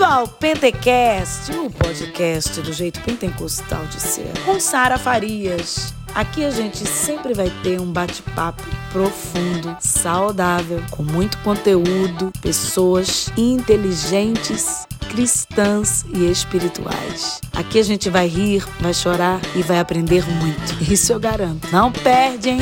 Bem-vindo 0.00 0.04
ao 0.04 0.26
Pentecast, 0.26 1.52
o 1.52 1.70
podcast 1.70 2.62
do 2.62 2.72
jeito 2.72 2.98
pentecostal 3.02 3.84
de 3.84 4.00
ser, 4.00 4.32
com 4.46 4.58
Sara 4.58 4.96
Farias. 4.96 5.92
Aqui 6.14 6.42
a 6.42 6.50
gente 6.50 6.88
sempre 6.88 7.34
vai 7.34 7.50
ter 7.62 7.78
um 7.78 7.92
bate-papo 7.92 8.62
profundo, 8.90 9.76
saudável, 9.78 10.82
com 10.90 11.02
muito 11.02 11.36
conteúdo, 11.42 12.32
pessoas 12.40 13.30
inteligentes, 13.36 14.86
cristãs 15.10 16.06
e 16.14 16.30
espirituais. 16.30 17.38
Aqui 17.52 17.78
a 17.78 17.82
gente 17.82 18.08
vai 18.08 18.26
rir, 18.26 18.64
vai 18.80 18.94
chorar 18.94 19.38
e 19.54 19.62
vai 19.62 19.80
aprender 19.80 20.24
muito. 20.26 20.90
Isso 20.90 21.12
eu 21.12 21.20
garanto. 21.20 21.70
Não 21.70 21.92
perde, 21.92 22.48
hein? 22.48 22.60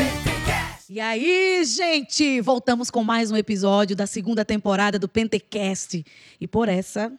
E 0.91 0.99
aí, 0.99 1.63
gente, 1.65 2.41
voltamos 2.41 2.91
com 2.91 3.05
mais 3.05 3.31
um 3.31 3.37
episódio 3.37 3.95
da 3.95 4.09
segunda 4.09 4.45
temporada 4.45 4.99
do 4.99 5.07
Pentecast. 5.07 6.05
E 6.41 6.49
por 6.49 6.69
essa, 6.69 7.13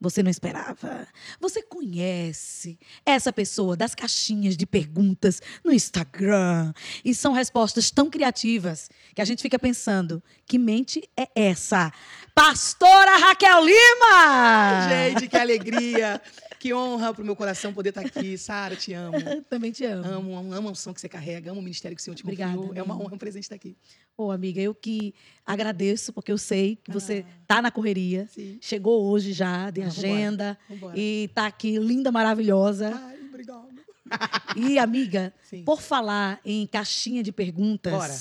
você 0.00 0.22
não 0.22 0.30
esperava. 0.30 1.06
Você 1.40 1.62
conhece 1.62 2.78
essa 3.04 3.32
pessoa 3.32 3.76
das 3.76 3.94
caixinhas 3.94 4.56
de 4.56 4.66
perguntas 4.66 5.40
no 5.64 5.72
Instagram. 5.72 6.72
E 7.04 7.14
são 7.14 7.32
respostas 7.32 7.90
tão 7.90 8.10
criativas 8.10 8.90
que 9.14 9.22
a 9.22 9.24
gente 9.24 9.42
fica 9.42 9.58
pensando: 9.58 10.22
que 10.46 10.58
mente 10.58 11.08
é 11.16 11.28
essa? 11.34 11.92
Pastora 12.34 13.16
Raquel 13.16 13.64
Lima! 13.64 14.88
Gente, 14.88 15.28
que 15.28 15.36
alegria! 15.36 16.20
Que 16.58 16.72
honra 16.72 17.14
pro 17.14 17.24
meu 17.24 17.36
coração 17.36 17.72
poder 17.72 17.90
estar 17.90 18.00
aqui. 18.00 18.36
Sara, 18.36 18.74
te 18.74 18.92
amo. 18.92 19.16
Também 19.48 19.70
te 19.70 19.84
amo. 19.84 20.04
Amo, 20.04 20.36
amo, 20.36 20.52
amo 20.52 20.68
a 20.68 20.72
unção 20.72 20.92
que 20.92 21.00
você 21.00 21.08
carrega, 21.08 21.50
amo 21.50 21.60
o 21.60 21.62
ministério 21.62 21.94
que 21.94 22.00
o 22.00 22.04
Senhor 22.04 22.16
te 22.16 22.22
Obrigada, 22.22 22.56
confiou. 22.56 22.74
É 22.74 22.82
uma 22.82 22.96
honra, 22.96 23.14
um 23.14 23.18
presente 23.18 23.44
estar 23.44 23.54
aqui. 23.54 23.76
Ô, 24.18 24.30
amiga, 24.30 24.60
eu 24.60 24.74
que 24.74 25.14
agradeço, 25.44 26.10
porque 26.12 26.32
eu 26.32 26.38
sei 26.38 26.78
que 26.82 26.90
você 26.90 27.22
Ah. 27.28 27.32
tá 27.46 27.62
na 27.62 27.70
correria. 27.70 28.26
Sim. 28.32 28.58
Chegou 28.62 29.04
hoje 29.10 29.32
já, 29.32 29.70
de 29.70 29.82
Ah, 29.82 29.88
vambora, 29.88 30.08
agenda. 30.08 30.58
vambora. 30.70 30.98
E 30.98 31.28
tá 31.34 31.46
aqui, 31.46 31.78
linda, 31.78 32.10
maravilhosa. 32.10 32.92
Ai, 32.94 33.18
obrigado. 33.28 33.66
E, 34.56 34.78
amiga, 34.78 35.34
Sim. 35.42 35.64
por 35.64 35.82
falar 35.82 36.40
em 36.44 36.66
caixinha 36.66 37.22
de 37.22 37.30
perguntas, 37.30 37.92
Bora. 37.92 38.14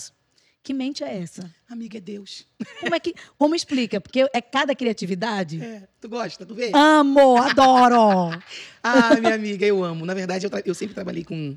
que 0.64 0.73
mente 0.73 1.02
é 1.03 1.17
essa? 1.17 1.50
Amiga, 1.69 1.97
é 1.97 2.02
Deus. 2.02 2.45
Como 2.81 2.94
é 2.95 3.00
que. 3.00 3.14
Como 3.38 3.56
explica? 3.56 4.02
Porque 4.02 4.28
é 4.34 4.41
cada 4.41 4.75
criatividade. 4.75 5.62
É, 5.64 5.88
tu 6.02 6.09
gosta? 6.09 6.45
Tu 6.45 6.53
vê? 6.56 6.72
Amo, 6.73 7.38
adoro! 7.38 8.31
Ah, 8.84 9.16
minha 9.19 9.34
amiga, 9.36 9.66
eu 9.66 9.81
amo. 9.84 10.06
Na 10.06 10.14
verdade, 10.14 10.45
eu, 10.45 10.52
eu 10.66 10.73
sempre 10.75 10.94
trabalhei 10.94 11.23
com. 11.23 11.56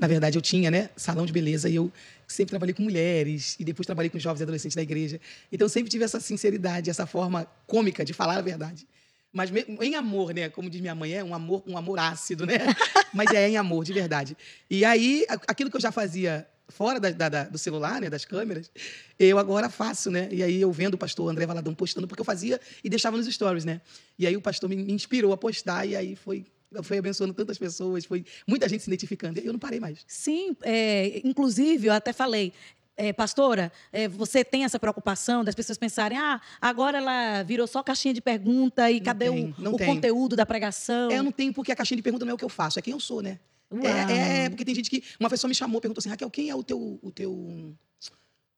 Na 0.00 0.06
verdade, 0.08 0.36
eu 0.38 0.42
tinha, 0.42 0.70
né? 0.70 0.90
Salão 0.96 1.24
de 1.26 1.32
beleza 1.32 1.68
e 1.68 1.74
eu 1.76 1.90
sempre 2.26 2.50
trabalhei 2.50 2.74
com 2.74 2.82
mulheres 2.82 3.56
e 3.58 3.64
depois 3.64 3.86
trabalhei 3.86 4.10
com 4.10 4.18
jovens 4.18 4.40
e 4.40 4.42
adolescentes 4.44 4.74
da 4.76 4.82
igreja. 4.82 5.20
Então, 5.52 5.64
eu 5.64 5.68
sempre 5.68 5.90
tive 5.90 6.04
essa 6.04 6.20
sinceridade, 6.20 6.90
essa 6.90 7.06
forma 7.06 7.46
cômica 7.66 8.04
de 8.04 8.12
falar 8.12 8.38
a 8.38 8.40
verdade. 8.42 8.86
Mas 9.32 9.50
em 9.80 9.94
amor, 9.96 10.32
né? 10.32 10.48
Como 10.48 10.70
diz 10.70 10.80
minha 10.80 10.94
mãe, 10.94 11.12
é 11.12 11.24
um 11.24 11.34
amor, 11.34 11.62
um 11.66 11.76
amor 11.76 11.98
ácido, 11.98 12.46
né? 12.46 12.54
Mas 13.12 13.30
é 13.32 13.48
em 13.48 13.56
amor, 13.56 13.84
de 13.84 13.92
verdade. 13.92 14.36
E 14.70 14.84
aí, 14.84 15.26
aquilo 15.48 15.70
que 15.70 15.76
eu 15.76 15.80
já 15.80 15.90
fazia 15.90 16.46
fora 16.68 16.98
da- 17.00 17.10
da- 17.10 17.28
da- 17.28 17.44
do 17.44 17.58
celular, 17.58 18.00
né? 18.00 18.08
Das 18.08 18.24
câmeras, 18.24 18.70
eu 19.18 19.38
agora 19.38 19.68
faço, 19.68 20.10
né? 20.10 20.28
E 20.30 20.42
aí 20.42 20.60
eu 20.60 20.70
vendo 20.72 20.94
o 20.94 20.98
pastor 20.98 21.28
André 21.30 21.46
Valadão 21.46 21.74
postando, 21.74 22.06
porque 22.06 22.20
eu 22.20 22.24
fazia 22.24 22.60
e 22.82 22.88
deixava 22.88 23.16
nos 23.16 23.26
stories, 23.26 23.64
né? 23.64 23.80
E 24.18 24.26
aí 24.26 24.36
o 24.36 24.40
pastor 24.40 24.70
me, 24.70 24.76
me 24.76 24.92
inspirou 24.92 25.32
a 25.32 25.36
postar 25.36 25.84
e 25.84 25.96
aí 25.96 26.14
foi 26.16 26.46
foi 26.82 26.98
abençoando 26.98 27.32
tantas 27.34 27.58
pessoas, 27.58 28.04
foi 28.04 28.24
muita 28.46 28.68
gente 28.68 28.82
se 28.82 28.90
identificando. 28.90 29.40
E 29.40 29.46
eu 29.46 29.52
não 29.52 29.60
parei 29.60 29.80
mais. 29.80 30.04
Sim, 30.06 30.56
é, 30.62 31.20
inclusive, 31.24 31.88
eu 31.88 31.92
até 31.92 32.12
falei. 32.12 32.52
é, 32.96 33.12
pastora, 33.12 33.72
é, 33.92 34.08
você 34.08 34.44
tem 34.44 34.64
essa 34.64 34.78
preocupação 34.78 35.42
das 35.44 35.54
pessoas 35.54 35.76
pensarem, 35.76 36.16
ah, 36.18 36.40
agora 36.60 36.98
ela 36.98 37.42
virou 37.42 37.66
só 37.66 37.82
caixinha 37.82 38.14
de 38.14 38.20
pergunta 38.20 38.90
e 38.90 38.98
Não 38.98 39.04
cadê 39.04 39.30
tem, 39.30 39.54
o, 39.58 39.70
o 39.70 39.78
conteúdo 39.78 40.36
da 40.36 40.46
pregação? 40.46 41.10
É, 41.10 41.18
eu 41.18 41.22
não 41.22 41.32
tenho 41.32 41.52
porque 41.52 41.72
a 41.72 41.76
caixinha 41.76 41.96
de 41.96 42.02
pergunta 42.02 42.24
não 42.24 42.32
é 42.32 42.34
o 42.34 42.38
que 42.38 42.44
eu 42.44 42.48
faço, 42.48 42.78
é 42.78 42.82
quem 42.82 42.92
eu 42.92 43.00
sou, 43.00 43.20
né? 43.20 43.38
Uau. 43.72 43.84
É, 43.84 44.44
é, 44.44 44.48
porque 44.48 44.64
tem 44.64 44.74
gente 44.74 44.88
que. 44.88 45.02
Uma 45.18 45.28
pessoa 45.28 45.48
me 45.48 45.54
chamou, 45.54 45.80
perguntou 45.80 46.00
assim, 46.00 46.08
Raquel, 46.08 46.30
quem 46.30 46.48
é 46.48 46.54
o 46.54 46.62
teu. 46.62 46.98
O 47.02 47.10
teu... 47.10 47.74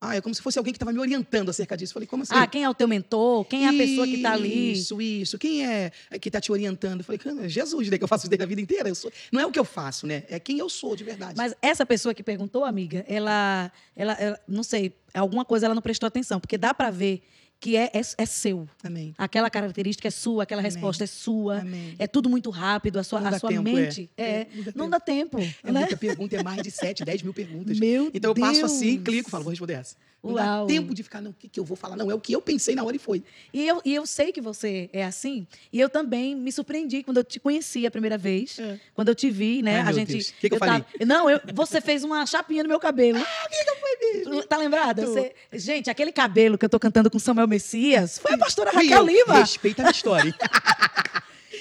Ah, 0.01 0.15
é 0.15 0.21
como 0.21 0.35
se 0.35 0.43
fosse 0.43 0.59
alguém 0.59 0.73
que 0.73 0.77
estava 0.77 0.93
me 0.93 0.99
orientando 0.99 1.49
acerca 1.49 1.75
disso. 1.77 1.95
Falei, 1.95 2.07
como 2.07 2.23
assim? 2.23 2.35
Ah, 2.35 2.47
quem 2.47 2.63
é 2.65 2.69
o 2.69 2.75
teu 2.75 2.87
mentor? 2.87 3.45
Quem 3.47 3.65
é 3.65 3.69
a 3.69 3.73
pessoa 3.73 4.07
que 4.07 4.17
está 4.17 4.33
ali? 4.33 4.73
Isso, 4.73 5.01
isso. 5.01 5.39
Quem 5.39 5.67
é 5.67 5.91
que 6.21 6.29
está 6.29 6.39
te 6.41 6.53
orientando? 6.53 7.03
Falei, 7.03 7.19
cara, 7.19 7.49
Jesus, 7.49 7.89
né? 7.89 7.97
Que 7.97 8.05
eu 8.05 8.09
faço 8.09 8.25
isso 8.25 8.31
desde 8.31 8.43
a 8.45 8.47
vida 8.47 8.61
inteira. 8.61 8.89
Eu 8.91 8.95
sou... 8.95 9.11
Não 9.33 9.41
é 9.41 9.47
o 9.47 9.51
que 9.51 9.59
eu 9.59 9.65
faço, 9.65 10.07
né? 10.07 10.25
É 10.29 10.39
quem 10.39 10.59
eu 10.59 10.69
sou 10.69 10.95
de 10.95 11.03
verdade. 11.03 11.35
Mas 11.37 11.55
essa 11.63 11.87
pessoa 11.87 12.13
que 12.15 12.23
perguntou, 12.23 12.63
amiga, 12.65 13.05
ela, 13.09 13.73
ela, 13.97 14.13
ela- 14.15 14.41
não 14.47 14.63
sei, 14.63 14.93
alguma 15.15 15.47
coisa 15.47 15.65
ela 15.67 15.75
não 15.75 15.83
prestou 15.83 16.07
atenção, 16.07 16.39
porque 16.39 16.59
dá 16.59 16.75
para 16.75 16.91
ver 16.91 17.23
que 17.59 17.77
é, 17.77 17.91
é, 17.95 18.01
é 18.19 18.27
seu. 18.27 18.69
Amém. 18.85 19.15
Aquela 19.17 19.49
característica 19.51 20.07
é 20.09 20.11
sua, 20.11 20.43
aquela 20.43 20.61
Amém. 20.61 20.71
resposta 20.73 21.05
é 21.05 21.07
sua. 21.07 21.61
Amém. 21.61 21.95
É 21.99 22.07
tudo 22.07 22.29
muito 22.29 22.51
rápido, 22.51 22.99
a 22.99 23.03
sua, 23.05 23.21
Não 23.21 23.29
a 23.31 23.39
sua 23.39 23.49
tempo, 23.51 23.63
mente. 23.63 24.11
é. 24.17 24.23
É, 24.23 24.31
É, 24.41 24.47
não 24.55 24.63
dá 24.65 24.73
não 24.75 24.91
tempo. 24.91 24.91
dá 24.91 25.01
tempo. 25.41 25.55
É 25.65 25.73
né? 25.73 25.81
muita 25.81 25.97
pergunta, 25.97 26.37
é 26.37 26.43
mais 26.43 26.63
de 26.63 26.71
7, 26.71 27.05
10 27.05 27.23
mil 27.23 27.33
perguntas. 27.35 27.79
Meu 27.79 28.11
Então 28.13 28.31
eu 28.31 28.35
passo 28.35 28.65
assim, 28.65 28.95
Deus. 28.97 29.05
clico, 29.05 29.31
falo, 29.31 29.45
vou 29.45 29.51
responder 29.51 29.75
essa. 29.75 29.97
Não 30.27 30.35
Uau. 30.35 30.67
dá 30.67 30.73
tempo 30.73 30.95
de 30.95 31.03
ficar, 31.03 31.21
não, 31.21 31.31
o 31.31 31.35
que, 31.35 31.49
que 31.49 31.59
eu 31.61 31.65
vou 31.65 31.77
falar? 31.77 31.97
Não, 31.97 32.11
é 32.11 32.15
o 32.15 32.21
que 32.21 32.33
eu 32.33 32.41
pensei 32.43 32.75
na 32.75 32.83
hora 32.85 32.95
e 32.97 32.99
foi. 32.99 33.23
E 33.53 33.67
eu, 33.67 33.81
e 33.85 33.95
eu 33.95 34.05
sei 34.07 34.33
que 34.33 34.41
você 34.41 34.91
é 34.93 35.05
assim. 35.05 35.47
E 35.73 35.81
eu 35.81 35.89
também 35.89 36.35
me 36.35 36.51
surpreendi 36.53 37.03
quando 37.03 37.19
eu 37.19 37.25
te 37.25 37.39
conheci 37.41 37.87
a 37.87 37.91
primeira 37.91 38.19
vez. 38.19 38.59
É. 38.59 38.79
Quando 38.95 39.09
eu 39.09 39.15
te 39.15 39.31
vi, 39.31 39.63
né? 39.63 39.81
Ai, 39.81 39.89
a 39.89 39.93
gente. 39.93 40.13
Deus. 40.13 40.31
Que 40.41 40.49
que 40.49 40.55
eu 40.55 40.59
falei? 40.59 40.85
Não, 41.07 41.29
eu, 41.31 41.41
você 41.55 41.81
fez 41.81 42.05
uma 42.05 42.25
chapinha 42.27 42.63
no 42.63 42.69
meu 42.69 42.81
cabelo. 42.81 43.19
Ah, 43.19 43.47
amiga, 43.47 43.77
foi 43.81 44.13
mesmo. 44.13 44.43
Tá 44.45 44.57
lembrada? 44.57 45.07
Você- 45.07 45.35
gente, 45.53 45.89
aquele 45.91 46.13
cabelo 46.13 46.59
que 46.59 46.65
eu 46.65 46.69
tô 46.69 46.79
cantando 46.79 47.11
com 47.11 47.19
Samuel 47.19 47.49
Messias 47.49 48.19
foi 48.19 48.33
a 48.35 48.39
pastora 48.39 48.73
Fui 48.73 48.83
Raquel 48.89 48.99
eu. 48.99 49.07
Lima. 49.25 49.39
Respeita 49.41 49.83
a 49.83 49.85
minha 49.85 49.93
história. 49.93 50.35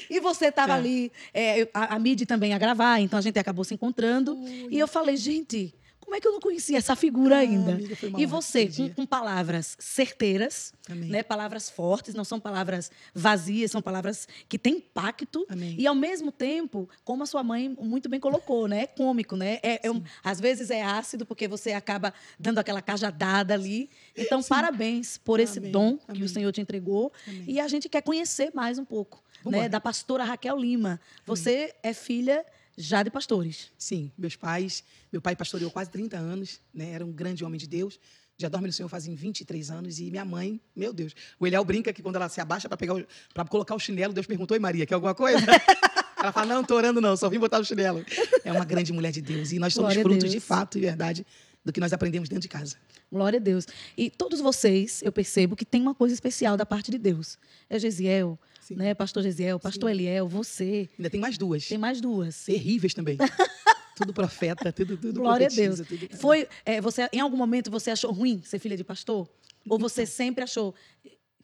E 0.09 0.19
você 0.19 0.47
estava 0.47 0.73
É. 0.73 0.75
ali, 0.75 1.11
é, 1.33 1.61
eu- 1.61 1.69
a, 1.73 1.95
a 1.95 1.99
Midi 1.99 2.25
também 2.25 2.53
a 2.53 2.57
gravar, 2.59 2.99
então 2.99 3.17
a 3.17 3.21
gente 3.21 3.39
acabou 3.39 3.63
se 3.63 3.73
encontrando. 3.73 4.37
E 4.69 4.77
eu 4.77 4.87
falei, 4.87 5.17
gente, 5.17 5.73
como 6.05 6.15
é 6.15 6.21
que 6.21 6.27
eu 6.27 6.31
não 6.31 6.39
conhecia 6.39 6.77
essa 6.77 6.95
figura 6.95 7.35
Ah, 7.35 7.39
ainda? 7.39 7.73
amiga, 7.73 7.97
e 8.17 8.25
você, 8.25 8.67
com, 8.67 8.89
com 8.93 9.05
palavras 9.05 9.75
certeiras, 9.79 10.71
Amém. 10.89 11.09
né, 11.09 11.23
palavras 11.23 11.69
fortes, 11.69 12.13
não 12.13 12.23
são 12.23 12.39
palavras 12.39 12.91
vazias, 13.13 13.71
são 13.71 13.81
palavras 13.81 14.27
que 14.47 14.57
têm 14.59 14.75
impacto. 14.77 15.45
Amém. 15.49 15.75
E 15.77 15.87
ao 15.87 15.95
mesmo 15.95 16.31
tempo, 16.31 16.87
como 17.03 17.23
a 17.23 17.25
sua 17.25 17.43
mãe 17.43 17.75
muito 17.81 18.07
bem 18.07 18.19
colocou, 18.19 18.67
né? 18.67 18.83
É 18.83 18.87
cômico, 18.87 19.35
né? 19.35 19.59
É, 19.63 19.87
é 19.87 19.91
um- 19.91 20.01
às 20.23 20.39
vezes 20.39 20.69
é 20.69 20.81
ácido, 20.83 21.25
porque 21.25 21.47
você 21.47 21.71
acaba 21.71 22.13
dando 22.39 22.59
aquela 22.59 22.81
cajadada 22.81 23.53
ali. 23.53 23.89
Então, 24.15 24.41
parabéns 24.43 25.17
por 25.17 25.39
esse 25.39 25.57
Amém. 25.59 25.71
dom 25.71 25.97
que 25.97 26.23
o 26.23 26.29
Senhor 26.29 26.51
te 26.51 26.61
entregou. 26.61 27.11
E 27.47 27.59
a 27.59 27.67
gente 27.67 27.89
quer 27.89 28.01
conhecer 28.01 28.51
mais 28.53 28.77
um 28.77 28.85
pouco 28.85 29.23
né, 29.43 29.67
da 29.67 29.79
pastora 29.81 30.23
Raquel 30.23 30.57
Lima. 30.57 30.99
Você 31.25 31.73
é 31.83 31.93
filha 31.93 32.45
já 32.77 33.03
de 33.03 33.09
pastores. 33.09 33.71
Sim, 33.77 34.11
meus 34.17 34.35
pais, 34.35 34.83
meu 35.11 35.21
pai 35.21 35.35
pastoreou 35.35 35.71
quase 35.71 35.89
30 35.89 36.17
anos, 36.17 36.59
né? 36.73 36.91
Era 36.91 37.05
um 37.05 37.11
grande 37.11 37.43
homem 37.43 37.59
de 37.59 37.67
Deus. 37.67 37.99
Já 38.37 38.49
dorme 38.49 38.67
no 38.67 38.73
Senhor 38.73 38.89
fazem 38.89 39.15
23 39.15 39.71
anos 39.71 39.97
e 39.99 40.11
minha 40.11 40.25
mãe, 40.25 40.59
meu 40.75 40.91
Deus. 40.91 41.15
O 41.39 41.47
Eliel 41.47 41.63
brinca 41.63 41.93
que 41.93 42.01
quando 42.01 42.17
ela 42.17 42.27
se 42.27 42.41
abaixa 42.41 42.67
para 42.67 42.77
pegar 42.77 42.95
para 43.33 43.45
colocar 43.45 43.75
o 43.75 43.79
chinelo, 43.79 44.13
Deus 44.13 44.27
perguntou: 44.27 44.55
"Oi, 44.55 44.59
Maria, 44.59 44.85
quer 44.85 44.95
alguma 44.95 45.15
coisa?" 45.15 45.39
ela 46.19 46.33
fala: 46.33 46.53
"Não, 46.53 46.63
tô 46.63 46.75
orando 46.75 46.99
não, 46.99 47.15
só 47.15 47.29
vim 47.29 47.39
botar 47.39 47.59
o 47.59 47.63
chinelo". 47.63 48.05
É 48.43 48.51
uma 48.51 48.65
grande 48.65 48.91
mulher 48.91 49.11
de 49.11 49.21
Deus 49.21 49.53
e 49.53 49.59
nós 49.59 49.73
somos 49.73 49.93
Glória 49.93 50.03
frutos 50.03 50.31
de 50.31 50.39
fato 50.41 50.77
e 50.77 50.81
verdade 50.81 51.25
do 51.63 51.71
que 51.71 51.79
nós 51.79 51.93
aprendemos 51.93 52.27
dentro 52.27 52.43
de 52.43 52.49
casa. 52.49 52.75
Glória 53.11 53.39
a 53.39 53.41
Deus. 53.41 53.65
E 53.97 54.09
todos 54.09 54.39
vocês, 54.39 55.01
eu 55.01 55.11
percebo 55.11 55.55
que 55.55 55.65
tem 55.65 55.81
uma 55.81 55.95
coisa 55.95 56.13
especial 56.13 56.57
da 56.57 56.65
parte 56.65 56.91
de 56.91 56.97
Deus. 56.97 57.39
É 57.69 57.79
Gesiel, 57.79 58.37
Sim. 58.65 58.75
né? 58.75 58.93
Pastor 58.95 59.21
Gesiel, 59.21 59.59
Pastor 59.59 59.89
Sim. 59.89 59.95
Eliel, 59.95 60.27
você. 60.27 60.89
Ainda 60.97 61.09
tem 61.09 61.19
mais 61.19 61.37
duas. 61.37 61.67
Tem 61.67 61.77
mais 61.77 62.01
duas. 62.01 62.45
Terríveis 62.45 62.93
também. 62.93 63.17
tudo 63.95 64.11
profeta, 64.13 64.71
tudo 64.73 64.97
tudo 64.97 65.19
Glória 65.19 65.47
a 65.47 65.49
Deus. 65.49 65.81
tudo- 65.87 66.17
Foi, 66.17 66.47
é, 66.65 66.81
você, 66.81 67.07
em 67.13 67.19
algum 67.19 67.37
momento 67.37 67.69
você 67.69 67.91
achou 67.91 68.11
ruim 68.11 68.41
ser 68.43 68.59
filha 68.59 68.75
de 68.75 68.83
pastor? 68.83 69.29
Ou 69.69 69.77
você 69.79 70.05
sempre 70.05 70.43
achou 70.43 70.73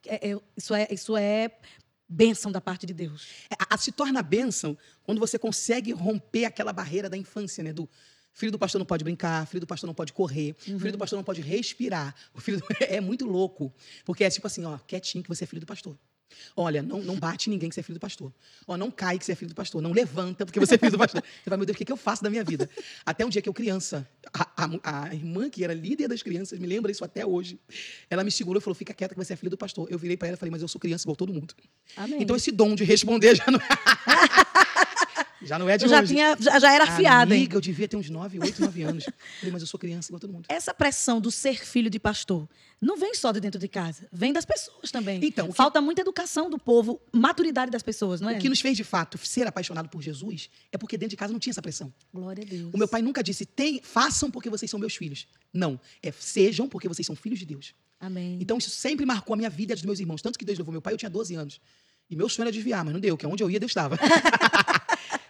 é, 0.06 0.32
é, 0.32 0.40
isso 0.58 0.74
é 0.74 0.88
isso 0.92 1.16
é 1.18 1.52
bênção 2.10 2.52
da 2.52 2.60
parte 2.60 2.86
de 2.86 2.94
Deus? 2.94 3.28
É, 3.50 3.56
A, 3.70 3.76
a- 3.76 3.78
se 3.78 3.92
torna 3.92 4.22
bênção 4.22 4.78
quando 5.04 5.20
você 5.20 5.38
consegue 5.40 5.92
romper 5.92 6.46
aquela 6.46 6.74
barreira 6.74 7.10
da 7.10 7.16
infância, 7.18 7.64
né? 7.64 7.72
Do 7.72 7.88
filho 8.34 8.52
do 8.52 8.58
pastor 8.60 8.80
não 8.80 8.86
pode 8.86 9.04
brincar, 9.04 9.46
filho 9.48 9.62
do 9.62 9.68
pastor 9.68 9.88
não 9.88 9.94
pode 9.94 10.12
correr, 10.12 10.56
Uhum. 10.68 10.80
filho 10.80 10.92
do 10.94 10.98
pastor 10.98 11.18
não 11.18 11.24
pode 11.24 11.42
respirar. 11.42 12.16
O 12.34 12.42
filho 12.42 12.58
do- 12.60 12.66
é 12.82 13.00
muito 13.00 13.26
louco. 13.26 13.74
Porque 14.06 14.24
é 14.24 14.30
tipo 14.30 14.48
assim, 14.48 14.66
ó, 14.66 14.78
quietinho 14.80 15.24
que 15.24 15.30
você 15.30 15.44
é 15.44 15.48
filho 15.48 15.60
do 15.62 15.66
pastor. 15.68 15.98
Olha, 16.56 16.82
não, 16.82 17.02
não 17.02 17.16
bate 17.18 17.50
ninguém 17.50 17.70
que 17.70 17.76
você 17.76 17.80
é 17.82 17.84
filho 17.84 17.98
do 17.98 18.02
pastor. 18.02 18.32
Ó, 18.68 18.78
não 18.78 18.90
cai 18.92 19.18
que 19.18 19.26
você 19.26 19.32
é 19.32 19.36
filho 19.36 19.50
do 19.50 19.56
pastor. 19.56 19.82
Não 19.82 19.92
levanta 19.92 20.46
porque 20.46 20.60
você 20.60 20.76
é 20.76 20.78
filho 20.78 20.92
do 20.92 20.98
pastor. 20.98 21.22
Você 21.22 21.50
vai, 21.50 21.58
meu 21.58 21.66
Deus, 21.66 21.76
o 21.76 21.86
que, 21.86 21.92
eu 21.92 21.98
faço 21.98 22.24
da 22.24 22.30
minha 22.30 22.44
vida? 22.44 22.70
Até 23.06 23.26
um 23.26 23.30
dia 23.30 23.42
que 23.42 23.50
eu 23.50 23.54
criança, 23.54 24.08
a, 24.34 24.66
a- 24.66 25.08
a 25.10 25.14
irmã 25.14 25.50
que 25.50 25.64
era 25.64 25.74
líder 25.74 26.08
das 26.08 26.22
crianças, 26.24 26.58
me 26.60 26.68
lembra 26.68 26.92
isso 26.92 27.04
até 27.04 27.26
hoje. 27.26 27.60
Ela 28.10 28.24
me 28.24 28.32
segurou 28.32 28.60
e 28.60 28.64
falou, 28.64 28.76
fica 28.76 28.94
quieta 28.94 29.14
que 29.14 29.24
você 29.24 29.34
é 29.34 29.36
filho 29.36 29.50
do 29.50 29.58
pastor. 29.58 29.88
Eu 29.92 29.98
virei 30.00 30.18
para 30.18 30.28
ela 30.30 30.36
e 30.36 30.40
falei, 30.40 30.52
mas 30.52 30.62
eu 30.62 30.68
sou 30.68 30.80
criança 30.80 31.04
igual 31.04 31.16
todo 31.16 31.34
mundo. 31.34 31.54
Amém. 31.96 32.22
Então 32.22 32.36
esse 32.36 32.52
dom 32.52 32.76
de 32.76 32.84
responder 32.84 33.36
já 33.36 33.46
não 33.48 33.60
é 33.60 33.68
Já 35.44 35.58
não 35.58 35.68
é 35.70 35.78
de 35.78 35.86
Eu 35.86 35.90
já, 35.90 36.02
hoje. 36.02 36.14
tinha, 36.14 36.38
já, 36.40 36.60
já 36.60 36.74
era 36.74 36.84
afiada, 36.84 37.34
hein? 37.36 37.42
Amiga, 37.42 37.58
eu 37.58 37.62
devia 37.62 37.88
ter 37.88 37.98
uns 37.98 38.10
9, 38.10 38.40
8, 38.40 38.62
9 38.62 38.84
anos. 38.84 39.06
Falei, 39.40 39.52
mas 39.52 39.62
eu 39.62 39.68
sou 39.68 39.80
criança 39.80 40.10
igual 40.10 40.20
todo 40.20 40.32
mundo. 40.32 40.46
Essa 40.48 40.74
pressão 40.74 41.20
do 41.20 41.32
ser 41.32 41.66
filho 41.66 41.90
de 41.90 42.00
pastor 42.00 42.48
não 42.80 42.96
vem 42.98 43.14
só 43.16 43.32
de 43.32 43.40
dentro 43.40 43.60
de 43.60 43.68
casa, 43.68 44.08
vem 44.12 44.32
das 44.34 44.46
pessoas 44.46 44.92
também. 44.92 45.20
Então, 45.24 45.48
que- 45.48 45.54
Falta 45.54 45.82
muita 45.82 46.02
educação 46.02 46.50
do 46.50 46.58
povo, 46.60 47.02
maturidade 47.12 47.72
das 47.72 47.82
pessoas, 47.84 48.22
não 48.22 48.30
é? 48.30 48.38
O 48.38 48.40
que 48.40 48.50
nos 48.50 48.62
fez, 48.62 48.76
de 48.78 48.84
fato, 48.84 49.18
ser 49.18 49.46
apaixonado 49.48 49.90
por 49.90 50.02
Jesus 50.02 50.50
é 50.72 50.78
porque 50.78 50.98
dentro 50.98 51.12
de 51.12 51.18
casa 51.18 51.32
não 51.34 51.40
tinha 51.40 51.52
essa 51.52 51.62
pressão. 51.62 51.92
Glória 52.14 52.44
a 52.44 52.48
Deus. 52.48 52.74
O 52.74 52.78
meu 52.78 52.88
pai 52.88 53.02
nunca 53.02 53.24
disse, 53.24 53.46
Tem, 53.46 53.82
façam 53.84 54.30
porque 54.32 54.50
vocês 54.50 54.70
são 54.70 54.80
meus 54.80 54.96
filhos. 54.96 55.28
Não. 55.54 55.80
É 56.04 56.12
sejam 56.12 56.68
porque 56.70 56.88
vocês 56.88 57.06
são 57.06 57.16
filhos 57.16 57.40
de 57.40 57.46
Deus. 57.46 57.74
Amém. 58.00 58.38
Então 58.42 58.58
isso 58.58 58.70
sempre 58.72 59.06
marcou 59.06 59.34
a 59.34 59.38
minha 59.38 59.50
vida 59.50 59.72
e 59.72 59.74
a 59.74 59.76
dos 59.76 59.86
meus 59.86 60.00
irmãos. 60.00 60.22
Tanto 60.22 60.38
que 60.40 60.46
Deus 60.46 60.58
levou 60.58 60.72
meu 60.72 60.82
pai, 60.82 60.94
eu 60.94 60.98
tinha 60.98 61.10
12 61.10 61.36
anos. 61.36 61.60
E 62.10 62.16
meu 62.16 62.28
sonho 62.28 62.44
era 62.46 62.52
desviar, 62.52 62.84
mas 62.84 62.94
não 62.94 63.00
deu, 63.00 63.16
que 63.16 63.26
onde 63.26 63.42
eu 63.44 63.50
ia, 63.50 63.60
Deus 63.60 63.70
estava. 63.72 63.98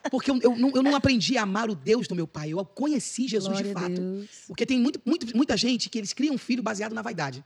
Porque 0.10 0.32
eu, 0.32 0.40
eu 0.42 0.56
não, 0.58 0.72
eu 0.76 0.82
não 0.84 0.96
aprendi 0.96 1.38
a 1.38 1.44
amar 1.44 1.70
o 1.70 1.76
Deus 1.76 2.08
do 2.08 2.16
meu 2.16 2.28
pai, 2.28 2.52
eu 2.52 2.66
conheci 2.66 3.28
Jesus 3.28 3.52
Glória 3.52 3.74
de 3.74 3.80
fato. 3.80 4.28
Porque 4.48 4.66
tem 4.66 4.80
muito, 4.80 5.02
muito- 5.06 5.36
muita 5.36 5.56
gente 5.58 5.90
que 5.90 5.98
eles 5.98 6.14
criam 6.14 6.36
um 6.36 6.38
filho 6.38 6.64
baseado 6.64 6.94
na 6.94 7.02
vaidade. 7.02 7.44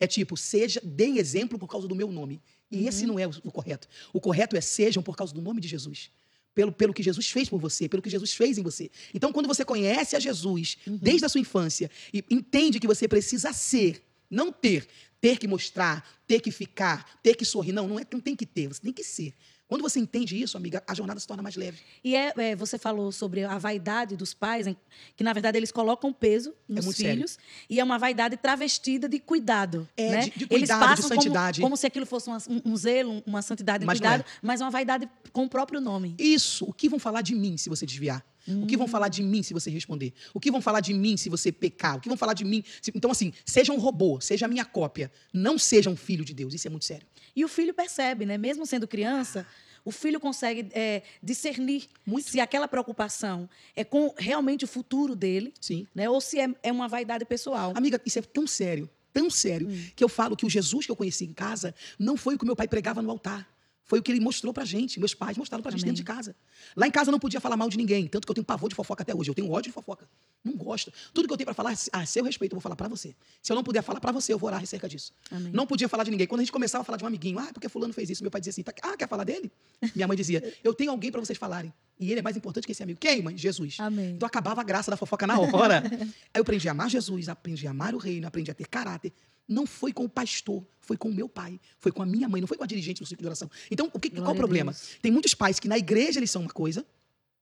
É 0.00 0.06
tipo, 0.06 0.36
seja, 0.36 0.80
deem 0.84 1.18
exemplo 1.18 1.58
por 1.58 1.66
causa 1.68 1.88
do 1.88 1.94
meu 1.94 2.10
nome. 2.12 2.40
E 2.70 2.86
esse 2.86 3.02
Uhum. 3.02 3.08
não 3.12 3.18
é 3.18 3.26
o, 3.26 3.30
o 3.44 3.50
correto. 3.50 3.88
O 4.12 4.20
correto 4.20 4.56
é 4.56 4.60
sejam 4.60 5.02
por 5.02 5.16
causa 5.16 5.34
do 5.34 5.42
nome 5.42 5.60
de 5.60 5.66
Jesus. 5.68 6.10
Pelo, 6.54 6.72
pelo 6.72 6.92
que 6.94 7.02
Jesus 7.02 7.28
fez 7.30 7.48
por 7.48 7.60
você, 7.60 7.88
pelo 7.88 8.02
que 8.02 8.10
Jesus 8.10 8.32
fez 8.32 8.58
em 8.58 8.62
você. 8.62 8.90
Então, 9.14 9.32
quando 9.32 9.46
você 9.46 9.64
conhece 9.64 10.16
a 10.16 10.18
Jesus 10.20 10.76
Uhum. 10.86 10.96
desde 11.00 11.24
a 11.24 11.28
sua 11.28 11.40
infância 11.40 11.90
e 12.12 12.24
entende 12.30 12.80
que 12.80 12.86
você 12.86 13.06
precisa 13.08 13.52
ser, 13.52 14.02
não 14.30 14.50
ter, 14.52 14.86
ter 15.20 15.38
que 15.38 15.46
mostrar, 15.48 16.04
ter 16.26 16.40
que 16.40 16.50
ficar, 16.50 17.18
ter 17.22 17.34
que 17.36 17.44
sorrir. 17.44 17.72
Não, 17.72 17.86
não, 17.88 17.98
é, 17.98 18.06
não 18.12 18.20
tem 18.20 18.34
que 18.36 18.46
ter, 18.46 18.68
você 18.68 18.80
tem 18.80 18.92
que 18.92 19.04
ser. 19.04 19.34
Quando 19.68 19.82
você 19.82 20.00
entende 20.00 20.40
isso, 20.40 20.56
amiga, 20.56 20.82
a 20.86 20.94
jornada 20.94 21.20
se 21.20 21.26
torna 21.26 21.42
mais 21.42 21.54
leve. 21.54 21.78
E 22.02 22.16
é, 22.16 22.32
é, 22.38 22.56
você 22.56 22.78
falou 22.78 23.12
sobre 23.12 23.44
a 23.44 23.58
vaidade 23.58 24.16
dos 24.16 24.32
pais, 24.32 24.66
em- 24.66 24.76
que 25.14 25.22
na 25.22 25.32
verdade 25.34 25.58
eles 25.58 25.70
colocam 25.70 26.10
peso 26.10 26.54
nos 26.66 26.78
É 26.78 26.82
muito 26.86 26.96
sério. 26.96 27.14
filhos, 27.14 27.38
e 27.68 27.78
é 27.78 27.84
uma 27.84 27.98
vaidade 27.98 28.38
travestida 28.38 29.06
de 29.08 29.18
cuidado. 29.18 29.86
É, 29.94 30.10
né? 30.10 30.20
de- 30.22 30.30
de 30.30 30.44
eles 30.48 30.48
cuidado, 30.70 30.80
de 30.80 30.86
passam 30.86 31.08
como- 31.10 31.22
santidade. 31.22 31.60
Como, 31.60 31.76
se 31.76 31.86
aquilo 31.86 32.06
fosse 32.06 32.28
uma- 32.28 32.38
um, 32.48 32.72
um 32.72 32.76
zelo, 32.78 33.22
uma 33.26 33.42
santidade, 33.42 33.84
um 33.84 33.86
Mas 33.86 33.98
cuidado, 34.00 34.22
é. 34.22 34.24
mas 34.40 34.60
uma 34.62 34.70
vaidade 34.70 35.08
com 35.32 35.44
o 35.44 35.48
próprio 35.48 35.80
nome. 35.82 36.14
Isso. 36.18 36.64
O 36.64 36.72
que 36.72 36.88
vão 36.88 36.98
falar 36.98 37.20
de 37.20 37.34
mim 37.34 37.58
se 37.58 37.68
você 37.68 37.84
desviar? 37.84 38.24
O 38.62 38.66
que 38.66 38.76
vão 38.76 38.88
falar 38.88 39.08
de 39.08 39.22
mim 39.22 39.42
se 39.42 39.52
você 39.52 39.70
responder? 39.70 40.12
O 40.32 40.40
que 40.40 40.50
vão 40.50 40.60
falar 40.60 40.80
de 40.80 40.94
mim 40.94 41.16
se 41.16 41.28
você 41.28 41.52
pecar? 41.52 41.96
O 41.96 42.00
que 42.00 42.08
vão 42.08 42.16
falar 42.16 42.34
de 42.34 42.44
mim? 42.44 42.64
se- 42.80 42.92
Então, 42.94 43.10
assim, 43.10 43.32
seja 43.44 43.72
um 43.72 43.78
robô, 43.78 44.20
seja 44.20 44.46
a 44.46 44.48
minha 44.48 44.64
cópia. 44.64 45.10
Não 45.32 45.58
seja 45.58 45.90
um 45.90 45.96
filho 45.96 46.24
de 46.24 46.32
Deus. 46.34 46.54
Isso 46.54 46.66
é 46.66 46.70
muito 46.70 46.84
sério. 46.84 47.06
E 47.36 47.44
o 47.44 47.48
filho 47.48 47.74
percebe, 47.74 48.24
né? 48.26 48.38
Mesmo 48.38 48.64
sendo 48.66 48.88
criança, 48.88 49.46
o 49.84 49.90
filho 49.92 50.18
consegue 50.18 50.68
é, 50.72 51.02
discernir 51.22 51.86
Muito. 52.06 52.30
se 52.30 52.40
aquela 52.40 52.66
preocupação 52.66 53.48
é 53.76 53.84
com 53.84 54.12
realmente 54.18 54.64
o 54.64 54.68
futuro 54.68 55.14
dele, 55.14 55.52
Sim. 55.60 55.86
né? 55.94 56.08
Ou 56.10 56.20
se 56.20 56.38
é, 56.40 56.48
é 56.62 56.72
uma 56.72 56.88
vaidade 56.88 57.24
pessoal. 57.24 57.72
Amiga, 57.76 58.00
isso 58.04 58.18
é 58.18 58.22
tão 58.22 58.46
sério, 58.46 58.88
tão 59.12 59.30
sério, 59.30 59.68
que 59.94 60.02
eu 60.02 60.08
falo 60.08 60.36
que 60.36 60.44
o 60.46 60.50
Jesus 60.50 60.84
que 60.86 60.92
eu 60.92 60.96
conheci 60.96 61.24
em 61.24 61.32
casa 61.32 61.74
não 61.98 62.16
foi 62.16 62.34
o 62.34 62.38
que 62.38 62.44
meu 62.44 62.56
pai 62.56 62.66
pregava 62.68 63.00
no 63.02 63.10
altar. 63.10 63.48
Foi 63.88 63.98
o 63.98 64.02
que 64.02 64.12
ele 64.12 64.20
mostrou 64.20 64.52
pra 64.52 64.66
gente, 64.66 65.00
meus 65.00 65.14
pais 65.14 65.38
mostraram 65.38 65.62
pra 65.62 65.72
gente 65.72 65.80
Amém. 65.80 65.94
dentro 65.94 66.04
de 66.04 66.04
casa. 66.04 66.36
Lá 66.76 66.86
em 66.86 66.90
casa 66.90 67.08
eu 67.08 67.12
não 67.12 67.18
podia 67.18 67.40
falar 67.40 67.56
mal 67.56 67.70
de 67.70 67.78
ninguém, 67.78 68.06
tanto 68.06 68.26
que 68.26 68.30
eu 68.30 68.34
tenho 68.34 68.44
pavor 68.44 68.68
de 68.68 68.74
fofoca 68.74 69.02
até 69.02 69.14
hoje. 69.14 69.30
Eu 69.30 69.34
tenho 69.34 69.50
ódio 69.50 69.70
de 69.70 69.72
fofoca. 69.72 70.06
Não 70.44 70.52
gosto. 70.54 70.92
Tudo 71.14 71.26
que 71.26 71.32
eu 71.32 71.38
tenho 71.38 71.46
pra 71.46 71.54
falar, 71.54 71.74
a 71.92 72.06
seu 72.06 72.22
respeito, 72.22 72.52
eu 72.52 72.56
vou 72.56 72.60
falar 72.60 72.76
pra 72.76 72.86
você. 72.86 73.16
Se 73.42 73.50
eu 73.50 73.56
não 73.56 73.64
puder 73.64 73.82
falar 73.82 73.98
pra 73.98 74.12
você, 74.12 74.32
eu 74.32 74.38
vou 74.38 74.46
orar 74.48 74.62
acerca 74.62 74.86
disso. 74.86 75.12
Amém. 75.30 75.50
Não 75.52 75.66
podia 75.66 75.88
falar 75.88 76.04
de 76.04 76.10
ninguém. 76.10 76.26
Quando 76.26 76.40
a 76.40 76.44
gente 76.44 76.52
começava 76.52 76.82
a 76.82 76.84
falar 76.84 76.98
de 76.98 77.04
um 77.04 77.06
amiguinho, 77.06 77.38
ah, 77.38 77.48
porque 77.52 77.66
fulano 77.66 77.94
fez 77.94 78.10
isso, 78.10 78.22
meu 78.22 78.30
pai 78.30 78.42
dizia 78.42 78.50
assim, 78.50 78.62
tá- 78.62 78.74
ah, 78.82 78.94
quer 78.94 79.08
falar 79.08 79.24
dele? 79.24 79.50
Minha 79.96 80.06
mãe 80.06 80.16
dizia, 80.18 80.54
eu 80.62 80.74
tenho 80.74 80.90
alguém 80.90 81.10
pra 81.10 81.20
vocês 81.20 81.38
falarem. 81.38 81.72
E 81.98 82.10
ele 82.12 82.20
é 82.20 82.22
mais 82.22 82.36
importante 82.36 82.66
que 82.66 82.72
esse 82.72 82.82
amigo. 82.82 83.00
Quem, 83.00 83.22
mãe? 83.22 83.36
Jesus. 83.38 83.76
Amém. 83.80 84.10
Então 84.10 84.26
acabava 84.26 84.60
a 84.60 84.64
graça 84.64 84.90
da 84.90 84.96
fofoca 84.98 85.26
na 85.26 85.40
hora. 85.40 85.82
Aí 85.90 86.08
eu 86.34 86.42
aprendi 86.42 86.68
a 86.68 86.72
amar 86.72 86.90
Jesus, 86.90 87.28
aprendi 87.28 87.66
a 87.66 87.70
amar 87.70 87.94
o 87.94 87.98
reino, 87.98 88.26
aprendi 88.26 88.50
a 88.50 88.54
ter 88.54 88.68
caráter. 88.68 89.12
Não 89.48 89.66
foi 89.66 89.92
com 89.92 90.04
o 90.04 90.08
pastor, 90.08 90.64
foi 90.80 90.96
com 90.96 91.08
o 91.08 91.14
meu 91.14 91.28
pai, 91.28 91.58
foi 91.78 91.90
com 91.90 92.02
a 92.02 92.06
minha 92.06 92.28
mãe, 92.28 92.40
não 92.40 92.46
foi 92.46 92.58
com 92.58 92.64
a 92.64 92.66
dirigente 92.66 93.00
do 93.00 93.06
ciclo 93.06 93.22
de 93.22 93.26
oração. 93.26 93.50
Então, 93.70 93.90
o 93.92 93.98
que, 93.98 94.10
qual 94.10 94.32
o 94.32 94.36
problema? 94.36 94.76
Tem 95.00 95.10
muitos 95.10 95.34
pais 95.34 95.58
que 95.58 95.66
na 95.66 95.78
igreja 95.78 96.18
eles 96.18 96.30
são 96.30 96.42
uma 96.42 96.50
coisa 96.50 96.84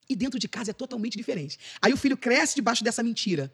e 0.08 0.14
dentro 0.14 0.38
de 0.38 0.48
casa 0.48 0.70
é 0.70 0.74
totalmente 0.74 1.16
diferente. 1.16 1.58
Aí 1.82 1.92
o 1.92 1.96
filho 1.96 2.16
cresce 2.16 2.54
debaixo 2.54 2.84
dessa 2.84 3.02
mentira, 3.02 3.52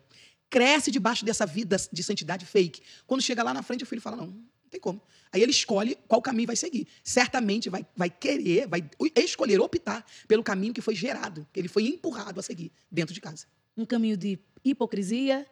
cresce 0.50 0.90
debaixo 0.90 1.25
dessa 1.25 1.46
vida 1.46 1.76
de 1.90 2.02
santidade 2.02 2.44
fake. 2.44 2.82
Quando 3.06 3.22
chega 3.22 3.43
lá 3.43 3.54
na 3.54 3.62
frente, 3.62 3.84
o 3.84 3.87
filho 3.87 4.02
fala: 4.02 4.16
não, 4.16 4.26
não 4.26 4.70
tem 4.70 4.81
como. 4.81 5.00
Aí 5.32 5.43
ele 5.43 5.50
escolhe 5.50 5.96
qual 6.06 6.20
caminho 6.20 6.46
vai 6.46 6.56
seguir. 6.56 6.87
Certamente 7.02 7.70
vai, 7.70 7.87
vai 7.96 8.10
querer, 8.10 8.69
vai 8.69 8.84
escolher, 9.16 9.58
optar 9.60 10.05
pelo 10.28 10.43
caminho 10.43 10.75
que 10.75 10.82
foi 10.82 10.94
gerado, 10.94 11.46
que 11.52 11.58
ele 11.58 11.69
foi 11.69 11.84
empurrado 11.84 12.38
a 12.38 12.43
seguir 12.43 12.70
dentro 12.90 13.14
de 13.14 13.20
casa. 13.20 13.46
um 13.76 13.87
caminho 13.87 14.16
de 14.16 14.38
hipocrisia. 14.62 15.46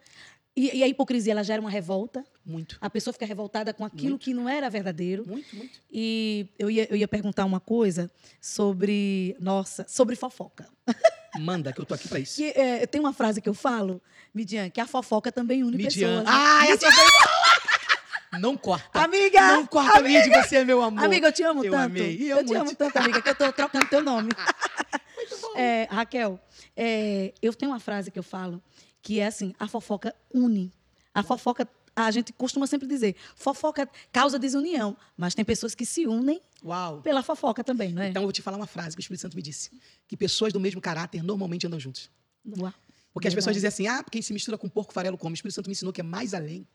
E, 0.55 0.77
e 0.77 0.83
a 0.83 0.87
hipocrisia 0.87 1.31
ela 1.31 1.43
gera 1.43 1.59
uma 1.61 1.69
revolta. 1.69 2.23
Muito. 2.45 2.77
A 2.81 2.89
pessoa 2.89 3.13
fica 3.13 3.25
revoltada 3.25 3.73
com 3.73 3.85
aquilo 3.85 4.09
Muito. 4.11 4.23
que 4.23 4.33
não 4.33 4.49
era 4.49 4.69
verdadeiro. 4.69 5.23
Muito, 5.27 5.55
muito. 5.55 5.79
E 5.91 6.47
eu 6.57 6.71
ia, 6.71 6.87
eu 6.89 6.95
ia 6.95 7.07
perguntar 7.07 7.45
uma 7.45 7.59
coisa 7.59 8.09
sobre, 8.39 9.35
nossa, 9.39 9.85
sobre 9.87 10.15
fofoca. 10.15 10.67
Manda, 11.39 11.71
que 11.71 11.79
eu 11.79 11.85
tô 11.85 11.93
aqui 11.93 12.07
pra 12.07 12.19
isso. 12.19 12.35
Que 12.35 12.49
é, 12.49 12.85
tem 12.87 12.99
uma 12.99 13.13
frase 13.13 13.41
que 13.41 13.47
eu 13.47 13.53
falo, 13.53 14.01
Midian, 14.33 14.69
que 14.69 14.81
a 14.81 14.87
fofoca 14.87 15.31
também 15.31 15.63
une 15.63 15.77
Midian. 15.77 16.23
pessoas. 16.23 16.23
Ah, 16.27 16.67
essa 16.67 16.91
foi... 16.91 17.05
Não 18.39 18.55
corta. 18.55 19.01
Amiga! 19.01 19.41
Não 19.47 19.65
corta, 19.65 20.01
Midi, 20.01 20.29
você 20.29 20.57
é 20.57 20.65
meu 20.65 20.81
amor. 20.81 21.03
Amiga, 21.03 21.27
eu 21.27 21.31
te 21.33 21.43
amo 21.43 21.65
Eu 21.65 21.71
tanto. 21.71 21.83
amei. 21.83 22.15
E 22.17 22.29
eu 22.29 22.37
eu 22.37 22.45
te 22.45 22.47
muito. 22.53 22.61
amo 22.61 22.75
tanto, 22.75 22.97
amiga, 22.97 23.21
que 23.21 23.29
eu 23.29 23.35
tô 23.35 23.51
trocando 23.51 23.85
teu 23.87 24.01
nome. 24.03 24.29
É, 25.55 25.85
Raquel, 25.91 26.39
é, 26.75 27.33
eu 27.41 27.53
tenho 27.53 27.71
uma 27.71 27.79
frase 27.79 28.09
que 28.09 28.17
eu 28.17 28.23
falo 28.23 28.61
que 29.01 29.19
é 29.19 29.27
assim: 29.27 29.53
a 29.59 29.67
fofoca 29.67 30.15
une. 30.33 30.71
A 31.13 31.23
fofoca, 31.23 31.67
a 31.95 32.09
gente 32.11 32.31
costuma 32.33 32.67
sempre 32.67 32.87
dizer, 32.87 33.15
fofoca 33.35 33.89
causa 34.11 34.39
desunião, 34.39 34.95
mas 35.17 35.35
tem 35.35 35.43
pessoas 35.43 35.75
que 35.75 35.85
se 35.85 36.07
unem 36.07 36.41
Uau. 36.63 37.01
pela 37.01 37.21
fofoca 37.21 37.63
também, 37.63 37.93
não 37.93 38.01
é? 38.01 38.09
Então 38.09 38.21
eu 38.21 38.27
vou 38.27 38.33
te 38.33 38.41
falar 38.41 38.57
uma 38.57 38.67
frase 38.67 38.95
que 38.95 39.01
o 39.01 39.03
Espírito 39.03 39.21
Santo 39.21 39.35
me 39.35 39.41
disse. 39.41 39.71
Que 40.07 40.15
pessoas 40.15 40.53
do 40.53 40.59
mesmo 40.59 40.79
caráter 40.79 41.23
normalmente 41.23 41.67
andam 41.67 41.79
juntos. 41.79 42.09
Uau. 42.57 42.73
Porque 43.13 43.27
as 43.27 43.33
pessoas 43.33 43.55
Verdade. 43.55 43.73
dizem 43.73 43.89
assim, 43.89 43.99
ah, 43.99 44.03
quem 44.09 44.21
se 44.21 44.31
mistura 44.31 44.57
com 44.57 44.69
porco, 44.69 44.93
farelo 44.93 45.17
come. 45.17 45.33
O 45.33 45.35
Espírito 45.35 45.55
Santo 45.55 45.67
me 45.67 45.73
ensinou 45.73 45.91
que 45.91 45.99
é 45.99 46.03
mais 46.03 46.33
além. 46.33 46.65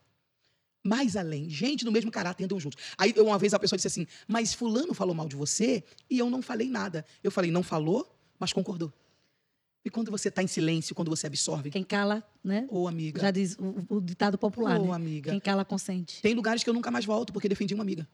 Mais 0.83 1.17
além. 1.17 1.49
Gente 1.49 1.83
do 1.83 1.91
mesmo 1.91 2.11
caráter 2.11 2.43
andam 2.43 2.59
juntos. 2.59 2.81
Aí 2.97 3.11
eu, 3.15 3.25
uma 3.25 3.39
vez 3.39 3.53
a 3.53 3.59
pessoa 3.59 3.75
disse 3.75 3.87
assim, 3.87 4.05
mas 4.27 4.53
fulano 4.53 4.93
falou 4.93 5.15
mal 5.15 5.27
de 5.27 5.35
você 5.35 5.83
e 6.09 6.19
eu 6.19 6.29
não 6.29 6.41
falei 6.41 6.69
nada. 6.69 7.03
Eu 7.23 7.31
falei, 7.31 7.49
não 7.49 7.63
falou, 7.63 8.15
mas 8.39 8.53
concordou. 8.53 8.93
E 9.87 9.89
quando 9.89 10.11
você 10.11 10.27
está 10.27 10.43
em 10.43 10.47
silêncio, 10.47 10.93
quando 10.93 11.07
você 11.09 11.27
absorve, 11.27 11.69
Quem 11.71 11.81
cala, 11.81 12.21
né? 12.43 12.67
ô 12.69 12.89
amiga, 12.89 13.21
Já 13.21 13.31
diz 13.31 13.55
o, 13.57 13.95
o 13.95 14.01
ditado 14.01 14.37
popular, 14.37 14.77
ô 14.81 14.87
né? 14.87 14.91
amiga, 14.93 15.31
Quem 15.31 15.39
cala 15.39 15.63
consente. 15.63 16.21
tem 16.21 16.33
lugares 16.33 16.61
que 16.61 16.69
eu 16.69 16.73
nunca 16.73 16.91
mais 16.91 17.05
volto 17.05 17.31
porque 17.31 17.47
defendi 17.47 17.73
uma 17.73 17.83
amiga. 17.83 18.05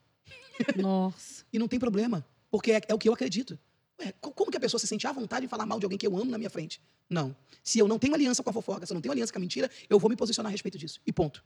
Nossa. 0.76 1.42
E 1.52 1.58
não 1.58 1.66
tem 1.68 1.78
problema, 1.80 2.24
porque 2.50 2.70
é, 2.72 2.80
é 2.88 2.94
o 2.94 2.98
que 2.98 3.08
eu 3.08 3.12
acredito. 3.12 3.58
Ué, 4.00 4.12
co- 4.20 4.30
como 4.32 4.50
que 4.52 4.56
a 4.56 4.60
pessoa 4.60 4.78
se 4.78 4.86
sente 4.86 5.04
à 5.06 5.12
vontade 5.12 5.46
de 5.46 5.50
falar 5.50 5.66
mal 5.66 5.78
de 5.80 5.84
alguém 5.84 5.98
que 5.98 6.06
eu 6.06 6.16
amo 6.16 6.30
na 6.30 6.38
minha 6.38 6.50
frente? 6.50 6.80
Não. 7.10 7.34
Se 7.62 7.80
eu 7.80 7.86
não 7.88 7.98
tenho 7.98 8.14
aliança 8.14 8.40
com 8.42 8.50
a 8.50 8.52
fofoca, 8.52 8.86
se 8.86 8.92
eu 8.92 8.94
não 8.94 9.02
tenho 9.02 9.12
aliança 9.12 9.32
com 9.32 9.38
a 9.38 9.40
mentira, 9.40 9.68
eu 9.90 9.98
vou 9.98 10.08
me 10.08 10.14
posicionar 10.16 10.50
a 10.50 10.52
respeito 10.52 10.78
disso. 10.78 11.00
E 11.04 11.12
ponto. 11.12 11.44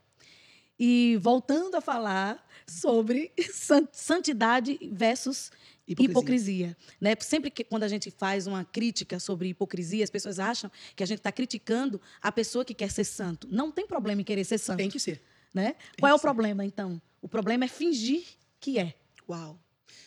E 0.79 1.19
voltando 1.23 1.75
a 1.75 1.81
falar 1.81 2.47
sobre 2.67 3.33
san- 3.53 3.89
santidade 3.93 4.79
versus 4.93 5.51
Hipocrisia. 5.89 6.11
hipocrisia. 6.11 6.77
né? 7.01 7.15
Sempre 7.21 7.51
que 7.51 7.65
quando 7.65 7.83
a 7.83 7.89
gente 7.89 8.11
faz 8.11 8.47
uma 8.47 8.65
crítica 8.65 9.19
sobre 9.19 9.49
hipocrisia, 9.49 10.05
as 10.05 10.11
pessoas 10.11 10.39
acham 10.39 10.71
que 10.95 11.03
a 11.03 11.07
gente 11.07 11.19
está 11.19 11.33
criticando 11.33 12.01
a 12.21 12.31
pessoa 12.31 12.65
que 12.65 12.75
quer 12.75 12.91
ser 12.91 13.05
santo. 13.05 13.49
Não 13.51 13.73
tem 13.73 13.87
problema 13.87 14.21
em 14.21 14.25
querer 14.25 14.45
ser 14.45 14.59
santo. 14.59 14.77
Tem 14.77 14.91
que 14.91 15.01
ser. 15.01 15.23
Né? 15.55 15.77
Qual 15.99 16.11
é 16.11 16.15
o 16.15 16.19
ser. 16.19 16.23
problema, 16.23 16.65
então? 16.65 17.01
O 17.23 17.29
problema 17.29 17.65
é 17.65 17.69
fingir 17.69 18.25
que 18.61 18.79
é. 18.79 18.95
Uau. 19.29 19.59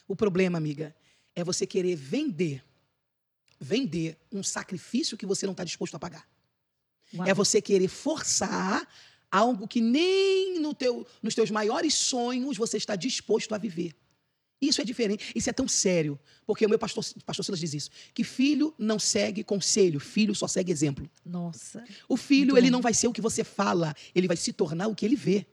O 0.07 0.15
problema, 0.15 0.57
amiga, 0.57 0.95
é 1.35 1.43
você 1.43 1.65
querer 1.65 1.95
vender 1.95 2.63
vender 3.63 4.17
um 4.31 4.41
sacrifício 4.41 5.15
que 5.15 5.25
você 5.25 5.45
não 5.45 5.51
está 5.51 5.63
disposto 5.63 5.93
a 5.93 5.99
pagar. 5.99 6.27
Uau. 7.13 7.27
É 7.27 7.33
você 7.33 7.61
querer 7.61 7.87
forçar 7.87 8.87
algo 9.31 9.67
que 9.67 9.79
nem 9.79 10.59
no 10.59 10.73
teu, 10.73 11.07
nos 11.21 11.35
teus 11.35 11.51
maiores 11.51 11.93
sonhos 11.93 12.57
você 12.57 12.77
está 12.77 12.95
disposto 12.95 13.53
a 13.53 13.57
viver. 13.57 13.95
Isso 14.61 14.79
é 14.79 14.83
diferente, 14.85 15.31
isso 15.35 15.49
é 15.49 15.53
tão 15.53 15.67
sério, 15.67 16.19
porque 16.45 16.63
o 16.65 16.69
meu 16.69 16.77
pastor, 16.77 17.03
pastor 17.25 17.43
Silas 17.43 17.59
diz 17.59 17.73
isso, 17.73 17.89
que 18.13 18.23
filho 18.23 18.73
não 18.77 18.99
segue 18.99 19.43
conselho, 19.43 19.99
filho 19.99 20.35
só 20.35 20.47
segue 20.47 20.71
exemplo. 20.71 21.09
Nossa. 21.25 21.83
O 22.07 22.15
filho, 22.15 22.55
ele 22.55 22.67
bom. 22.67 22.73
não 22.73 22.81
vai 22.81 22.93
ser 22.93 23.07
o 23.07 23.11
que 23.13 23.21
você 23.21 23.43
fala, 23.43 23.95
ele 24.13 24.27
vai 24.27 24.37
se 24.37 24.53
tornar 24.53 24.87
o 24.87 24.93
que 24.95 25.03
ele 25.05 25.15
vê. 25.15 25.47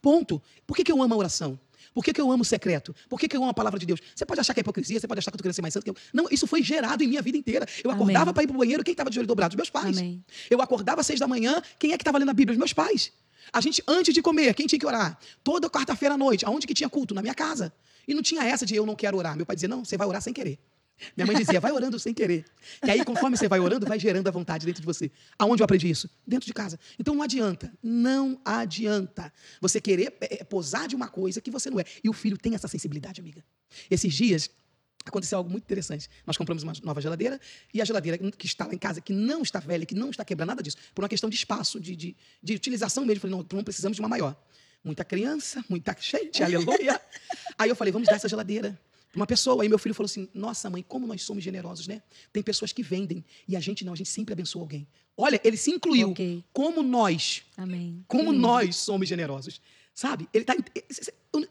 Ponto. 0.00 0.40
Por 0.66 0.76
que, 0.76 0.84
que 0.84 0.92
eu 0.92 1.02
amo 1.02 1.14
a 1.14 1.16
oração? 1.16 1.58
Por 1.92 2.04
que, 2.04 2.12
que 2.12 2.20
eu 2.20 2.30
amo 2.30 2.42
o 2.42 2.44
secreto? 2.44 2.94
Por 3.08 3.18
que, 3.18 3.26
que 3.26 3.36
eu 3.36 3.40
amo 3.42 3.50
a 3.50 3.54
palavra 3.54 3.78
de 3.80 3.86
Deus? 3.86 4.00
Você 4.14 4.24
pode 4.26 4.40
achar 4.40 4.52
que 4.52 4.60
é 4.60 4.62
hipocrisia, 4.62 5.00
você 5.00 5.08
pode 5.08 5.18
achar 5.18 5.30
que 5.30 5.34
eu 5.34 5.38
tô 5.38 5.42
querendo 5.42 5.54
ser 5.54 5.62
mais 5.62 5.72
santo. 5.74 5.84
que 5.84 5.90
eu- 5.90 5.96
Não, 6.12 6.26
isso 6.30 6.46
foi 6.46 6.62
gerado 6.62 7.02
em 7.02 7.06
minha 7.08 7.22
vida 7.22 7.38
inteira. 7.38 7.66
Eu 7.82 7.90
Amém. 7.90 8.02
acordava 8.02 8.32
para 8.34 8.42
ir 8.42 8.46
pro 8.46 8.58
banheiro, 8.58 8.84
quem 8.84 8.92
estava 8.92 9.08
de 9.10 9.18
olho 9.18 9.26
dobrado? 9.26 9.52
Os 9.54 9.56
meus 9.56 9.70
pais. 9.70 9.96
Amém. 9.96 10.22
Eu 10.50 10.60
acordava 10.60 11.00
às 11.00 11.06
seis 11.06 11.18
da 11.18 11.26
manhã, 11.26 11.60
quem 11.78 11.92
é 11.92 11.96
que 11.96 12.02
estava 12.02 12.18
lendo 12.18 12.28
a 12.30 12.34
Bíblia? 12.34 12.52
Os 12.52 12.58
meus 12.58 12.72
pais. 12.72 13.12
A 13.52 13.60
gente, 13.60 13.82
antes 13.88 14.12
de 14.12 14.20
comer, 14.20 14.52
quem 14.54 14.66
tinha 14.66 14.78
que 14.78 14.84
orar? 14.86 15.18
Toda 15.42 15.70
quarta-feira 15.70 16.14
à 16.14 16.18
noite, 16.18 16.44
aonde 16.44 16.66
que 16.66 16.74
tinha 16.74 16.88
culto? 16.88 17.14
Na 17.14 17.22
minha 17.22 17.34
casa. 17.34 17.72
E 18.06 18.14
não 18.14 18.22
tinha 18.22 18.44
essa 18.44 18.64
de 18.64 18.74
eu 18.74 18.86
não 18.86 18.94
quero 18.94 19.16
orar. 19.16 19.36
Meu 19.36 19.46
pai 19.46 19.56
dizia, 19.56 19.68
não, 19.68 19.84
você 19.84 19.96
vai 19.96 20.06
orar 20.06 20.22
sem 20.22 20.32
querer. 20.32 20.58
Minha 21.16 21.26
mãe 21.26 21.36
dizia, 21.36 21.60
vai 21.60 21.72
orando 21.72 21.98
sem 21.98 22.14
querer. 22.14 22.44
E 22.84 22.90
aí, 22.90 23.04
conforme 23.04 23.36
você 23.36 23.48
vai 23.48 23.60
orando, 23.60 23.86
vai 23.86 23.98
gerando 23.98 24.26
a 24.28 24.30
vontade 24.30 24.64
dentro 24.64 24.80
de 24.80 24.86
você. 24.86 25.10
Aonde 25.38 25.62
eu 25.62 25.64
aprendi 25.64 25.90
isso? 25.90 26.08
Dentro 26.26 26.46
de 26.46 26.54
casa. 26.54 26.78
Então 26.98 27.14
não 27.14 27.22
adianta, 27.22 27.72
não 27.82 28.40
adianta 28.44 29.32
você 29.60 29.80
querer 29.80 30.16
é, 30.20 30.42
posar 30.44 30.88
de 30.88 30.96
uma 30.96 31.08
coisa 31.08 31.40
que 31.40 31.50
você 31.50 31.68
não 31.68 31.78
é. 31.78 31.84
E 32.02 32.08
o 32.08 32.12
filho 32.12 32.38
tem 32.38 32.54
essa 32.54 32.68
sensibilidade, 32.68 33.20
amiga. 33.20 33.44
Esses 33.90 34.14
dias, 34.14 34.50
aconteceu 35.04 35.38
algo 35.38 35.50
muito 35.50 35.64
interessante. 35.64 36.08
Nós 36.26 36.36
compramos 36.36 36.62
uma 36.62 36.72
nova 36.82 37.00
geladeira 37.00 37.40
e 37.72 37.80
a 37.80 37.84
geladeira 37.84 38.18
que 38.32 38.46
está 38.46 38.66
lá 38.66 38.74
em 38.74 38.78
casa, 38.78 39.00
que 39.00 39.12
não 39.12 39.42
está 39.42 39.60
velha, 39.60 39.84
que 39.84 39.94
não 39.94 40.10
está 40.10 40.24
quebrando 40.24 40.48
nada 40.48 40.62
disso, 40.62 40.76
por 40.94 41.02
uma 41.02 41.08
questão 41.08 41.28
de 41.28 41.36
espaço, 41.36 41.78
de, 41.78 41.94
de, 41.94 42.16
de 42.42 42.54
utilização 42.54 43.04
mesmo. 43.04 43.20
Falei, 43.20 43.36
não, 43.36 43.46
não 43.52 43.64
precisamos 43.64 43.96
de 43.96 44.00
uma 44.00 44.08
maior. 44.08 44.36
Muita 44.86 45.04
criança, 45.04 45.64
muita 45.68 45.94
gente, 46.00 46.42
aleluia. 46.42 47.00
Aí 47.58 47.68
eu 47.68 47.74
falei, 47.74 47.92
vamos 47.92 48.08
dar 48.08 48.14
essa 48.14 48.28
geladeira 48.28 48.78
uma 49.16 49.26
pessoa. 49.26 49.62
Aí 49.62 49.68
meu 49.68 49.78
filho 49.78 49.94
falou 49.94 50.06
assim: 50.06 50.28
Nossa, 50.32 50.68
mãe, 50.68 50.84
como 50.86 51.06
nós 51.06 51.22
somos 51.22 51.42
generosos, 51.42 51.88
né? 51.88 52.02
Tem 52.32 52.42
pessoas 52.42 52.72
que 52.72 52.82
vendem 52.82 53.24
e 53.48 53.56
a 53.56 53.60
gente 53.60 53.84
não, 53.84 53.94
a 53.94 53.96
gente 53.96 54.10
sempre 54.10 54.32
abençoa 54.32 54.62
alguém. 54.62 54.86
Olha, 55.16 55.40
ele 55.42 55.56
se 55.56 55.70
incluiu. 55.70 56.10
Ok. 56.10 56.44
Como 56.52 56.82
nós. 56.82 57.42
Amém. 57.56 58.04
Como 58.06 58.32
nós 58.32 58.76
somos 58.76 59.08
generosos. 59.08 59.60
Sabe? 59.94 60.28
Ele 60.34 60.44
tá, 60.44 60.54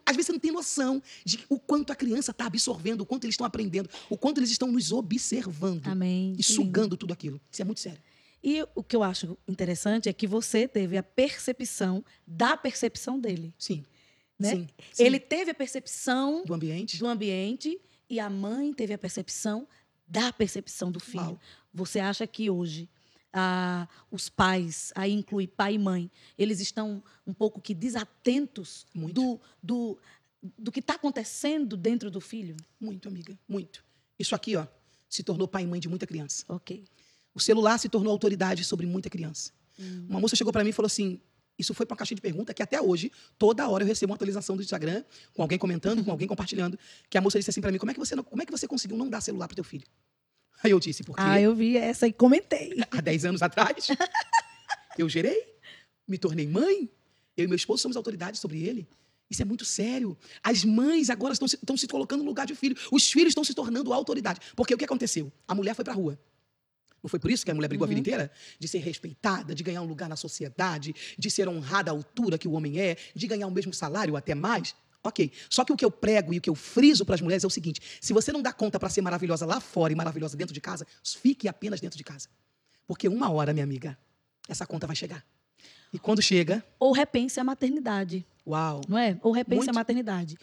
às 0.06 0.16
vezes 0.16 0.28
você 0.28 0.32
não 0.32 0.40
tem 0.40 0.52
noção 0.52 1.02
de 1.26 1.44
o 1.50 1.58
quanto 1.60 1.92
a 1.92 1.96
criança 1.96 2.30
está 2.30 2.46
absorvendo, 2.46 3.02
o 3.02 3.06
quanto 3.06 3.26
eles 3.26 3.34
estão 3.34 3.48
aprendendo, 3.48 3.90
o 4.08 4.16
quanto 4.16 4.38
eles 4.38 4.52
estão 4.52 4.72
nos 4.72 4.92
observando 4.92 5.88
Amém. 5.88 6.36
e 6.38 6.44
sugando 6.44 6.96
tudo 6.96 7.12
aquilo. 7.12 7.42
Isso 7.52 7.64
é 7.64 7.66
muito 7.66 7.82
sério. 7.82 8.00
E 8.46 8.64
o 8.76 8.84
que 8.84 8.96
eu 8.96 9.02
acho 9.02 9.36
interessante 9.48 10.08
é 10.08 10.14
que 10.14 10.28
você 10.28 10.68
teve 10.68 10.96
a 10.98 11.02
percepção 11.02 12.06
da 12.28 12.56
percepção 12.56 13.20
dele. 13.20 13.52
Sim. 13.58 13.84
Né? 14.38 14.52
Sim. 14.52 14.68
sim. 14.94 15.04
Ele 15.04 15.20
teve 15.20 15.50
a 15.50 15.54
percepção 15.56 16.44
do 16.46 16.54
ambiente. 16.54 17.00
do 17.00 17.08
ambiente 17.08 17.82
e 18.08 18.20
a 18.20 18.30
mãe 18.30 18.72
teve 18.72 18.94
a 18.94 19.00
percepção 19.00 19.68
da 20.08 20.32
percepção 20.32 20.92
do 20.92 21.00
filho. 21.00 21.24
Uau. 21.24 21.40
Você 21.74 22.00
acha 22.00 22.28
que 22.28 22.48
hoje 22.48 22.88
ah, 23.34 23.88
os 24.12 24.30
pais, 24.30 24.94
aí 24.94 25.12
inclui 25.12 25.48
pai 25.48 25.74
e 25.74 25.80
mãe, 25.80 26.12
eles 26.38 26.60
estão 26.60 27.02
um 27.26 27.34
pouco 27.34 27.60
que 27.60 27.74
desatentos 27.74 28.86
Muito. 28.94 29.14
do, 29.16 29.42
do, 29.64 29.98
do 30.60 30.72
que 30.72 30.82
está 30.82 30.94
acontecendo 30.94 31.76
dentro 31.76 32.12
do 32.12 32.22
filho? 32.22 32.56
Muito, 32.80 33.08
amiga. 33.08 33.36
Muito. 33.48 33.84
Isso 34.20 34.36
aqui, 34.36 34.56
ó, 34.56 34.68
se 35.10 35.24
tornou 35.24 35.48
pai 35.48 35.64
e 35.64 35.68
mãe 35.68 35.80
de 35.80 35.90
muita 35.90 36.06
criança. 36.06 36.46
Ok. 36.48 36.86
O 37.36 37.40
celular 37.40 37.78
se 37.78 37.90
tornou 37.90 38.12
autoridade 38.12 38.64
sobre 38.64 38.86
muita 38.88 39.10
criança. 39.10 39.52
Hum. 39.78 40.06
Uma 40.10 40.20
moça 40.22 40.36
chegou 40.36 40.54
para 40.54 40.64
mim 40.64 40.70
e 40.70 40.74
falou 40.74 40.88
assim: 40.88 41.20
Isso 41.60 41.74
foi 41.74 41.86
para 41.86 41.94
uma 41.94 41.98
caixinha 41.98 42.16
de 42.16 42.22
pergunta 42.22 42.54
que 42.54 42.64
até 42.64 42.82
hoje, 42.82 43.12
toda 43.38 43.68
hora 43.68 43.84
eu 43.84 43.88
recebo 43.88 44.12
uma 44.12 44.16
atualização 44.16 44.56
do 44.56 44.64
Instagram, 44.64 45.04
com 45.34 45.42
alguém 45.42 45.60
comentando, 45.60 46.04
com 46.04 46.10
alguém 46.10 46.28
compartilhando, 46.28 46.80
que 47.10 47.18
a 47.18 47.22
moça 47.22 47.38
disse 47.38 47.50
assim 47.50 47.62
para 47.62 47.72
mim: 47.72 47.78
Como 47.78 47.92
é 47.92 47.94
que 47.94 48.00
você 48.00 48.16
não, 48.16 48.24
como 48.24 48.42
é 48.42 48.46
que 48.46 48.52
você 48.52 48.68
conseguiu 48.68 48.98
não 48.98 49.10
dar 49.10 49.20
celular 49.20 49.48
pro 49.48 49.56
teu 49.56 49.64
filho? 49.64 49.86
Aí 50.64 50.72
eu 50.72 50.80
disse: 50.80 51.04
Porque 51.04 51.22
Ah, 51.22 51.40
eu 51.40 51.54
vi 51.54 51.76
essa 51.76 52.08
e 52.08 52.14
comentei. 52.14 52.74
há 52.90 53.02
10 53.02 53.26
anos 53.26 53.42
atrás 53.42 53.88
eu 54.98 55.10
gerei, 55.10 55.46
me 56.08 56.18
tornei 56.18 56.48
mãe, 56.48 56.90
eu 57.36 57.44
e 57.44 57.48
meu 57.48 57.56
esposo 57.56 57.82
somos 57.82 57.98
autoridades 57.98 58.40
sobre 58.40 58.64
ele. 58.64 58.88
Isso 59.30 59.42
é 59.42 59.46
muito 59.46 59.66
sério. 59.66 60.18
As 60.44 60.64
mães 60.64 61.10
agora 61.10 61.34
estão 61.34 61.48
se, 61.48 61.56
estão 61.56 61.76
se 61.76 61.88
colocando 61.88 62.22
no 62.22 62.28
lugar 62.30 62.46
de 62.46 62.56
filho. 62.56 62.78
Os 62.92 63.12
filhos 63.12 63.30
estão 63.30 63.44
se 63.44 63.54
tornando 63.54 63.92
autoridade. 63.92 64.40
Porque 64.56 64.74
o 64.74 64.78
que 64.78 64.86
aconteceu? 64.86 65.32
A 65.48 65.56
mulher 65.56 65.74
foi 65.74 65.84
para 65.84 65.94
a 65.94 65.96
rua. 65.96 66.20
Não 67.06 67.10
foi 67.10 67.20
por 67.20 67.30
isso 67.30 67.46
que 67.46 67.52
a 67.52 67.54
mulher 67.54 67.68
brigou 67.68 67.86
a 67.86 67.88
vida 67.88 68.00
inteira? 68.00 68.32
De 68.58 68.68
ser 68.68 68.80
respeitada, 68.80 69.54
de 69.54 69.62
ganhar 69.62 69.84
um 69.84 69.86
lugar 69.86 70.10
na 70.10 70.16
sociedade, 70.16 70.96
de 71.16 71.30
ser 71.30 71.48
honrada 71.48 71.92
à 71.92 71.94
altura 71.94 72.36
que 72.36 72.48
o 72.48 72.54
homem 72.54 72.80
é, 72.80 72.98
de 73.14 73.28
ganhar 73.28 73.46
o 73.46 73.52
mesmo 73.52 73.72
salário, 73.72 74.18
até 74.18 74.34
mais. 74.34 74.76
Ok. 75.04 75.32
Só 75.48 75.64
que 75.64 75.72
o 75.72 75.78
que 75.78 75.86
eu 75.86 75.92
prego 75.92 76.34
e 76.34 76.40
o 76.40 76.42
que 76.42 76.50
eu 76.50 76.56
friso 76.56 77.06
para 77.06 77.14
as 77.14 77.22
mulheres 77.22 77.44
é 77.44 77.48
o 77.48 77.50
seguinte: 77.52 77.80
se 78.02 78.12
você 78.12 78.32
não 78.32 78.42
dá 78.42 78.52
conta 78.52 78.80
para 78.80 78.90
ser 78.90 79.04
maravilhosa 79.04 79.46
lá 79.46 79.60
fora 79.60 79.94
e 79.94 79.96
maravilhosa 79.96 80.36
dentro 80.36 80.52
de 80.52 80.60
casa, 80.60 80.88
fique 81.04 81.48
apenas 81.48 81.80
dentro 81.80 81.96
de 81.96 82.04
casa. 82.04 82.28
Porque 82.88 83.08
uma 83.08 83.30
hora, 83.30 83.54
minha 83.54 83.64
amiga, 83.64 83.96
essa 84.50 84.66
conta 84.66 84.88
vai 84.88 84.96
chegar. 84.96 85.24
E 85.94 86.00
quando 86.00 86.24
chega, 86.24 86.66
Ou 86.80 86.92
repense 86.92 87.40
a 87.40 87.44
maternidade. 87.44 88.26
uau, 88.48 88.82
não 88.90 88.98
é? 88.98 89.20
Ou 89.22 89.32
repense 89.32 89.58
Muito. 89.58 89.70
a 89.70 89.74
maternidade. 89.74 90.40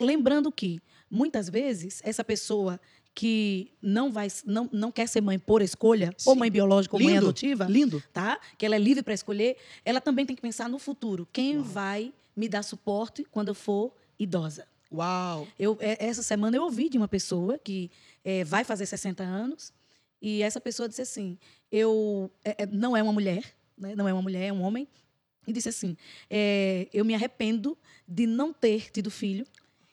Lembrando 0.00 0.50
que, 0.50 0.80
muitas 1.08 1.48
vezes, 1.48 2.00
essa 2.02 2.24
pessoa 2.24 2.80
que 3.14 3.70
não 3.80 4.10
vai 4.10 4.28
não, 4.44 4.68
não 4.72 4.90
quer 4.90 5.06
ser 5.06 5.20
mãe 5.20 5.38
por 5.38 5.60
escolha, 5.62 6.14
ou 6.24 6.34
Sim. 6.34 6.38
mãe 6.40 6.50
biológica 6.50 6.96
ou 6.96 7.02
mãe 7.02 7.14
Lindo, 7.14 7.26
adotiva, 7.26 7.64
lindo. 7.64 8.02
tá? 8.12 8.40
Que 8.56 8.64
ela 8.64 8.74
é 8.76 8.78
livre 8.78 9.02
para 9.02 9.14
escolher, 9.14 9.56
ela 9.84 10.00
também 10.00 10.24
tem 10.24 10.34
que 10.34 10.42
pensar 10.42 10.68
no 10.68 10.78
futuro. 10.78 11.28
Quem 11.32 11.60
vai 11.60 12.12
me 12.34 12.48
dar 12.48 12.62
suporte 12.62 13.24
quando 13.24 13.48
eu 13.48 13.54
for 13.54 13.92
idosa? 14.18 14.66
Uau. 14.90 15.46
Eu, 15.58 15.76
é, 15.80 16.06
essa 16.06 16.22
semana 16.22 16.56
eu 16.56 16.62
ouvi 16.62 16.88
de 16.88 16.98
uma 16.98 17.08
pessoa 17.08 17.58
que 17.58 17.90
é, 18.24 18.44
vai 18.44 18.64
fazer 18.64 18.86
60 18.86 19.22
anos 19.22 19.72
e 20.20 20.42
essa 20.42 20.60
pessoa 20.60 20.88
disse 20.88 21.02
assim: 21.02 21.38
eu 21.70 22.30
é, 22.44 22.62
é, 22.62 22.66
não 22.66 22.96
é 22.96 23.02
uma 23.02 23.12
mulher, 23.12 23.44
né? 23.76 23.94
não 23.94 24.08
é 24.08 24.12
uma 24.12 24.22
mulher, 24.22 24.48
é 24.48 24.52
um 24.52 24.62
homem, 24.62 24.86
e 25.46 25.52
disse 25.52 25.68
assim: 25.68 25.96
é, 26.30 26.88
eu 26.92 27.04
me 27.04 27.14
arrependo 27.14 27.76
de 28.06 28.26
não 28.26 28.52
ter 28.52 28.90
tido 28.90 29.10
filho 29.10 29.46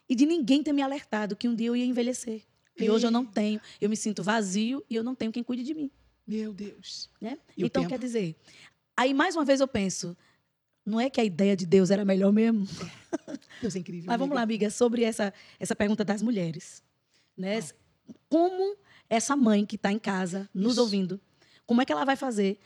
e 0.08 0.16
de 0.16 0.26
ninguém 0.26 0.64
ter 0.64 0.74
me 0.74 0.82
alertado 0.82 1.36
que 1.36 1.48
um 1.48 1.56
dia 1.56 1.68
eu 1.68 1.76
ia 1.76 1.86
envelhecer. 1.86 2.44
E 2.80 2.90
hoje 2.90 3.06
eu 3.06 3.12
não 3.12 3.26
tenho, 3.26 3.60
eu 3.80 3.90
me 3.90 3.98
sinto 3.98 4.24
vazio 4.24 4.84
e 4.90 4.96
eu 4.96 5.04
não 5.04 5.16
tenho 5.16 5.32
quem 5.32 5.44
cuide 5.44 5.64
de 5.64 5.74
mim. 5.74 5.92
Meu 6.28 6.54
Deus. 6.54 7.10
Né? 7.20 7.38
Então, 7.58 7.88
quer 7.88 8.00
dizer, 8.00 8.36
aí 8.96 9.14
mais 9.14 9.36
uma 9.36 9.44
vez 9.44 9.60
eu 9.60 9.68
penso, 9.68 10.16
não 10.86 11.00
é 11.00 11.10
que 11.10 11.20
a 11.20 11.24
ideia 11.24 11.56
de 11.56 11.66
Deus 11.66 11.92
era 11.92 12.06
melhor 12.06 12.32
mesmo? 12.32 12.68
Deus 13.62 13.76
é 13.76 13.80
incrível. 13.80 14.08
Mas 14.08 14.18
vamos 14.18 14.36
lá, 14.36 14.42
amiga. 14.42 14.66
amiga, 14.66 14.70
sobre 14.72 15.04
essa, 15.04 15.34
essa 15.60 15.76
pergunta 15.76 16.04
das 16.06 16.22
mulheres. 16.22 16.84
Né? 17.38 17.60
Como 18.30 18.78
essa 19.10 19.36
mãe 19.36 19.66
que 19.66 19.76
está 19.76 19.92
em 19.92 20.00
casa, 20.00 20.50
nos 20.54 20.74
Isso. 20.74 20.82
ouvindo, 20.82 21.20
como 21.66 21.82
é 21.82 21.86
que 21.86 21.92
ela 21.92 22.06
vai 22.06 22.16
fazer 22.16 22.60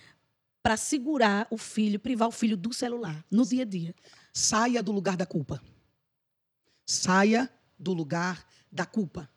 para 0.62 0.78
segurar 0.78 1.48
o 1.50 1.58
filho, 1.58 2.00
privar 2.00 2.28
o 2.28 2.32
filho 2.32 2.56
do 2.56 2.74
celular 2.74 3.26
no 3.30 3.46
dia 3.46 3.64
a 3.64 3.66
dia? 3.66 3.96
Saia 4.32 4.82
do 4.82 4.92
lugar 4.92 5.18
da 5.18 5.26
culpa. 5.26 5.62
Saia 6.86 7.50
do 7.78 7.94
lugar 7.94 8.46
da 8.72 8.86
culpa. 8.86 9.30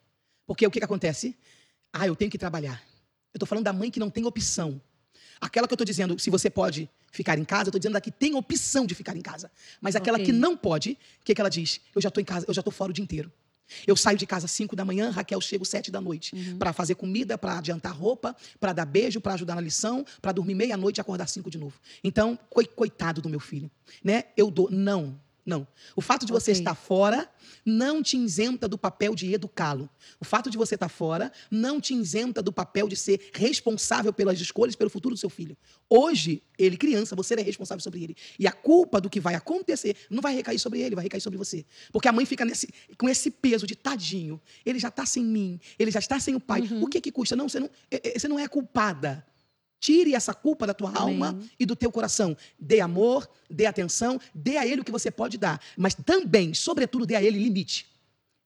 Porque 0.47 0.67
o 0.67 0.71
que, 0.71 0.79
que 0.79 0.85
acontece? 0.85 1.37
Ah, 1.93 2.07
eu 2.07 2.15
tenho 2.17 2.31
que 2.31 2.39
trabalhar. 2.39 2.83
Eu 3.33 3.39
estou 3.39 3.47
falando 3.47 3.65
da 3.65 3.73
mãe 3.73 3.91
que 3.91 3.99
não 4.01 4.11
tem 4.11 4.25
opção. 4.25 4.81
Aquela 5.41 5.67
que 5.67 5.73
eu 5.73 5.77
estou 5.77 5.85
dizendo, 5.85 6.19
se 6.19 6.31
você 6.31 6.49
pode 6.49 6.89
ficar 7.13 7.39
em 7.39 7.45
casa, 7.45 7.65
eu 7.65 7.69
estou 7.69 7.79
dizendo 7.79 7.93
da 7.95 8.01
que 8.01 8.11
tem 8.11 8.35
opção 8.35 8.87
de 8.87 8.95
ficar 8.95 9.17
em 9.17 9.21
casa. 9.23 9.51
Mas 9.81 9.95
aquela 9.97 10.17
Ok. 10.17 10.27
que 10.27 10.33
não 10.33 10.57
pode, 10.57 10.93
o 11.21 11.25
que, 11.25 11.35
que 11.35 11.41
ela 11.41 11.51
diz? 11.51 11.81
Eu 11.95 12.01
já 12.01 12.09
estou 12.09 12.21
em 12.21 12.25
casa, 12.25 12.47
eu 12.49 12.55
já 12.55 12.61
estou 12.61 12.73
fora 12.73 12.91
o 12.91 12.95
dia 12.95 13.03
inteiro. 13.03 13.31
Eu 13.87 13.97
saio 13.97 14.17
de 14.17 14.25
casa 14.27 14.45
às 14.45 14.53
5 14.53 14.77
da 14.77 14.85
manhã, 14.85 15.11
Raquel 15.11 15.41
chega 15.41 15.63
às 15.63 15.69
7 15.69 15.91
da 15.91 16.01
noite. 16.01 16.55
Para 16.57 16.73
fazer 16.73 16.95
comida, 16.95 17.37
para 17.37 17.59
adiantar 17.59 17.93
roupa, 17.95 18.35
para 18.61 18.73
dar 18.73 18.85
beijo, 18.87 19.21
para 19.21 19.35
ajudar 19.35 19.57
na 19.57 19.61
lição, 19.61 20.07
para 20.23 20.31
dormir 20.33 20.55
meia-noite 20.55 20.99
e 20.99 21.01
acordar 21.01 21.25
às 21.25 21.33
5 21.33 21.51
de 21.51 21.59
novo. 21.59 21.79
Então, 22.05 22.39
coi- 22.49 22.67
coitado 22.67 23.21
do 23.21 23.29
meu 23.29 23.41
filho. 23.41 23.69
Né? 24.05 24.25
Eu 24.37 24.51
dou. 24.53 24.71
Não, 24.71 25.21
não. 25.47 25.67
O 25.95 26.01
fato 26.01 26.27
de 26.27 26.33
você 26.33 26.51
Ok. 26.51 26.61
estar 26.61 26.75
fora 26.75 27.31
não 27.65 28.03
te 28.03 28.17
isenta 28.17 28.67
do 28.69 28.77
papel 28.77 29.15
de 29.15 29.33
educá-lo. 29.33 29.89
O 30.21 30.25
fato 30.25 30.51
de 30.51 30.59
você 30.59 30.75
estar 30.75 30.89
fora 30.89 31.33
não 31.51 31.81
te 31.81 31.95
isenta 31.95 32.43
do 32.43 32.53
papel 32.53 32.89
de 32.89 32.97
ser 32.97 33.31
responsável 33.33 34.13
pelas 34.13 34.41
escolhas, 34.41 34.75
pelo 34.75 34.91
futuro 34.91 35.15
do 35.15 35.19
seu 35.19 35.31
filho. 35.31 35.57
Hoje, 35.89 36.43
ele 36.59 36.77
criança, 36.77 37.15
você 37.15 37.35
é 37.35 37.41
responsável 37.43 37.81
sobre 37.81 38.03
ele. 38.03 38.17
E 38.39 38.47
a 38.47 38.53
culpa 38.53 39.01
do 39.01 39.09
que 39.09 39.21
vai 39.21 39.35
acontecer 39.37 39.97
não 40.11 40.21
vai 40.21 40.35
recair 40.35 40.59
sobre 40.59 40.81
ele, 40.81 40.97
vai 40.97 41.05
recair 41.05 41.21
sobre 41.21 41.39
você. 41.39 41.65
Porque 41.93 42.09
a 42.09 42.13
mãe 42.13 42.27
fica 42.27 42.45
nesse- 42.45 42.69
com 42.99 43.09
esse 43.09 43.31
peso 43.31 43.67
de 43.67 43.77
tadinho. 43.77 44.41
Ele 44.65 44.79
já 44.81 44.89
está 44.89 45.07
sem 45.07 45.25
mim, 45.25 45.61
ele 45.79 45.91
já 45.93 46.01
está 46.01 46.19
sem 46.19 46.35
o 46.35 46.41
pai. 46.41 46.63
O 46.83 46.89
que 46.89 47.01
que 47.01 47.13
custa? 47.13 47.37
Não, 47.37 47.49
você 47.49 47.61
não, 47.61 47.71
é- 47.91 48.01
é- 48.15 48.19
você 48.19 48.27
não 48.27 48.39
é 48.39 48.49
culpada. 48.49 49.25
Tire 49.79 50.15
essa 50.15 50.33
culpa 50.33 50.67
da 50.67 50.75
tua 50.75 50.89
Amém. 50.91 51.01
alma 51.01 51.39
e 51.59 51.67
do 51.67 51.77
teu 51.77 51.93
coração. 51.93 52.37
Dê 52.59 52.81
amor, 52.81 53.29
dê 53.49 53.67
atenção, 53.67 54.21
dê 54.35 54.57
a 54.57 54.67
ele 54.67 54.81
o 54.81 54.85
que 54.85 54.93
você 54.93 55.11
pode 55.11 55.37
dar. 55.39 55.61
Mas 55.77 55.95
também, 55.95 56.55
sobretudo, 56.55 57.07
dê 57.07 57.15
a 57.15 57.23
ele 57.23 57.39
limite. 57.39 57.87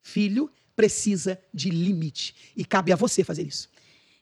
Filho 0.02 0.50
precisa 0.74 1.38
de 1.52 1.70
limite. 1.70 2.34
E 2.56 2.64
cabe 2.64 2.92
a 2.92 2.96
você 2.96 3.22
fazer 3.22 3.46
isso. 3.46 3.68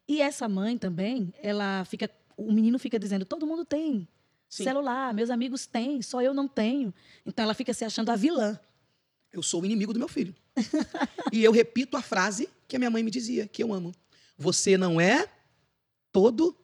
E 0.07 0.21
essa 0.21 0.49
mãe 0.49 0.77
também, 0.77 1.33
ela 1.43 1.85
fica, 1.85 2.11
o 2.37 2.51
menino 2.51 2.79
fica 2.79 2.99
dizendo, 2.99 3.25
todo 3.25 3.47
mundo 3.47 3.65
tem 3.65 4.09
Sim. 4.49 4.65
celular, 4.65 5.13
meus 5.13 5.31
amigos 5.31 5.67
têm, 5.67 6.01
só 6.03 6.23
eu 6.23 6.33
não 6.33 6.49
tenho. 6.49 6.93
Então 7.25 7.43
ela 7.45 7.55
fica 7.55 7.75
se 7.75 7.85
achando 7.85 8.11
a 8.11 8.17
vilã. 8.17 8.59
Eu 9.33 9.43
sou 9.43 9.63
o 9.63 9.65
inimigo 9.65 9.93
do 9.93 9.99
meu 9.99 10.09
filho. 10.09 10.35
e 11.33 11.45
eu 11.45 11.53
repito 11.53 11.97
a 11.97 12.03
frase 12.03 12.49
que 12.67 12.77
a 12.77 12.79
minha 12.79 12.91
mãe 12.91 13.03
me 13.03 13.11
dizia, 13.11 13.47
que 13.47 13.63
eu 13.63 13.73
amo. 13.73 13.95
Você 14.37 14.77
não 14.77 15.01
é 15.01 15.29
todo 16.11 16.57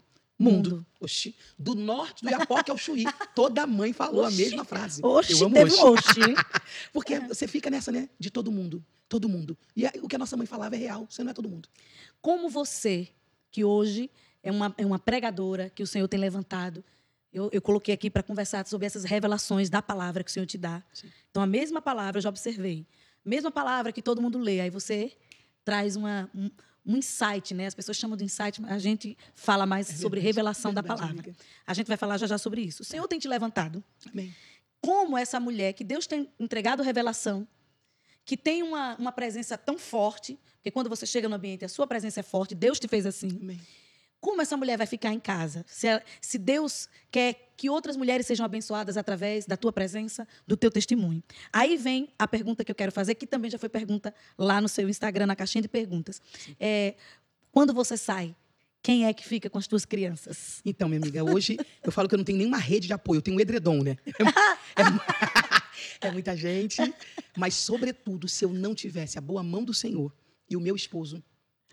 mundo. 0.45 0.71
Mundo. 0.71 0.87
Oxi. 1.01 1.35
Do 1.59 1.75
norte 1.75 2.25
do 2.25 2.31
Iapoque 2.31 2.71
ao 2.71 2.79
Chuí. 2.79 3.05
Toda 3.35 3.67
mãe 3.67 3.93
falou 3.93 4.25
Oxi. 4.25 4.43
a 4.43 4.45
mesma 4.45 4.65
frase. 4.65 5.01
Oxi, 5.05 5.33
eu 5.33 5.47
amo 5.47 5.55
teve 5.55 5.73
oxi. 5.73 6.21
oxi. 6.21 6.21
Porque 6.93 7.21
você 7.21 7.47
fica 7.47 7.71
nessa, 7.71 7.91
né? 7.91 8.09
De 8.19 8.31
todo 8.31 8.53
mundo. 8.53 8.85
Todo 9.09 9.29
mundo. 9.29 9.57
E 9.77 9.87
o 10.01 10.09
que 10.09 10.17
a 10.17 10.19
nossa 10.19 10.37
mãe 10.37 10.47
falava 10.47 10.75
é 10.75 10.79
real. 10.79 11.07
Você 11.09 11.23
não 11.23 11.31
é 11.31 11.35
todo 11.35 11.49
mundo. 11.49 11.69
Como 12.21 12.49
você, 12.49 13.09
que 13.51 13.65
hoje 13.65 14.11
é 14.43 14.51
uma, 14.51 14.75
é 14.79 14.87
uma 14.87 14.99
pregadora 14.99 15.71
que 15.71 15.83
o 15.83 15.87
Senhor 15.87 16.07
tem 16.09 16.21
levantado, 16.21 16.85
eu, 17.33 17.51
eu 17.53 17.61
coloquei 17.61 17.93
aqui 17.93 18.09
para 18.09 18.23
conversar 18.23 18.65
sobre 18.67 18.87
essas 18.87 19.03
revelações 19.05 19.69
da 19.69 19.83
palavra 19.83 20.23
que 20.23 20.31
o 20.31 20.33
Senhor 20.33 20.47
te 20.47 20.57
dá. 20.57 20.83
Sim. 20.93 21.09
Então, 21.31 21.43
a 21.43 21.47
mesma 21.47 21.83
palavra 21.83 22.19
eu 22.19 22.23
já 22.23 22.29
observei. 22.29 22.87
Mesma 23.25 23.51
palavra 23.51 23.91
que 23.91 24.01
todo 24.01 24.23
mundo 24.23 24.39
lê. 24.39 24.61
Aí 24.61 24.71
você 24.71 25.13
traz 25.65 25.97
uma, 25.97 26.31
um, 26.35 26.49
um 26.87 26.97
insight, 26.97 27.55
né? 27.55 27.67
As 27.67 27.75
pessoas 27.75 27.97
chamam 27.97 28.17
de 28.17 28.25
insight, 28.25 28.61
mas 28.61 28.73
a 28.73 28.79
gente 28.79 29.17
fala 29.35 29.65
mais 29.67 29.89
É 29.89 29.93
sobre 29.95 30.21
verdade, 30.21 30.27
revelação 30.27 30.73
da 30.75 30.81
verdade, 30.83 31.01
palavra. 31.01 31.23
amiga. 31.23 31.37
A 31.67 31.73
gente 31.75 31.87
vai 31.87 31.97
falar 31.97 32.19
já 32.19 32.27
já 32.27 32.39
sobre 32.39 32.61
isso. 32.61 32.83
O 32.83 32.85
Senhor 32.85 33.07
tem 33.09 33.19
te 33.19 33.27
levantado 33.29 33.83
Amém. 34.13 34.35
como 34.81 35.17
essa 35.17 35.41
mulher 35.41 35.73
que 35.73 35.83
Deus 35.85 36.07
tem 36.07 36.29
entregado 36.39 36.83
revelação, 36.83 37.47
que 38.25 38.37
tem 38.37 38.63
uma, 38.63 38.97
uma 38.97 39.13
presença 39.13 39.57
tão 39.57 39.79
forte, 39.79 40.39
porque 40.57 40.71
quando 40.71 40.89
você 40.89 41.05
chega 41.07 41.29
no 41.29 41.37
ambiente, 41.37 41.65
a 41.65 41.69
sua 41.69 41.87
presença 41.87 42.21
é 42.21 42.23
forte, 42.23 42.55
Deus 42.55 42.79
te 42.81 42.89
fez 42.89 43.05
assim. 43.07 43.29
Amém. 43.41 43.61
Como 44.25 44.41
essa 44.41 44.57
mulher 44.57 44.79
vai 44.79 44.87
ficar 44.87 45.13
em 45.13 45.21
casa? 45.21 45.67
Se, 45.69 45.87
ela- 45.87 46.03
se 46.19 46.39
Deus 46.39 46.89
quer 47.11 47.53
que 47.59 47.69
outras 47.69 47.95
mulheres 47.95 48.27
sejam 48.27 48.47
abençoadas 48.47 48.97
através 48.97 49.45
da 49.45 49.55
tua 49.55 49.71
presença, 49.71 50.27
do 50.47 50.57
teu 50.57 50.71
testemunho. 50.71 51.23
Aí 51.53 51.77
vem 51.77 52.09
a 52.19 52.27
pergunta 52.27 52.65
que 52.65 52.71
eu 52.71 52.75
quero 52.75 52.91
fazer, 52.91 53.17
que 53.17 53.27
também 53.27 53.51
já 53.51 53.59
foi 53.59 53.69
pergunta 53.69 54.15
lá 54.39 54.63
no 54.63 54.69
seu 54.69 54.89
Instagram, 54.89 55.27
na 55.27 55.37
caixinha 55.37 55.61
de 55.61 55.69
perguntas. 55.69 56.23
É, 56.59 56.95
quando 57.53 57.75
você 57.75 57.99
sai, 57.99 58.35
quem 58.83 59.05
é 59.05 59.13
que 59.13 59.29
fica 59.29 59.51
com 59.51 59.59
as 59.59 59.67
tuas 59.67 59.85
crianças? 59.85 60.63
Então, 60.65 60.89
minha 60.89 61.03
amiga, 61.03 61.23
hoje 61.23 61.59
eu 61.83 61.93
falo 61.93 62.09
que 62.09 62.15
eu 62.15 62.19
não 62.19 62.25
tenho 62.25 62.39
nenhuma 62.39 62.57
rede 62.57 62.87
de 62.87 62.95
apoio, 62.95 63.19
eu 63.19 63.23
tenho 63.23 63.37
um 63.37 63.41
edredom, 63.41 63.83
né? 63.83 63.99
É, 66.01 66.07
é 66.09 66.11
muita 66.11 66.35
gente, 66.35 66.81
mas, 67.37 67.53
sobretudo, 67.53 68.27
se 68.27 68.43
eu 68.43 68.55
não 68.55 68.75
tivesse 68.75 69.19
a 69.19 69.21
boa 69.21 69.43
mão 69.43 69.63
do 69.63 69.75
Senhor 69.75 70.11
e 70.49 70.57
o 70.57 70.61
meu 70.61 70.75
esposo, 70.75 71.23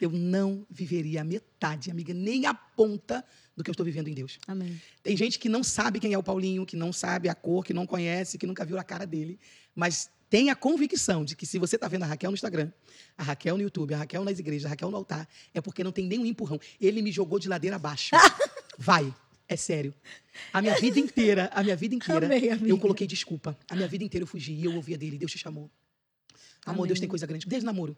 eu 0.06 0.12
não 0.12 0.66
viveria 0.70 1.22
a 1.22 1.24
metade, 1.24 1.92
amiga, 1.92 2.14
nem 2.14 2.46
a 2.46 2.54
ponta 2.54 3.24
do 3.56 3.64
que 3.64 3.70
eu 3.70 3.74
estou 3.74 3.86
vivendo 3.86 4.08
em 4.08 4.14
Deus. 4.14 4.40
Amém. 4.48 4.82
Tem 5.04 5.16
gente 5.16 5.38
que 5.38 5.50
não 5.50 5.64
sabe 5.64 6.00
quem 6.00 6.14
é 6.14 6.18
o 6.18 6.24
Paulinho, 6.24 6.66
que 6.66 6.76
não 6.76 6.92
sabe 6.92 7.30
a 7.30 7.36
cor, 7.36 7.64
que 7.64 7.74
não 7.74 7.86
conhece, 7.86 8.38
que 8.38 8.48
nunca 8.48 8.66
viu 8.66 8.78
a 8.80 8.84
cara 8.84 9.06
dele, 9.06 9.40
mas 9.76 10.10
tem 10.30 10.50
a 10.50 10.56
convicção 10.56 11.26
de 11.26 11.36
que 11.36 11.46
se 11.46 11.60
você 11.60 11.76
está 11.76 11.90
vendo 11.90 12.04
a 12.04 12.06
Raquel 12.06 12.32
no 12.32 12.36
Instagram, 12.36 12.72
a 13.18 13.24
Raquel 13.24 13.58
no 13.58 13.64
YouTube, 13.64 13.94
a 13.94 13.98
Raquel 13.98 14.24
nas 14.24 14.40
igrejas, 14.40 14.66
a 14.66 14.70
Raquel 14.70 14.90
no 14.90 14.96
altar, 14.96 15.28
é 15.54 15.60
porque 15.60 15.84
não 15.84 15.92
tem 15.92 16.06
nenhum 16.06 16.26
empurrão. 16.26 16.60
Ele 16.80 17.02
me 17.02 17.12
jogou 17.12 17.38
de 17.38 17.50
ladeira 17.50 17.76
abaixo. 17.76 18.16
Vai, 18.80 19.14
é 19.46 19.58
sério. 19.58 19.94
A 20.54 20.62
minha 20.62 20.80
vida 20.80 20.98
inteira, 20.98 21.52
a 21.54 21.62
minha 21.62 21.76
vida 21.76 21.94
inteira, 21.94 22.28
amiga. 22.28 22.66
eu 22.66 22.78
coloquei 22.78 23.06
desculpa. 23.06 23.58
A 23.70 23.76
minha 23.76 23.90
vida 23.90 24.06
inteira 24.06 24.24
eu 24.24 24.28
fugi 24.28 24.54
e 24.54 24.64
eu 24.64 24.74
ouvia 24.74 24.98
dele, 24.98 25.18
Deus 25.18 25.34
te 25.34 25.38
chamou. 25.38 25.70
Amor, 26.66 26.80
Amém. 26.80 26.88
Deus 26.88 27.00
tem 27.02 27.10
coisa 27.10 27.28
grande. 27.28 27.46
Desde 27.46 27.66
namoro. 27.66 27.98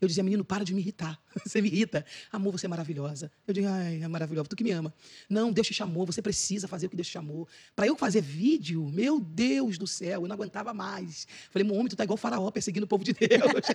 Eu 0.00 0.08
dizia, 0.08 0.22
menino, 0.22 0.44
para 0.44 0.64
de 0.64 0.74
me 0.74 0.80
irritar. 0.80 1.20
Você 1.44 1.60
me 1.60 1.68
irrita. 1.68 2.04
Amor, 2.30 2.52
você 2.52 2.66
é 2.66 2.68
maravilhosa. 2.68 3.30
Eu 3.46 3.54
digo, 3.54 3.66
ai, 3.68 4.02
é 4.02 4.08
maravilhosa. 4.08 4.48
Tu 4.48 4.56
que 4.56 4.64
me 4.64 4.70
ama. 4.70 4.94
Não, 5.28 5.52
Deus 5.52 5.66
te 5.66 5.74
chamou. 5.74 6.06
Você 6.06 6.22
precisa 6.22 6.68
fazer 6.68 6.86
o 6.86 6.90
que 6.90 6.96
Deus 6.96 7.08
te 7.08 7.12
chamou. 7.12 7.48
Para 7.74 7.86
eu 7.86 7.96
fazer 7.96 8.20
vídeo, 8.20 8.88
meu 8.88 9.20
Deus 9.20 9.78
do 9.78 9.86
céu, 9.86 10.22
eu 10.22 10.28
não 10.28 10.34
aguentava 10.34 10.72
mais. 10.72 11.26
Falei, 11.50 11.66
meu 11.66 11.76
homem, 11.76 11.88
tu 11.88 11.96
tá 11.96 12.04
igual 12.04 12.16
faraó 12.16 12.50
perseguindo 12.50 12.84
o 12.84 12.88
povo 12.88 13.04
de 13.04 13.12
Deus. 13.18 13.66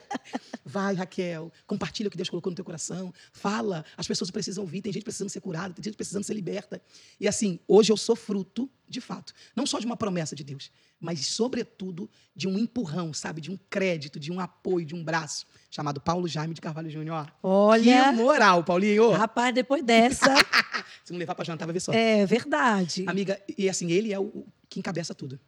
Vai, 0.63 0.94
Raquel, 0.96 1.51
compartilha 1.68 2.08
o 2.08 2.12
que 2.12 2.18
Deus 2.18 2.30
colocou 2.30 2.51
no 2.51 2.56
teu 2.56 2.66
coração. 2.66 3.13
Fala, 3.32 3.86
as 3.98 4.08
pessoas 4.08 4.32
precisam 4.32 4.63
ouvir. 4.63 4.82
Tem 4.82 4.94
gente 4.94 5.04
precisando 5.04 5.30
ser 5.30 5.42
curada, 5.42 5.74
tem 5.74 5.84
gente 5.84 5.98
precisando 5.98 6.24
ser 6.24 6.34
liberta. 6.34 6.82
E 7.20 7.28
assim, 7.28 7.60
hoje 7.68 7.92
eu 7.92 7.98
sou 7.98 8.16
fruto, 8.16 8.70
de 8.89 9.00
fato, 9.00 9.34
não 9.55 9.65
só 9.65 9.79
de 9.79 9.86
uma 9.86 9.96
promessa 9.96 10.36
de 10.36 10.43
Deus, 10.43 10.72
mas, 11.00 11.27
sobretudo, 11.27 12.10
de 12.36 12.48
um 12.48 12.58
empurrão, 12.58 13.13
sabe? 13.13 13.39
De 13.39 13.51
um 13.51 13.58
crédito, 13.69 14.19
de 14.19 14.31
um 14.31 14.39
apoio, 14.39 14.86
de 14.86 14.96
um 14.96 15.03
braço, 15.03 15.46
chamado 15.69 16.01
Paulo 16.01 16.27
Jaime 16.27 16.53
de 16.53 16.60
Carvalho 16.62 16.89
Júnior. 16.89 17.31
Olha, 17.43 18.05
Que 18.12 18.12
moral, 18.17 18.63
Paulinho! 18.63 19.12
rapaz, 19.12 19.53
depois 19.53 19.84
dessa, 19.84 20.25
Se 21.05 21.12
não 21.13 21.19
levar 21.19 21.36
pra 21.36 21.46
jantar, 21.46 21.65
vai 21.65 21.74
ver 21.74 21.79
só. 21.79 21.93
é 21.93 22.25
verdade. 22.25 23.03
Amiga, 23.08 23.41
e 23.58 23.69
assim, 23.69 23.91
ele 23.91 24.12
é 24.13 24.19
o 24.19 24.25
o 24.25 24.48
que 24.72 24.79
encabeça 24.79 25.15
tudo. 25.15 25.39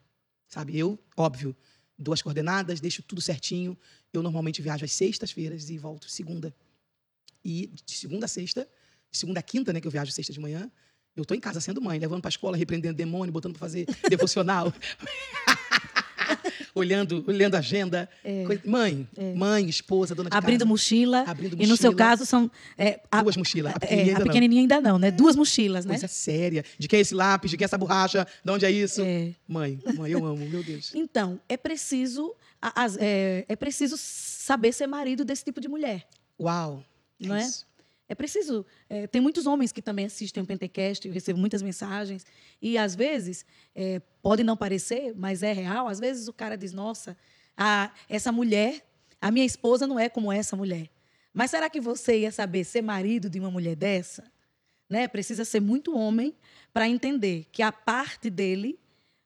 Sabe? 0.47 0.75
Eu, 0.77 0.97
óbvio, 1.15 1.55
dou 1.95 2.11
as 2.11 2.21
coordenadas, 2.23 2.79
deixo 2.79 3.03
tudo 3.03 3.21
certinho. 3.21 3.77
Eu 4.11 4.23
normalmente 4.23 4.59
viajo 4.63 4.83
às 4.83 4.91
sextas-feiras 4.93 5.69
e 5.69 5.77
volto 5.77 6.09
segunda. 6.09 6.51
E 7.45 7.67
de 7.85 7.95
segunda 7.95 8.25
a 8.25 8.27
sexta, 8.27 8.67
de 9.11 9.17
segunda 9.17 9.39
a 9.39 9.43
quinta, 9.43 9.71
né, 9.71 9.79
que 9.79 9.85
eu 9.87 9.91
viajo 9.91 10.11
sexta 10.11 10.33
de 10.33 10.39
manhã, 10.39 10.71
eu 11.15 11.25
tô 11.25 11.33
em 11.33 11.39
casa 11.39 11.59
sendo 11.61 11.81
mãe, 11.81 11.99
levando 11.99 12.21
pra 12.21 12.29
escola, 12.29 12.55
repreendendo 12.57 12.95
demônio, 12.95 13.31
botando 13.31 13.53
pra 13.53 13.59
fazer 13.59 13.85
devocional. 14.09 14.73
olhando, 16.73 17.23
olhando 17.27 17.55
a 17.55 17.59
agenda. 17.59 18.09
Coisa- 18.45 18.61
Mãe, 18.65 19.07
mãe, 19.35 19.67
esposa, 19.67 20.15
dona 20.15 20.29
de 20.29 20.37
Abrindo 20.37 20.59
casa. 20.59 20.69
mochila. 20.69 21.23
Abrindo 21.27 21.55
E 21.61 21.67
no 21.67 21.75
seu 21.77 21.91
mochila. 21.91 22.09
caso 22.09 22.25
são. 22.25 22.49
é, 22.77 23.01
a, 23.11 23.21
Duas 23.21 23.35
mochilas. 23.37 23.73
A 23.73 23.75
é, 23.75 23.79
pequenininha 23.79 24.03
a 24.03 24.07
ainda 24.07 24.19
não. 24.19 24.27
pequenininha 24.27 24.61
ainda 24.61 24.81
não, 24.81 24.97
né? 24.99 25.11
Duas 25.11 25.35
mochilas, 25.35 25.85
né? 25.85 25.93
Coisa 25.93 26.07
séria. 26.07 26.63
De 26.77 26.87
quem 26.87 26.97
é 26.99 27.01
esse 27.01 27.13
lápis? 27.13 27.51
De 27.51 27.57
quem 27.57 27.65
é 27.65 27.67
essa 27.67 27.77
borracha? 27.77 28.25
De 28.43 28.51
onde 28.51 28.65
é 28.65 28.71
isso? 28.71 29.01
É. 29.01 29.33
Mãe, 29.47 29.79
mãe, 29.97 30.11
eu 30.11 30.25
amo, 30.25 30.47
meu 30.47 30.63
Deus. 30.63 30.93
Então, 30.95 31.39
é 31.49 31.57
preciso, 31.57 32.33
a- 32.61 32.73
é, 32.99 33.45
é 33.49 33.55
preciso 33.55 33.95
saber 33.97 34.71
ser 34.71 34.87
marido 34.87 35.25
desse 35.25 35.43
tipo 35.43 35.59
de 35.59 35.67
mulher. 35.67 36.07
Uau. 36.39 36.83
Não 37.19 37.35
é? 37.35 37.41
isso. 37.43 37.67
É 38.11 38.15
preciso. 38.15 38.65
é, 38.89 39.07
tem 39.07 39.21
muitos 39.21 39.47
homens 39.47 39.71
que 39.71 39.81
também 39.81 40.05
assistem 40.05 40.43
o 40.43 40.45
Pentecast, 40.45 41.07
eu 41.07 41.13
recebo 41.13 41.39
muitas 41.39 41.61
mensagens. 41.61 42.25
E 42.61 42.77
às 42.77 42.93
vezes, 42.93 43.45
é, 43.73 44.01
pode 44.21 44.43
não 44.43 44.57
parecer, 44.57 45.13
mas 45.15 45.41
é 45.43 45.53
real. 45.53 45.87
Às 45.87 45.97
vezes 45.97 46.27
o 46.27 46.33
cara 46.33 46.57
diz: 46.57 46.73
Nossa, 46.73 47.15
a- 47.55 47.89
essa 48.09 48.29
mulher, 48.29 48.85
a 49.21 49.31
minha 49.31 49.45
esposa 49.45 49.87
não 49.87 49.97
é 49.97 50.09
como 50.09 50.29
essa 50.29 50.57
mulher. 50.57 50.89
Mas 51.33 51.51
será 51.51 51.69
que 51.69 51.79
você 51.79 52.19
ia 52.19 52.31
saber 52.33 52.65
ser 52.65 52.81
marido 52.81 53.29
de 53.29 53.39
uma 53.39 53.49
mulher 53.49 53.77
dessa? 53.77 54.29
Né? 54.89 55.07
Precisa 55.07 55.45
ser 55.45 55.61
muito 55.61 55.95
homem 55.95 56.35
para 56.73 56.89
entender 56.89 57.45
que 57.49 57.63
a 57.63 57.71
parte 57.71 58.29
dele, 58.29 58.77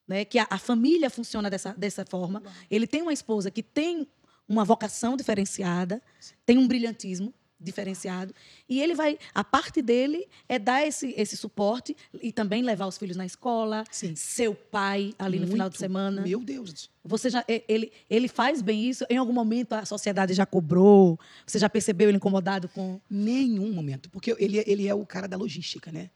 né, 0.07 0.23
que 0.23 0.37
a, 0.37 0.45
a 0.47 0.59
família 0.59 1.09
funciona 1.09 1.49
dessa, 1.49 1.73
dessa 1.73 2.05
forma. 2.05 2.43
Ele 2.69 2.85
tem 2.85 3.01
uma 3.01 3.13
esposa 3.13 3.49
que 3.49 3.63
tem 3.63 4.07
uma 4.47 4.63
vocação 4.63 5.17
diferenciada, 5.17 5.99
tem 6.45 6.59
um 6.59 6.67
brilhantismo 6.67 7.33
diferenciado, 7.59 8.33
e 8.67 8.81
ele 8.81 8.93
vai, 8.93 9.17
a 9.33 9.43
parte 9.43 9.81
dele 9.81 10.27
é 10.47 10.59
dar 10.59 10.85
esse, 10.85 11.13
esse 11.17 11.37
suporte 11.37 11.95
e 12.21 12.31
também 12.31 12.61
levar 12.61 12.85
os 12.85 12.97
filhos 12.97 13.15
na 13.17 13.25
escola, 13.25 13.83
Sim. 13.89 14.13
seu 14.15 14.53
pai 14.53 15.13
ali 15.17 15.39
no 15.39 15.47
final 15.47 15.69
de 15.69 15.73
Muito. 15.75 15.79
semana. 15.79 16.21
Meu 16.21 16.41
Deus. 16.41 16.89
Você 17.03 17.29
já 17.29 17.45
ele 17.47 17.91
ele 18.09 18.27
faz 18.27 18.61
bem 18.61 18.89
isso? 18.89 19.05
Em 19.09 19.17
algum 19.17 19.31
momento 19.33 19.73
a 19.73 19.85
sociedade 19.85 20.33
já 20.33 20.45
cobrou? 20.45 21.19
Você 21.45 21.57
já 21.59 21.69
percebeu 21.69 22.09
ele 22.09 22.17
incomodado 22.17 22.67
com 22.69 22.99
Nenhum 23.09 23.71
momento. 23.71 24.09
Porque 24.09 24.35
ele, 24.39 24.59
é- 24.59 24.63
ele 24.67 24.87
é 24.87 24.93
o 24.93 25.05
cara 25.05 25.27
da 25.27 25.37
logística, 25.37 25.91
né? 25.91 26.09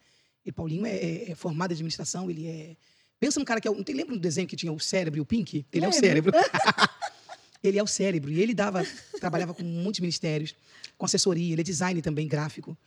E 0.46 0.52
Paulinho 0.52 0.86
é, 0.86 0.96
é- 0.96 1.32
é 1.32 1.36
formado 1.36 1.72
em 1.72 1.74
administração, 1.76 2.30
ele 2.30 2.48
é. 2.48 2.76
Pensa 3.20 3.40
num 3.40 3.46
cara 3.46 3.60
que 3.62 3.68
é. 3.68 3.72
Não 3.72 3.84
tem, 3.84 3.94
lembra 3.96 4.16
do 4.16 4.20
desenho 4.22 4.48
que 4.48 4.56
tinha 4.56 4.72
o 4.72 4.80
cérebro 4.80 5.20
e 5.20 5.22
o 5.22 5.26
Pink? 5.26 5.66
Ele 5.72 5.86
é 5.86 5.90
o 5.90 5.92
cérebro. 5.94 6.32
ele 7.64 7.78
é 7.80 7.84
o 7.84 7.88
cérebro. 7.88 8.32
E 8.32 8.40
ele 8.42 8.54
dava, 8.54 8.84
trabalhava 9.20 9.54
com 9.54 9.64
muitos 9.64 10.00
ministérios, 10.00 10.56
com 10.98 11.06
assessoria, 11.06 11.54
ele 11.54 11.62
é 11.62 11.64
design 11.64 12.02
também 12.02 12.28
gráfico. 12.28 12.78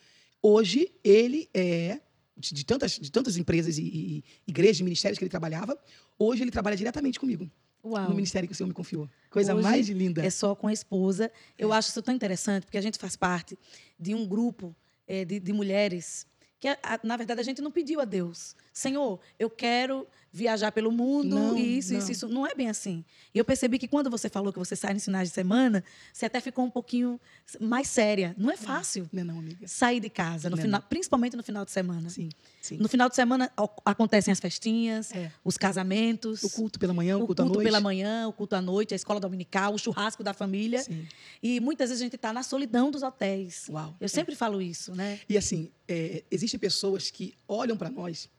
Hoje, 0.42 0.90
ele 1.04 1.48
é. 1.54 2.00
De, 2.36 2.64
tantas, 2.64 2.92
de 2.98 3.12
tantas 3.12 3.36
empresas 3.36 3.76
e, 3.78 3.82
e 3.82 4.24
igrejas 4.46 4.80
e 4.80 4.82
ministérios 4.82 5.18
que 5.18 5.22
ele 5.24 5.30
trabalhava, 5.30 5.78
hoje 6.18 6.42
ele 6.42 6.50
trabalha 6.50 6.74
diretamente 6.74 7.20
comigo, 7.20 7.48
Uau. 7.84 8.08
no 8.08 8.14
ministério 8.14 8.48
que 8.48 8.54
o 8.54 8.56
Senhor 8.56 8.66
me 8.66 8.72
confiou. 8.74 9.08
Coisa 9.30 9.54
Hoje 9.54 9.62
mais 9.62 9.88
linda. 9.90 10.24
É 10.24 10.30
só 10.30 10.54
com 10.54 10.66
a 10.66 10.72
esposa. 10.72 11.30
Eu 11.58 11.72
acho 11.74 11.90
isso 11.90 12.02
tão 12.02 12.12
interessante, 12.12 12.64
porque 12.64 12.78
a 12.78 12.80
gente 12.80 12.98
faz 12.98 13.16
parte 13.16 13.56
de 14.00 14.14
um 14.14 14.26
grupo 14.26 14.74
eh, 15.06 15.26
de, 15.26 15.38
de 15.38 15.52
mulheres 15.52 16.26
que, 16.58 16.66
a- 16.68 16.78
a- 16.82 17.00
na 17.04 17.18
verdade, 17.18 17.40
a 17.40 17.44
gente 17.44 17.60
não 17.60 17.70
pediu 17.70 18.00
a 18.00 18.04
Deus. 18.06 18.56
Senhor, 18.72 19.20
eu 19.38 19.50
quero 19.50 20.06
viajar 20.34 20.72
pelo 20.72 20.90
mundo 20.90 21.28
Não, 21.36 21.56
e 21.58 21.76
isso, 21.78 21.92
isso, 21.94 22.04
não. 22.06 22.10
isso. 22.10 22.28
Não 22.28 22.46
é 22.46 22.54
bem 22.54 22.70
assim. 22.70 23.04
E 23.34 23.38
eu 23.38 23.44
percebi 23.44 23.78
que 23.78 23.86
quando 23.86 24.08
você 24.08 24.30
falou 24.30 24.50
que 24.50 24.58
você 24.58 24.74
sai 24.74 24.94
nos 24.94 25.04
finais 25.04 25.28
de 25.28 25.34
semana, 25.34 25.84
você 26.10 26.24
até 26.24 26.40
ficou 26.40 26.64
um 26.64 26.70
pouquinho 26.70 27.20
mais 27.60 27.86
séria. 27.88 28.34
Não 28.38 28.50
é 28.50 28.56
fácil 28.56 29.08
Não 29.12 29.20
é 29.20 29.24
não, 29.24 29.38
amiga? 29.40 29.68
sair 29.68 30.00
de 30.00 30.08
casa, 30.08 30.48
no 30.48 30.58
é 30.58 30.62
final, 30.62 30.80
principalmente 30.88 31.36
no 31.36 31.42
final 31.42 31.64
de 31.66 31.70
semana. 31.70 32.08
Sim, 32.08 32.30
sim. 32.62 32.78
No 32.78 32.88
final 32.88 33.10
de 33.10 33.14
semana 33.14 33.52
o- 33.60 33.68
acontecem 33.84 34.32
as 34.32 34.40
festinhas, 34.40 35.12
É. 35.14 35.30
os 35.44 35.58
casamentos, 35.58 36.42
O 36.44 36.50
culto 36.50 36.78
pela 36.78 36.94
manhã, 36.94 37.18
o 37.18 37.24
o 37.24 37.26
culto 37.26 37.42
à 37.42 37.44
noite. 37.44 37.62
pela 37.64 37.80
manhã, 37.80 38.26
o 38.26 38.32
culto 38.32 38.56
à 38.56 38.62
noite, 38.62 38.94
a 38.94 38.96
escola 38.96 39.20
dominical, 39.20 39.74
o 39.74 39.78
churrasco 39.78 40.24
da 40.24 40.32
família. 40.32 40.82
Sim. 40.82 41.06
E 41.42 41.60
muitas 41.60 41.90
vezes 41.90 42.00
a 42.00 42.04
gente 42.06 42.16
está 42.16 42.32
na 42.32 42.42
solidão 42.42 42.90
dos 42.90 43.02
hotéis. 43.02 43.66
Uau. 43.68 43.94
Eu 44.00 44.08
sempre 44.08 44.34
falo 44.34 44.62
isso, 44.62 44.94
né? 44.94 45.20
E 45.28 45.36
assim, 45.36 45.70
é, 45.86 46.24
existem 46.30 46.58
pessoas 46.58 47.10
que 47.10 47.34
olham 47.46 47.76
para 47.76 47.90
nós 47.90 48.30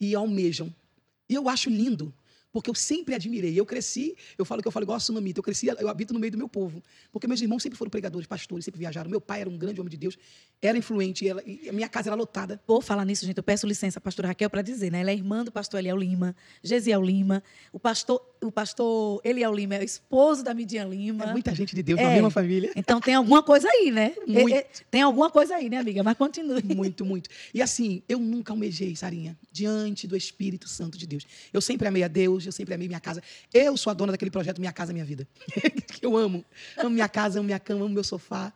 e 0.00 0.14
almejam. 0.14 0.72
E 1.28 1.34
eu 1.34 1.48
acho 1.48 1.70
lindo, 1.70 2.14
porque 2.54 2.70
eu 2.70 2.74
sempre 2.74 3.16
admirei. 3.16 3.58
Eu 3.58 3.66
cresci, 3.66 4.14
eu 4.38 4.44
falo 4.44 4.62
que 4.62 4.68
eu 4.68 4.72
falo 4.72 4.84
igual 4.84 4.94
a 4.96 5.00
Sunamita, 5.00 5.40
eu 5.40 5.42
cresci, 5.42 5.66
eu 5.66 5.88
habito 5.88 6.14
no 6.14 6.20
meio 6.20 6.30
do 6.30 6.38
meu 6.38 6.48
povo. 6.48 6.80
Porque 7.10 7.26
meus 7.26 7.40
irmãos 7.40 7.60
sempre 7.60 7.76
foram 7.76 7.90
pregadores, 7.90 8.28
pastores, 8.28 8.64
sempre 8.64 8.78
viajaram. 8.78 9.10
Meu 9.10 9.20
pai 9.20 9.40
era 9.40 9.50
um 9.50 9.58
grande 9.58 9.80
homem 9.80 9.90
de 9.90 9.96
Deus, 9.96 10.16
era 10.62 10.78
influente, 10.78 11.24
e 11.24 11.28
ela- 11.28 11.42
a 11.68 11.72
minha 11.72 11.88
casa 11.88 12.10
era 12.10 12.14
lotada. 12.16 12.60
Por 12.64 12.80
falar 12.82 13.04
nisso, 13.04 13.26
gente, 13.26 13.36
eu 13.38 13.42
peço 13.42 13.66
licença 13.66 13.98
à 13.98 14.00
pastora 14.00 14.28
Raquel 14.28 14.48
para 14.48 14.62
dizer, 14.62 14.92
né? 14.92 15.00
Ela 15.00 15.10
é 15.10 15.14
irmã 15.14 15.44
do 15.44 15.50
pastor 15.50 15.80
Eliel 15.80 15.96
Lima, 15.96 16.34
Gesiel 16.62 17.02
Lima. 17.02 17.42
O 17.72 17.80
pastor, 17.80 18.24
o 18.40 18.52
pastor 18.52 19.20
Eliel 19.24 19.52
Lima 19.52 19.74
é 19.74 19.80
o 19.80 19.84
esposo 19.84 20.44
da 20.44 20.54
Midian 20.54 20.84
Lima. 20.84 21.24
É 21.24 21.32
muita 21.32 21.52
gente 21.54 21.74
de 21.74 21.82
Deus 21.82 21.98
É. 21.98 22.04
na 22.04 22.10
mesma 22.10 22.30
família. 22.30 22.70
Então 22.76 23.00
tem 23.00 23.14
alguma 23.14 23.42
coisa 23.42 23.68
aí, 23.68 23.90
né? 23.90 24.14
Muito. 24.28 24.44
É, 24.54 24.58
é, 24.58 24.66
tem 24.92 25.02
alguma 25.02 25.28
coisa 25.28 25.56
aí, 25.56 25.68
né, 25.68 25.78
amiga? 25.78 26.02
Mas 26.04 26.16
continue. 26.16 26.62
Muito, 26.62 27.04
muito. 27.04 27.28
E 27.52 27.60
assim, 27.60 28.02
eu 28.08 28.20
nunca 28.20 28.52
almejei, 28.52 28.94
Sarinha, 28.94 29.36
diante 29.50 30.06
do 30.06 30.16
Espírito 30.16 30.68
Santo 30.68 30.96
de 30.96 31.06
Deus. 31.06 31.24
Eu 31.52 31.60
sempre 31.60 31.88
amei 31.88 32.04
a 32.04 32.08
Deus, 32.08 32.43
hoje 32.44 32.48
eu 32.48 32.52
sempre 32.52 32.74
amei 32.74 32.86
minha 32.86 33.00
casa. 33.00 33.22
Eu 33.52 33.76
sou 33.76 33.90
a 33.90 33.94
dona 33.94 34.12
daquele 34.12 34.30
projeto 34.30 34.58
Minha 34.60 34.72
Casa 34.72 34.92
Minha 34.92 35.04
Vida. 35.04 35.26
que 35.88 36.04
eu 36.04 36.16
amo. 36.16 36.44
Amo 36.76 36.90
minha 36.90 37.08
casa, 37.08 37.38
amo 37.38 37.46
minha 37.46 37.58
cama, 37.58 37.84
amo 37.84 37.94
meu 37.94 38.04
sofá. 38.04 38.52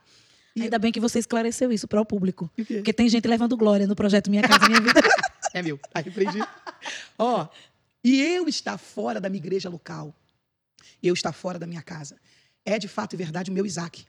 E- 0.55 0.63
Ainda 0.63 0.79
bem 0.79 0.93
que 0.93 1.01
você 1.01 1.19
esclareceu 1.19 1.73
isso 1.73 1.89
para 1.89 2.01
o 2.01 2.05
público. 2.05 2.51
O? 2.59 2.65
Porque 2.65 2.93
tem 2.93 3.09
gente 3.09 3.27
levando 3.27 3.57
glória 3.57 3.87
no 3.87 3.97
projeto 3.97 4.29
Minha 4.31 4.43
Casa 4.43 4.69
Minha 4.69 4.81
Vida. 4.81 5.01
É 5.55 5.63
meu, 5.63 5.79
tá 5.79 6.01
repreendido. 6.01 6.47
Ó, 7.19 7.49
e 8.05 8.21
eu 8.21 8.47
estar 8.49 8.77
fora 8.77 9.19
da 9.19 9.31
minha 9.31 9.41
igreja 9.41 9.71
local, 9.71 10.15
eu 11.03 11.15
estar 11.15 11.33
fora 11.33 11.59
da 11.59 11.67
minha 11.67 11.81
casa, 11.81 12.17
é 12.67 12.79
de 12.79 12.87
fato 12.87 13.15
e 13.15 13.17
verdade 13.17 13.51
o 13.51 13.55
meu 13.55 13.65
Isaac. 13.65 14.05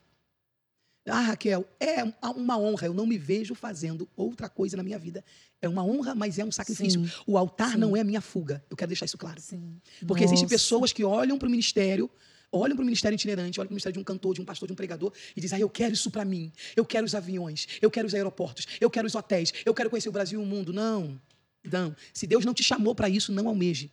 Ah, 1.07 1.21
Raquel, 1.21 1.65
é 1.79 2.03
uma 2.35 2.57
honra. 2.57 2.87
Eu 2.87 2.93
não 2.93 3.05
me 3.05 3.17
vejo 3.17 3.55
fazendo 3.55 4.07
outra 4.15 4.47
coisa 4.47 4.77
na 4.77 4.83
minha 4.83 4.99
vida. 4.99 5.23
É 5.61 5.67
uma 5.67 5.83
honra, 5.83 6.13
mas 6.13 6.37
é 6.37 6.45
um 6.45 6.51
sacrifício. 6.51 7.03
Sim. 7.03 7.11
O 7.25 7.37
altar 7.37 7.71
Sim. 7.71 7.77
não 7.77 7.95
é 7.95 8.01
a 8.01 8.03
minha 8.03 8.21
fuga. 8.21 8.63
Eu 8.69 8.77
quero 8.77 8.89
deixar 8.89 9.05
isso 9.05 9.17
claro. 9.17 9.41
Sim. 9.41 9.79
Porque 10.07 10.23
existem 10.23 10.43
Nossa. 10.43 10.55
pessoas 10.55 10.93
que 10.93 11.03
olham 11.03 11.37
para 11.37 11.47
o 11.47 11.51
ministério, 11.51 12.09
olham 12.51 12.75
para 12.75 12.83
o 12.83 12.85
ministério 12.85 13.15
itinerante, 13.15 13.59
olham 13.59 13.67
para 13.67 13.73
o 13.73 13.75
ministério 13.75 13.93
de 13.93 13.99
um 13.99 14.03
cantor, 14.03 14.33
de 14.33 14.41
um 14.41 14.45
pastor, 14.45 14.67
de 14.67 14.73
um 14.73 14.75
pregador 14.75 15.11
e 15.35 15.41
dizem: 15.41 15.57
ah, 15.57 15.61
eu 15.61 15.69
quero 15.69 15.93
isso 15.93 16.11
para 16.11 16.23
mim. 16.23 16.51
Eu 16.75 16.85
quero 16.85 17.05
os 17.05 17.15
aviões, 17.15 17.67
eu 17.81 17.89
quero 17.89 18.07
os 18.07 18.13
aeroportos, 18.13 18.67
eu 18.79 18.89
quero 18.89 19.07
os 19.07 19.15
hotéis, 19.15 19.53
eu 19.65 19.73
quero 19.73 19.89
conhecer 19.89 20.09
o 20.09 20.13
Brasil 20.13 20.39
e 20.39 20.43
o 20.43 20.45
mundo. 20.45 20.71
Não, 20.71 21.19
não. 21.63 21.95
Se 22.13 22.27
Deus 22.27 22.45
não 22.45 22.53
te 22.53 22.63
chamou 22.63 22.93
para 22.93 23.09
isso, 23.09 23.31
não 23.31 23.47
almeje. 23.47 23.91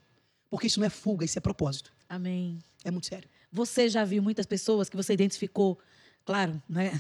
Porque 0.51 0.67
isso 0.67 0.79
não 0.79 0.87
é 0.87 0.91
fuga, 0.91 1.25
isso 1.25 1.39
é 1.39 1.41
propósito. 1.41 1.93
Amém. 2.09 2.59
É 2.85 2.91
muito 2.91 3.07
sério. 3.07 3.29
Você 3.51 3.89
já 3.89 4.05
viu 4.05 4.23
muitas 4.23 4.47
pessoas 4.47 4.89
que 4.89 4.97
você 4.97 5.13
identificou, 5.13 5.79
claro, 6.27 6.61
não 6.69 6.81
é, 6.81 6.93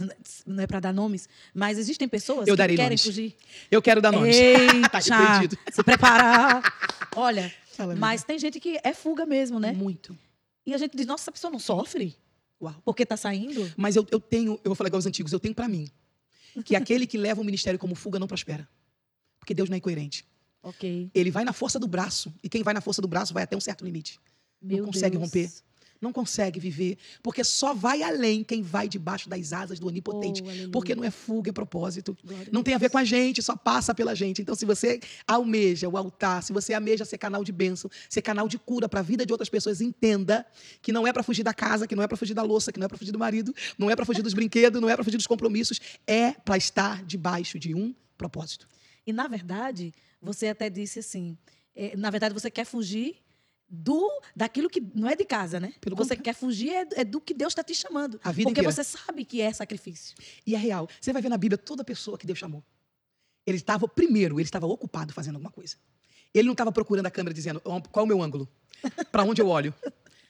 não 0.47 0.63
é 0.63 0.67
para 0.67 0.81
dar 0.81 0.93
nomes, 0.95 1.29
mas 1.53 1.77
existem 1.77 2.09
pessoas 2.09 2.49
Eu 2.49 2.55
que 2.55 2.59
darei 2.59 2.77
querem 2.77 2.91
nomes. 2.91 3.03
fugir. 3.05 3.37
Eu 3.71 3.83
quero 3.83 4.01
dar 4.01 4.11
nomes. 4.13 4.35
Tá 4.91 4.99
Eita, 5.01 5.15
repreendido. 5.17 5.59
se 5.71 5.83
preparar. 5.83 6.63
Olha, 7.15 7.53
Fala, 7.73 7.95
mas 7.95 8.25
tem 8.25 8.39
gente 8.39 8.59
que 8.59 8.79
é 8.83 8.95
fuga 8.95 9.27
mesmo, 9.27 9.61
né? 9.61 9.73
Muito. 9.73 10.17
E 10.65 10.73
a 10.73 10.79
gente 10.79 10.97
diz, 10.97 11.07
nossa, 11.07 11.25
essa 11.25 11.33
pessoa 11.33 11.51
não 11.51 11.59
sofre 11.59 12.17
Uau. 12.61 12.75
porque 12.85 13.05
tá 13.05 13.17
saindo? 13.17 13.71
Mas 13.77 13.97
eu, 13.97 14.07
eu 14.11 14.19
tenho, 14.19 14.53
eu 14.65 14.71
vou 14.71 14.75
falar 14.75 14.89
igual 14.89 14.99
os 14.99 15.07
antigos, 15.07 15.33
eu 15.33 15.41
tenho 15.41 15.55
para 15.55 15.69
mim 15.69 15.89
que 16.65 16.75
aquele 16.77 17.07
que 17.07 17.19
leva 17.19 17.41
o 17.41 17.45
ministério 17.45 17.79
como 17.79 17.95
fuga 17.95 18.19
não 18.19 18.27
prospera. 18.27 18.67
Porque 19.39 19.53
Deus 19.53 19.69
não 19.69 19.75
é 19.75 19.79
incoerente. 19.79 20.25
Ok. 20.63 21.11
Ele 21.15 21.31
vai 21.31 21.45
na 21.45 21.53
força 21.53 21.79
do 21.79 21.87
braço, 21.87 22.35
e 22.43 22.49
quem 22.49 22.63
vai 22.63 22.75
na 22.75 22.81
força 22.81 23.01
do 23.03 23.07
braço 23.07 23.33
vai 23.35 23.45
até 23.45 23.57
um 23.57 23.61
certo 23.61 23.85
limite. 23.85 24.19
Meu 24.61 24.85
consegue 24.85 25.17
Deus. 25.17 25.25
romper. 25.29 25.51
Não 26.07 26.13
consegue 26.13 26.61
viver, 26.61 26.99
porque 27.21 27.43
só 27.43 27.75
vai 27.75 28.01
além 28.01 28.45
quem 28.45 28.63
vai 28.63 28.89
debaixo 28.89 29.29
das 29.29 29.53
asas 29.53 29.81
do 29.81 29.89
onipotente. 29.89 30.41
Oh, 30.41 30.71
porque 30.71 30.95
não 30.95 31.03
é 31.03 31.11
fuga, 31.11 31.51
é 31.51 31.53
propósito. 31.53 32.17
Glória 32.25 32.47
Não 32.53 32.63
tem 32.63 32.75
a 32.75 32.79
ver 32.79 32.91
com 32.91 32.97
a 32.97 33.03
gente, 33.03 33.43
só 33.43 33.57
passa 33.57 33.93
pela 33.93 34.15
gente. 34.15 34.41
Então, 34.41 34.55
se 34.55 34.65
você 34.65 35.01
almeja 35.27 35.89
o 35.89 35.97
altar, 35.97 36.45
se 36.45 36.53
você 36.53 36.75
almeja 36.75 37.05
ser 37.05 37.19
canal 37.19 37.43
de 37.43 37.51
bênção, 37.51 37.91
ser 38.09 38.23
canal 38.23 38.47
de 38.47 38.57
cura 38.57 38.89
para 38.89 39.01
a 39.01 39.03
vida 39.03 39.27
de 39.27 39.33
outras 39.33 39.49
pessoas, 39.49 39.81
entenda 39.81 40.47
que 40.81 40.93
não 40.93 41.05
é 41.09 41.13
para 41.13 41.25
fugir 41.25 41.43
da 41.43 41.53
casa, 41.53 41.89
que 41.89 41.97
não 41.97 42.05
é 42.05 42.07
para 42.07 42.17
fugir 42.17 42.35
da 42.35 42.43
louça, 42.43 42.71
que 42.71 42.79
não 42.79 42.85
é 42.85 42.89
para 42.89 42.99
fugir 42.99 43.11
do 43.11 43.19
marido, 43.19 43.53
não 43.77 43.91
é 43.91 43.97
para 43.97 44.05
fugir 44.05 44.23
dos 44.23 44.33
brinquedos, 44.33 44.81
não 44.81 44.89
é 44.89 44.95
para 44.95 45.03
fugir 45.03 45.17
dos 45.17 45.27
compromissos, 45.27 45.81
é 46.07 46.31
para 46.31 46.57
estar 46.57 47.05
debaixo 47.05 47.59
de 47.59 47.75
um 47.75 47.93
propósito. 48.17 48.69
E, 49.05 49.13
na 49.13 49.27
verdade, 49.27 49.93
você 50.23 50.47
até 50.47 50.71
disse 50.71 51.01
assim: 51.01 51.37
é, 51.75 51.97
na 51.97 52.11
verdade, 52.11 52.33
você 52.33 52.49
quer 52.49 52.65
fugir 52.65 53.26
do 53.69 54.09
daquilo 54.35 54.71
que 54.71 54.81
não 54.95 55.09
é 55.09 55.17
de 55.17 55.25
casa, 55.25 55.59
né? 55.59 55.73
Pelo 55.81 55.97
você 55.97 56.17
contrário. 56.17 56.25
quer 56.25 56.35
fugir 56.35 56.71
é, 56.71 56.87
é 56.97 57.05
do 57.05 57.21
que 57.21 57.35
Deus 57.35 57.53
está 57.53 57.65
te 57.65 57.75
chamando. 57.75 58.21
A 58.23 58.31
vida 58.31 58.49
porque 58.49 58.61
inteira. 58.61 58.71
você 58.71 58.85
sabe 58.85 59.25
que 59.25 59.41
é 59.41 59.53
sacrifício. 59.53 60.17
E 60.47 60.55
é 60.55 60.59
real. 60.59 60.89
Você 61.01 61.13
vai 61.13 61.21
ver 61.21 61.29
na 61.29 61.37
Bíblia 61.37 61.59
toda 61.59 61.83
pessoa 61.83 62.17
que 62.17 62.27
Deus 62.27 62.39
chamou. 62.39 62.63
Ele 63.47 63.57
estava, 63.57 63.87
primeiro, 63.87 64.37
ele 64.37 64.47
estava 64.47 64.67
ocupado 64.67 65.13
fazendo 65.13 65.37
alguma 65.37 65.51
coisa. 65.51 65.77
Ele 66.35 66.47
não 66.47 66.53
estava 66.53 66.71
procurando 66.71 67.07
a 67.07 67.11
câmera 67.11 67.33
dizendo 67.33 67.61
"Ó, 67.65 67.81
qual 67.81 68.03
é 68.03 68.05
o 68.05 68.09
meu 68.09 68.23
ângulo, 68.23 68.49
para 69.11 69.23
onde 69.25 69.41
eu 69.41 69.49
olho. 69.49 69.75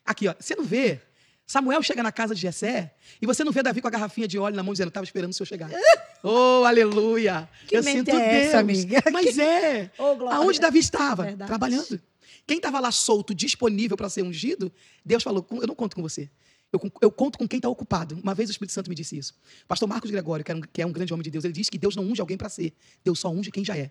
Aqui, 0.04 0.28
ó, 0.28 0.34
você 0.38 0.54
não 0.54 0.64
vê. 0.64 1.00
Samuel 1.46 1.80
chega 1.82 2.02
na 2.02 2.10
casa 2.10 2.34
de 2.34 2.40
Jessé 2.40 2.94
e 3.22 3.26
você 3.26 3.44
não 3.44 3.52
vê 3.52 3.62
Davi 3.62 3.80
com 3.80 3.86
a 3.86 3.90
garrafinha 3.90 4.26
de 4.26 4.36
óleo 4.36 4.56
na 4.56 4.62
mão 4.64 4.72
dizendo, 4.72 4.88
estava 4.88 5.04
esperando 5.04 5.30
o 5.30 5.32
senhor 5.32 5.46
chegar. 5.46 5.70
oh, 6.22 6.64
aleluia! 6.64 7.48
Que 7.68 7.76
eu 7.76 7.84
mente 7.84 7.98
sinto 7.98 8.10
é 8.10 8.30
Deus. 8.30 8.46
essa, 8.48 8.58
amiga? 8.58 9.02
Mas 9.12 9.38
é. 9.38 9.90
Ô, 9.96 10.16
glória. 10.16 10.38
Aonde 10.38 10.60
Davi 10.60 10.80
estava? 10.80 11.22
Verdade. 11.24 11.48
Trabalhando. 11.48 12.00
Quem 12.46 12.58
estava 12.58 12.78
lá 12.80 12.92
solto, 12.92 13.34
disponível 13.34 13.96
para 13.96 14.08
ser 14.08 14.22
ungido, 14.22 14.72
Deus 15.04 15.22
falou: 15.22 15.42
"Com- 15.42 15.60
Eu 15.60 15.66
não 15.66 15.74
conto 15.74 15.96
com 15.96 16.02
você. 16.02 16.30
Eu, 16.72 16.80
eu 17.00 17.10
conto 17.10 17.38
com 17.38 17.46
quem 17.48 17.58
está 17.58 17.68
ocupado. 17.68 18.18
Uma 18.22 18.34
vez 18.34 18.48
o 18.48 18.52
Espírito 18.52 18.72
Santo 18.72 18.88
me 18.88 18.94
disse 18.96 19.16
isso. 19.16 19.34
Pastor 19.68 19.88
Marcos 19.88 20.10
Gregório, 20.10 20.44
que, 20.44 20.52
um, 20.52 20.60
que 20.60 20.82
é 20.82 20.86
um 20.86 20.92
grande 20.92 21.12
homem 21.12 21.22
de 21.24 21.30
Deus, 21.30 21.44
ele 21.44 21.52
disse 21.54 21.70
que 21.70 21.78
Deus 21.78 21.94
não 21.96 22.04
unge 22.04 22.20
alguém 22.20 22.36
para 22.36 22.48
ser. 22.48 22.72
Deus 23.04 23.18
só 23.18 23.30
unge 23.30 23.50
quem 23.50 23.64
já 23.64 23.76
é. 23.76 23.90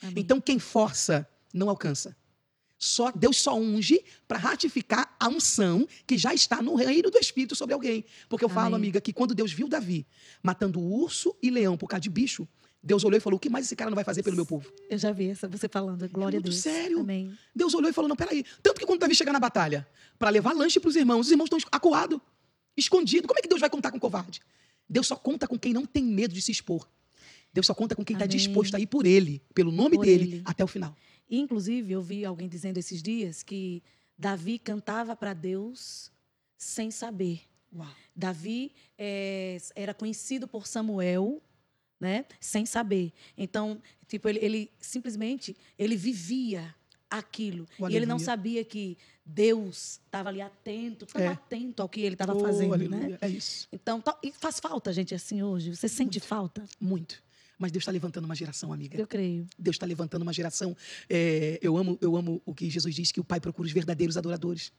Amém. 0.00 0.14
Então, 0.18 0.40
quem 0.40 0.58
força 0.58 1.28
não 1.52 1.68
alcança. 1.68 2.16
Só 2.78 3.12
Deus 3.12 3.36
só 3.36 3.56
unge 3.56 4.04
para 4.26 4.38
ratificar 4.38 5.14
a 5.20 5.28
unção 5.28 5.86
que 6.06 6.16
já 6.18 6.32
está 6.34 6.60
no 6.60 6.74
reino 6.74 7.10
do 7.10 7.18
Espírito 7.18 7.54
sobre 7.54 7.74
alguém. 7.74 8.04
Porque 8.28 8.44
eu 8.44 8.48
falo, 8.48 8.74
Amém. 8.74 8.86
amiga, 8.88 9.00
que 9.00 9.12
quando 9.12 9.34
Deus 9.34 9.52
viu 9.52 9.68
Davi 9.68 10.04
matando 10.42 10.80
urso 10.80 11.36
e 11.40 11.50
leão 11.50 11.76
por 11.76 11.86
causa 11.88 12.00
de 12.00 12.10
bicho, 12.10 12.48
Deus 12.82 13.04
olhou 13.04 13.16
e 13.16 13.20
falou: 13.20 13.36
O 13.36 13.40
que 13.40 13.48
mais 13.48 13.66
esse 13.66 13.76
cara 13.76 13.90
não 13.90 13.94
vai 13.94 14.04
fazer 14.04 14.22
pelo 14.22 14.34
meu 14.34 14.44
povo? 14.44 14.72
Eu 14.90 14.98
já 14.98 15.12
vi 15.12 15.28
essa, 15.28 15.46
você 15.46 15.68
falando. 15.68 16.08
Glória 16.08 16.38
muito 16.40 16.48
a 16.48 16.50
Deus. 16.50 16.60
sério. 16.62 17.00
Amém. 17.00 17.32
Deus 17.54 17.72
olhou 17.74 17.88
e 17.88 17.92
falou: 17.92 18.08
Não, 18.08 18.16
peraí. 18.16 18.44
Tanto 18.62 18.80
que 18.80 18.86
quando 18.86 19.00
Davi 19.00 19.14
chega 19.14 19.32
na 19.32 19.38
batalha 19.38 19.86
para 20.18 20.30
levar 20.30 20.52
lanche 20.52 20.80
para 20.80 20.88
os 20.88 20.96
irmãos, 20.96 21.26
os 21.26 21.30
irmãos 21.30 21.46
estão 21.46 21.58
acuados, 21.70 22.18
escondidos. 22.76 23.26
Como 23.26 23.38
é 23.38 23.42
que 23.42 23.48
Deus 23.48 23.60
vai 23.60 23.70
contar 23.70 23.90
com 23.90 23.98
o 23.98 24.00
covarde? 24.00 24.40
Deus 24.88 25.06
só 25.06 25.14
conta 25.16 25.46
com 25.46 25.58
quem 25.58 25.72
não 25.72 25.86
tem 25.86 26.02
medo 26.02 26.34
de 26.34 26.42
se 26.42 26.50
expor. 26.50 26.88
Deus 27.52 27.66
só 27.66 27.74
conta 27.74 27.94
com 27.94 28.04
quem 28.04 28.14
está 28.14 28.26
disposto 28.26 28.74
a 28.74 28.80
ir 28.80 28.86
por 28.86 29.06
ele, 29.06 29.42
pelo 29.54 29.70
nome 29.70 29.96
Por 29.96 30.04
dele, 30.06 30.24
ele. 30.36 30.42
até 30.44 30.64
o 30.64 30.66
final. 30.66 30.96
E, 31.28 31.38
Inclusive, 31.38 31.92
eu 31.92 32.02
vi 32.02 32.24
alguém 32.24 32.48
dizendo 32.48 32.78
esses 32.78 33.02
dias 33.02 33.42
que 33.42 33.82
Davi 34.18 34.58
cantava 34.58 35.14
para 35.14 35.34
Deus 35.34 36.10
sem 36.56 36.90
saber. 36.90 37.42
Uau. 37.74 37.88
Davi 38.16 38.72
eh, 38.98 39.58
era 39.74 39.92
conhecido 39.94 40.48
por 40.48 40.66
Samuel, 40.66 41.42
né? 42.02 42.24
Sem 42.40 42.66
saber. 42.66 43.12
Então, 43.38 43.80
tipo, 44.08 44.28
ele, 44.28 44.40
ele 44.42 44.70
simplesmente 44.80 45.56
ele 45.78 45.96
vivia 45.96 46.74
aquilo 47.08 47.68
Oh, 47.78 47.88
e 47.88 47.94
ele 47.96 48.06
não 48.06 48.18
sabia 48.18 48.64
que 48.64 48.98
Deus 49.24 50.00
estava 50.04 50.28
ali 50.30 50.40
atento, 50.40 51.06
tão 51.06 51.20
É. 51.22 51.28
atento 51.28 51.80
ao 51.82 51.88
que 51.88 52.00
ele 52.00 52.14
estava 52.14 52.34
Oh, 52.34 52.40
fazendo, 52.40 52.74
aleluia. 52.74 53.08
né? 53.10 53.18
É 53.20 53.28
isso. 53.28 53.68
Então, 53.72 54.02
e 54.22 54.32
faz 54.32 54.58
falta, 54.58 54.92
gente, 54.92 55.14
assim 55.14 55.42
hoje. 55.42 55.76
Você 55.76 55.88
sente 55.88 56.18
falta? 56.18 56.64
Muito. 56.80 57.22
Mas 57.58 57.70
Deus 57.70 57.82
está 57.82 57.92
levantando 57.92 58.24
uma 58.24 58.34
geração, 58.34 58.72
amiga. 58.72 58.98
Eu 58.98 59.06
creio. 59.06 59.46
Deus 59.56 59.76
está 59.76 59.86
levantando 59.86 60.22
uma 60.22 60.32
geração. 60.32 60.76
é, 61.08 61.58
eu 61.62 61.76
amo, 61.76 61.96
eu 62.00 62.16
amo 62.16 62.42
o 62.44 62.52
que 62.52 62.68
Jesus 62.68 62.92
diz 62.94 63.12
que 63.12 63.20
o 63.20 63.24
Pai 63.24 63.38
procura 63.40 63.66
os 63.66 63.72
verdadeiros 63.72 64.16
adoradores, 64.16 64.72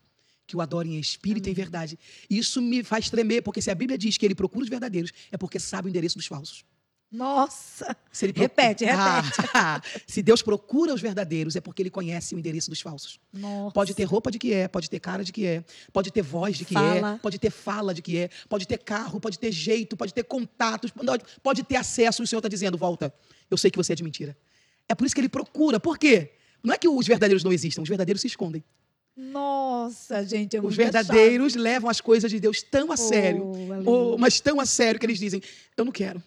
que 0.46 0.58
o 0.58 0.60
adorem 0.60 0.96
em 0.96 1.00
espírito 1.00 1.48
e 1.48 1.52
em 1.52 1.54
verdade. 1.56 1.98
Isso 2.30 2.62
me 2.62 2.84
faz 2.84 3.10
tremer, 3.10 3.42
porque 3.44 3.62
se 3.62 3.72
a 3.72 3.76
Bíblia 3.76 3.98
diz 3.98 4.18
que 4.18 4.26
Ele 4.26 4.36
procura 4.36 4.64
os 4.64 4.70
verdadeiros, 4.70 5.14
é 5.32 5.38
porque 5.38 5.58
sabe 5.60 5.88
o 5.88 5.90
endereço 5.90 6.18
dos 6.18 6.26
falsos. 6.26 6.66
Nossa! 7.14 7.96
Se 8.12 8.26
ele 8.26 8.34
Repete, 8.36 8.86
Ah, 8.90 9.22
se 10.08 10.24
Deus 10.24 10.42
procura 10.42 10.92
os 10.94 11.00
verdadeiros, 11.00 11.56
é 11.56 11.62
porque 11.62 11.84
Ele 11.84 11.92
conhece 11.92 12.34
o 12.34 12.40
endereço 12.40 12.72
dos 12.72 12.82
falsos. 12.82 13.20
Nossa. 13.32 13.72
Pode 13.72 13.94
ter 13.94 14.04
roupa 14.04 14.32
de 14.32 14.40
que 14.40 14.52
é, 14.52 14.68
pode 14.68 14.90
ter 14.90 15.00
cara 15.00 15.24
de 15.24 15.32
que 15.32 15.46
é, 15.46 15.64
pode 15.94 16.12
ter 16.12 16.24
voz 16.24 16.58
de 16.58 16.66
que 16.66 16.74
Fala. 16.74 17.14
é, 17.14 17.18
pode 17.20 17.38
ter 17.38 17.52
fala 17.52 17.94
de 17.94 18.02
que 18.02 18.18
é, 18.18 18.30
pode 18.50 18.68
ter 18.68 18.80
carro, 18.80 19.20
pode 19.20 19.38
ter 19.38 19.52
jeito, 19.52 19.96
pode 19.96 20.12
ter 20.14 20.24
contatos, 20.24 20.92
pode- 21.44 21.64
ter 21.64 21.76
acesso. 21.76 22.22
E 22.22 22.26
o 22.26 22.28
Senhor 22.28 22.40
está 22.40 22.50
dizendo: 22.50 22.78
volta, 22.78 23.14
eu 23.50 23.58
sei 23.58 23.70
que 23.70 23.78
você 23.78 23.94
é 23.94 23.96
de 23.96 24.04
mentira. 24.04 24.36
É 24.90 24.96
por 24.96 25.06
isso 25.06 25.14
que 25.14 25.22
ele 25.22 25.30
procura. 25.30 25.80
Por 25.80 26.00
quê? 26.00 26.32
Não 26.64 26.74
é 26.74 26.78
que 26.80 26.88
os 26.90 27.06
verdadeiros 27.06 27.44
não 27.44 27.54
existam, 27.54 27.82
os 27.84 27.90
verdadeiros 27.90 28.22
se 28.22 28.28
escondem. 28.28 28.64
Nossa, 29.16 30.26
gente, 30.26 30.56
é 30.56 30.60
Os 30.60 30.64
muito 30.64 30.76
verdadeiros 30.78 31.54
levam 31.56 31.90
as 31.90 32.02
coisas 32.02 32.32
de 32.32 32.40
Deus 32.40 32.64
tão 32.64 32.92
a 32.92 32.98
sério, 32.98 33.44
Oh, 33.86 34.18
mas 34.18 34.40
tão 34.42 34.60
a 34.60 34.66
sério 34.66 35.00
que 35.00 35.06
eles 35.06 35.20
dizem: 35.20 35.42
eu 35.78 35.86
não 35.86 35.92
quero. 35.92 36.22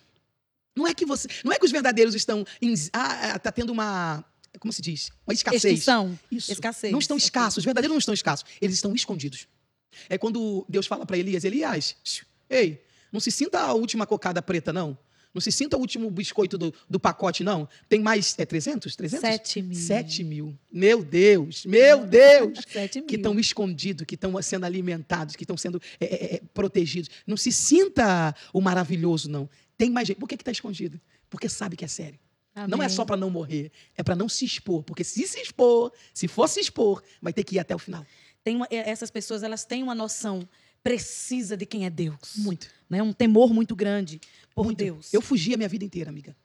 Não 0.77 0.87
é 0.87 0.93
que 0.93 1.07
você, 1.07 1.27
não 1.43 1.53
é 1.53 1.59
que 1.59 1.65
os 1.65 1.73
verdadeiros 1.73 2.15
estão 2.15 2.45
em, 2.61 2.75
ah, 2.93 3.33
ah, 3.33 3.39
tá 3.39 3.51
tendo 3.51 3.71
uma, 3.71 4.23
como 4.59 4.73
se 4.73 4.83
diz, 4.83 5.11
uma 5.27 5.33
escassez. 5.33 5.65
Extinção. 5.65 6.19
Isso. 6.31 6.53
Escassez. 6.53 6.93
Não 6.93 6.99
estão 6.99 7.17
escassos. 7.17 7.59
Os 7.59 7.65
verdadeiros 7.65 7.95
não 7.95 7.99
estão 7.99 8.15
escassos. 8.15 8.45
Eles 8.61 8.77
estão 8.77 8.95
escondidos. 8.95 9.49
É 10.09 10.19
quando 10.19 10.67
Deus 10.69 10.87
fala 10.87 11.07
para 11.07 11.17
Elias, 11.17 11.45
Elias, 11.45 11.97
ei, 12.51 12.85
não 13.11 13.21
se 13.21 13.31
sinta 13.31 13.61
a 13.61 13.73
última 13.73 14.07
cocada 14.07 14.43
preta, 14.43 14.73
não. 14.73 14.99
Não 15.37 15.41
se 15.43 15.53
sinta 15.53 15.77
o 15.77 15.81
último 15.81 16.11
biscoito 16.11 16.57
do, 16.57 16.73
do 16.89 16.99
pacote, 16.99 17.45
não. 17.45 17.69
Tem 17.91 18.01
mais, 18.01 18.35
é 18.39 18.47
300? 18.47 18.97
300? 18.97 19.21
Sete 19.21 19.61
mil. 19.61 19.77
Sete 19.79 20.25
mil. 20.25 20.59
Meu 20.73 21.05
Deus, 21.05 21.67
meu 21.67 22.07
Deus. 22.07 22.61
Sete 22.73 23.01
mil. 23.01 23.07
Que 23.07 23.17
estão 23.17 23.39
escondidos, 23.39 24.07
que 24.07 24.15
estão 24.15 24.41
sendo 24.41 24.65
alimentados, 24.65 25.37
que 25.37 25.45
estão 25.45 25.55
sendo 25.55 25.79
é, 26.01 26.07
é, 26.07 26.35
é, 26.37 26.41
protegidos. 26.55 27.11
Não 27.27 27.37
se 27.37 27.53
sinta 27.53 28.35
o 28.51 28.63
maravilhoso, 28.63 29.29
não. 29.29 29.47
Tem 29.77 29.91
mais 29.91 30.09
gente. 30.09 30.17
Por 30.17 30.27
que 30.27 30.37
está 30.37 30.51
escondido? 30.51 30.99
Porque 31.29 31.51
sabe 31.51 31.77
que 31.77 31.85
é 31.85 31.89
sério. 31.89 32.19
Não 32.55 32.79
é 32.79 32.87
Amém. 32.87 32.89
só 32.89 33.05
para 33.05 33.19
não 33.19 33.29
morrer, 33.29 33.71
é 33.95 34.03
para 34.03 34.17
não 34.17 34.31
se 34.31 34.47
expor. 34.47 34.83
Porque 34.85 35.05
se 35.05 35.29
se 35.29 35.39
expor, 35.39 35.93
se 36.15 36.27
for 36.27 36.49
se 36.49 36.61
expor, 36.61 37.03
vai 37.21 37.31
ter 37.31 37.45
que 37.45 37.57
ir 37.57 37.59
até 37.59 37.75
o 37.75 37.79
final. 37.79 38.07
Tem 38.43 38.57
uma- 38.57 38.69
essas 38.71 39.11
pessoas, 39.11 39.43
elas 39.43 39.67
têm 39.67 39.83
uma 39.83 39.95
noção 39.95 40.49
precisa 40.87 41.57
de 41.57 41.67
quem 41.67 41.85
é 41.85 41.91
Deus. 41.91 42.37
Muito. 42.37 42.69
Né? 42.89 43.03
Um 43.03 43.13
temor 43.13 43.53
muito 43.53 43.75
grande 43.75 44.21
por 44.55 44.67
muito. 44.67 44.79
Deus. 44.79 45.13
Eu 45.13 45.21
fugi 45.21 45.53
a 45.53 45.57
minha 45.57 45.69
vida 45.69 45.85
inteira, 45.85 46.11
amiga. 46.11 46.37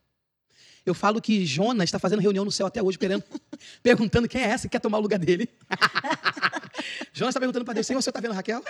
Eu 0.83 0.95
falo 0.95 1.21
que 1.21 1.45
Jonas 1.45 1.83
está 1.83 1.99
fazendo 1.99 2.21
reunião 2.21 2.43
no 2.43 2.51
céu 2.51 2.65
até 2.65 2.81
hoje, 2.81 2.95
esperando, 2.95 3.23
perguntando 3.83 4.27
quem 4.27 4.41
é 4.41 4.45
essa 4.45 4.67
que 4.67 4.71
quer 4.71 4.79
tomar 4.79 4.97
o 4.97 5.01
lugar 5.01 5.19
dele. 5.19 5.47
Jonas 7.13 7.33
está 7.33 7.39
perguntando 7.39 7.63
para 7.63 7.75
Deus, 7.75 7.85
Senhor, 7.85 8.01
você 8.01 8.09
está 8.09 8.19
vendo 8.19 8.33
Raquel? 8.33 8.63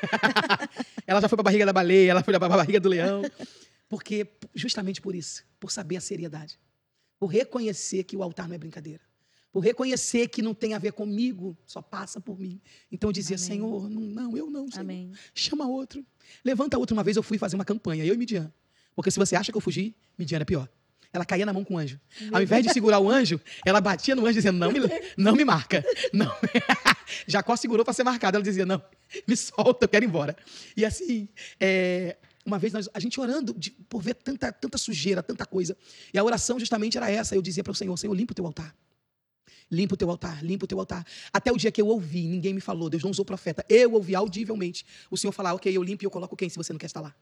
ela 1.07 1.21
já 1.21 1.29
foi 1.29 1.37
para 1.37 1.43
a 1.43 1.45
barriga 1.45 1.65
da 1.65 1.71
baleia, 1.71 2.11
ela 2.11 2.21
foi 2.21 2.37
para 2.37 2.53
a 2.53 2.57
barriga 2.57 2.79
do 2.81 2.89
leão. 2.89 3.21
Porque, 3.87 4.27
justamente 4.53 4.99
por 4.99 5.15
isso, 5.15 5.41
por 5.57 5.71
saber 5.71 5.95
a 5.95 6.01
seriedade, 6.01 6.59
por 7.17 7.27
reconhecer 7.27 8.03
que 8.03 8.17
o 8.17 8.23
altar 8.23 8.45
não 8.45 8.55
é 8.55 8.57
brincadeira, 8.57 9.01
por 9.51 9.59
reconhecer 9.59 10.27
que 10.29 10.41
não 10.41 10.53
tem 10.53 10.73
a 10.73 10.79
ver 10.79 10.93
comigo, 10.93 11.57
só 11.65 11.81
passa 11.81 12.21
por 12.21 12.39
mim. 12.39 12.59
Então 12.91 13.09
eu 13.09 13.13
dizia, 13.13 13.35
Amém. 13.35 13.45
Senhor, 13.47 13.89
não, 13.89 14.01
não, 14.01 14.37
eu 14.37 14.49
não, 14.49 14.69
Senhor. 14.69 14.81
Amém. 14.81 15.11
Chama 15.35 15.67
outro. 15.67 16.05
Levanta 16.43 16.77
outro. 16.77 16.95
Uma 16.95 17.03
vez 17.03 17.17
eu 17.17 17.23
fui 17.23 17.37
fazer 17.37 17.55
uma 17.55 17.65
campanha, 17.65 18.05
eu 18.05 18.13
e 18.13 18.17
Midian. 18.17 18.51
Porque 18.95 19.11
se 19.11 19.19
você 19.19 19.35
acha 19.35 19.51
que 19.51 19.57
eu 19.57 19.61
fugi, 19.61 19.95
Midian 20.17 20.37
era 20.37 20.45
pior. 20.45 20.69
Ela 21.13 21.25
caía 21.25 21.45
na 21.45 21.51
mão 21.51 21.65
com 21.65 21.73
o 21.73 21.77
anjo. 21.77 21.99
Ao 22.31 22.41
invés 22.41 22.65
de 22.65 22.71
segurar 22.71 22.99
o 22.99 23.09
anjo, 23.09 23.41
ela 23.65 23.81
batia 23.81 24.15
no 24.15 24.21
anjo 24.25 24.35
dizendo: 24.35 24.57
Não 24.57 24.71
me, 24.71 24.79
não 25.17 25.35
me 25.35 25.43
marca. 25.43 25.83
Não. 26.13 26.31
Jacó 27.27 27.55
segurou 27.57 27.83
para 27.83 27.93
ser 27.93 28.05
marcado. 28.05 28.37
Ela 28.37 28.43
dizia: 28.43 28.65
Não, 28.65 28.81
me 29.27 29.35
solta, 29.35 29.83
eu 29.83 29.89
quero 29.89 30.05
ir 30.05 30.07
embora. 30.07 30.37
E 30.77 30.85
assim, 30.85 31.27
é, 31.59 32.15
uma 32.45 32.57
vez 32.57 32.71
nós, 32.71 32.87
a 32.93 32.99
gente 33.01 33.19
orando 33.19 33.53
de- 33.53 33.71
por 33.71 34.01
ver 34.01 34.13
tanta, 34.15 34.53
tanta 34.53 34.77
sujeira, 34.77 35.21
tanta 35.21 35.45
coisa. 35.45 35.75
E 36.13 36.17
a 36.17 36.23
oração 36.23 36.57
justamente 36.57 36.95
era 36.97 37.11
essa. 37.11 37.35
Eu 37.35 37.41
dizia 37.41 37.61
para 37.61 37.71
o 37.71 37.75
Senhor: 37.75 37.97
Senhor, 37.97 38.13
limpa 38.13 38.31
o 38.31 38.35
teu 38.35 38.45
altar. 38.45 38.73
Limpa 39.69 39.95
o 39.95 39.97
teu 39.97 40.09
altar, 40.09 40.43
limpa 40.43 40.65
o 40.65 40.67
teu 40.67 40.79
altar. 40.79 41.05
Até 41.31 41.51
o 41.51 41.57
dia 41.57 41.71
que 41.71 41.81
eu 41.81 41.87
ouvi, 41.87 42.27
ninguém 42.27 42.53
me 42.53 42.61
falou, 42.61 42.89
Deus 42.89 43.03
não 43.03 43.11
usou 43.11 43.25
profeta. 43.25 43.65
Eu 43.69 43.93
ouvi 43.93 44.15
audivelmente 44.15 44.85
o 45.09 45.17
Senhor 45.17 45.31
falar: 45.31 45.53
Ok, 45.53 45.75
eu 45.75 45.83
limpo 45.83 46.03
e 46.03 46.05
eu 46.05 46.11
coloco 46.11 46.35
quem 46.35 46.49
se 46.49 46.57
você 46.57 46.73
não 46.73 46.79
quer 46.79 46.87
estar 46.87 47.01
lá. 47.01 47.15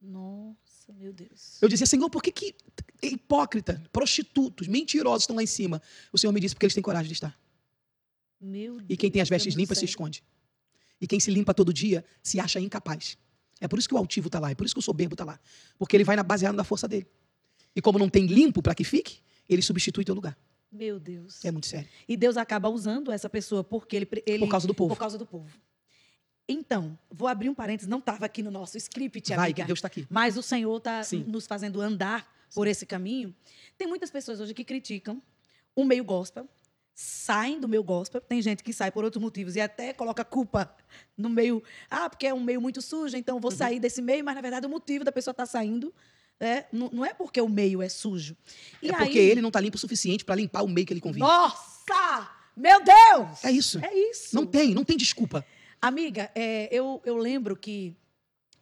Nossa, 0.00 0.92
meu 0.92 1.12
Deus. 1.12 1.62
Eu 1.62 1.68
dizia, 1.68 1.86
Senhor, 1.86 2.10
por 2.10 2.22
que, 2.22 2.32
que 2.32 2.54
hipócrita, 3.00 3.80
prostitutos, 3.92 4.66
mentirosos 4.66 5.22
estão 5.22 5.36
lá 5.36 5.42
em 5.42 5.46
cima? 5.46 5.80
O 6.12 6.18
Senhor 6.18 6.32
me 6.32 6.40
disse, 6.40 6.54
porque 6.54 6.66
eles 6.66 6.74
têm 6.74 6.82
coragem 6.82 7.06
de 7.06 7.14
estar. 7.14 7.38
Meu 8.40 8.78
Deus. 8.78 8.86
E 8.88 8.96
quem 8.96 9.10
tem 9.10 9.22
as 9.22 9.28
vestes 9.28 9.54
limpas 9.54 9.78
se 9.78 9.84
esconde. 9.84 10.24
E 11.00 11.06
quem 11.06 11.20
se 11.20 11.30
limpa 11.30 11.54
todo 11.54 11.72
dia 11.72 12.04
se 12.22 12.40
acha 12.40 12.58
incapaz. 12.58 13.16
É 13.60 13.68
por 13.68 13.78
isso 13.78 13.88
que 13.88 13.94
o 13.94 13.98
altivo 13.98 14.26
está 14.26 14.40
lá, 14.40 14.50
é 14.50 14.54
por 14.56 14.66
isso 14.66 14.74
que 14.74 14.80
o 14.80 14.82
soberbo 14.82 15.14
está 15.14 15.24
lá. 15.24 15.38
Porque 15.78 15.96
ele 15.96 16.02
vai 16.02 16.16
na 16.16 16.24
baseado 16.24 16.56
na 16.56 16.64
força 16.64 16.88
dele. 16.88 17.06
E 17.76 17.80
como 17.80 17.96
não 17.98 18.08
tem 18.08 18.26
limpo 18.26 18.60
para 18.60 18.74
que 18.74 18.82
fique, 18.82 19.20
ele 19.48 19.62
substitui 19.62 20.04
teu 20.04 20.14
lugar. 20.14 20.36
Meu 20.72 20.98
Deus. 20.98 21.44
É 21.44 21.50
muito 21.50 21.66
sério. 21.66 21.88
E 22.08 22.16
Deus 22.16 22.36
acaba 22.36 22.68
usando 22.68 23.12
essa 23.12 23.28
pessoa 23.28 23.62
porque 23.62 23.94
ele, 23.96 24.08
ele 24.24 24.38
Por 24.46 24.48
causa 24.50 24.66
do 24.66 24.74
povo. 24.74 24.94
Por 24.94 24.98
causa 25.00 25.18
do 25.18 25.26
povo. 25.26 25.50
Então, 26.48 26.98
vou 27.10 27.28
abrir 27.28 27.48
um 27.48 27.54
parênteses, 27.54 27.88
não 27.88 27.98
estava 27.98 28.26
aqui 28.26 28.42
no 28.42 28.50
nosso 28.50 28.76
script, 28.76 29.28
Vai, 29.34 29.46
amiga. 29.50 29.62
que 29.62 29.66
Deus 29.66 29.78
está 29.78 29.86
aqui. 29.86 30.06
Mas 30.10 30.36
o 30.36 30.42
Senhor 30.42 30.76
está 30.76 31.02
Sim. 31.02 31.24
nos 31.26 31.46
fazendo 31.46 31.80
andar 31.80 32.26
por 32.54 32.66
esse 32.66 32.84
caminho. 32.84 33.34
Tem 33.78 33.86
muitas 33.86 34.10
pessoas 34.10 34.40
hoje 34.40 34.52
que 34.52 34.64
criticam 34.64 35.22
o 35.74 35.84
meio 35.84 36.04
gospel, 36.04 36.48
saem 36.94 37.60
do 37.60 37.68
meio 37.68 37.82
gospel. 37.82 38.20
Tem 38.20 38.42
gente 38.42 38.62
que 38.62 38.72
sai 38.72 38.90
por 38.90 39.04
outros 39.04 39.22
motivos 39.22 39.56
e 39.56 39.60
até 39.60 39.92
coloca 39.92 40.24
culpa 40.24 40.74
no 41.16 41.28
meio. 41.30 41.62
Ah, 41.88 42.10
porque 42.10 42.26
é 42.26 42.34
um 42.34 42.40
meio 42.42 42.60
muito 42.60 42.82
sujo, 42.82 43.16
então 43.16 43.34
eu 43.34 43.36
Uhum. 43.36 43.40
vou 43.42 43.50
sair 43.50 43.78
desse 43.78 44.02
meio. 44.02 44.24
Mas, 44.24 44.34
na 44.34 44.40
verdade, 44.40 44.66
o 44.66 44.70
motivo 44.70 45.04
da 45.04 45.12
pessoa 45.12 45.32
estar 45.32 45.46
saindo 45.46 45.94
é, 46.42 46.66
não, 46.72 46.90
não 46.92 47.04
é 47.04 47.14
porque 47.14 47.40
o 47.40 47.48
meio 47.48 47.80
é 47.80 47.88
sujo. 47.88 48.36
E 48.82 48.88
é 48.90 48.94
aí- 48.94 48.98
porque 49.04 49.18
ele 49.18 49.40
não 49.40 49.48
está 49.48 49.60
limpo 49.60 49.76
o 49.76 49.80
suficiente 49.80 50.24
para 50.24 50.34
limpar 50.34 50.62
o 50.62 50.68
meio 50.68 50.86
que 50.86 50.92
ele 50.92 51.00
convive. 51.00 51.20
Nossa! 51.20 52.30
Meu 52.56 52.82
Deus! 52.82 53.44
É 53.44 53.50
isso. 53.50 53.78
É 53.78 53.94
isso. 54.10 54.34
Não 54.34 54.44
tem, 54.46 54.74
não 54.74 54.84
tem 54.84 54.96
desculpa. 54.96 55.44
Amiga, 55.80 56.30
é, 56.34 56.68
eu, 56.70 57.00
eu 57.04 57.16
lembro 57.16 57.56
que 57.56 57.94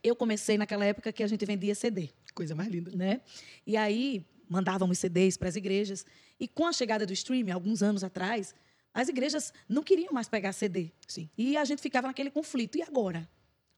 eu 0.02 0.14
comecei 0.16 0.56
naquela 0.56 0.84
época 0.84 1.12
que 1.12 1.22
a 1.22 1.26
gente 1.26 1.44
vendia 1.44 1.74
CD, 1.74 2.10
Coisa 2.34 2.54
mais 2.54 2.70
linda. 2.70 2.90
né? 2.94 3.20
E 3.66 3.76
aí 3.76 4.24
mandávamos 4.48 4.98
CDs 4.98 5.36
para 5.36 5.48
as 5.48 5.56
igrejas. 5.56 6.06
E 6.38 6.46
com 6.48 6.66
a 6.66 6.72
chegada 6.72 7.04
do 7.04 7.12
streaming, 7.12 7.50
alguns 7.50 7.82
anos 7.82 8.02
atrás, 8.04 8.54
as 8.94 9.08
igrejas 9.08 9.52
não 9.68 9.82
queriam 9.82 10.12
mais 10.12 10.28
pegar 10.28 10.52
CD. 10.52 10.90
Sim, 11.06 11.28
E 11.36 11.56
a 11.56 11.64
gente 11.64 11.82
ficava 11.82 12.06
naquele 12.06 12.30
conflito. 12.30 12.78
E 12.78 12.82
agora? 12.82 13.28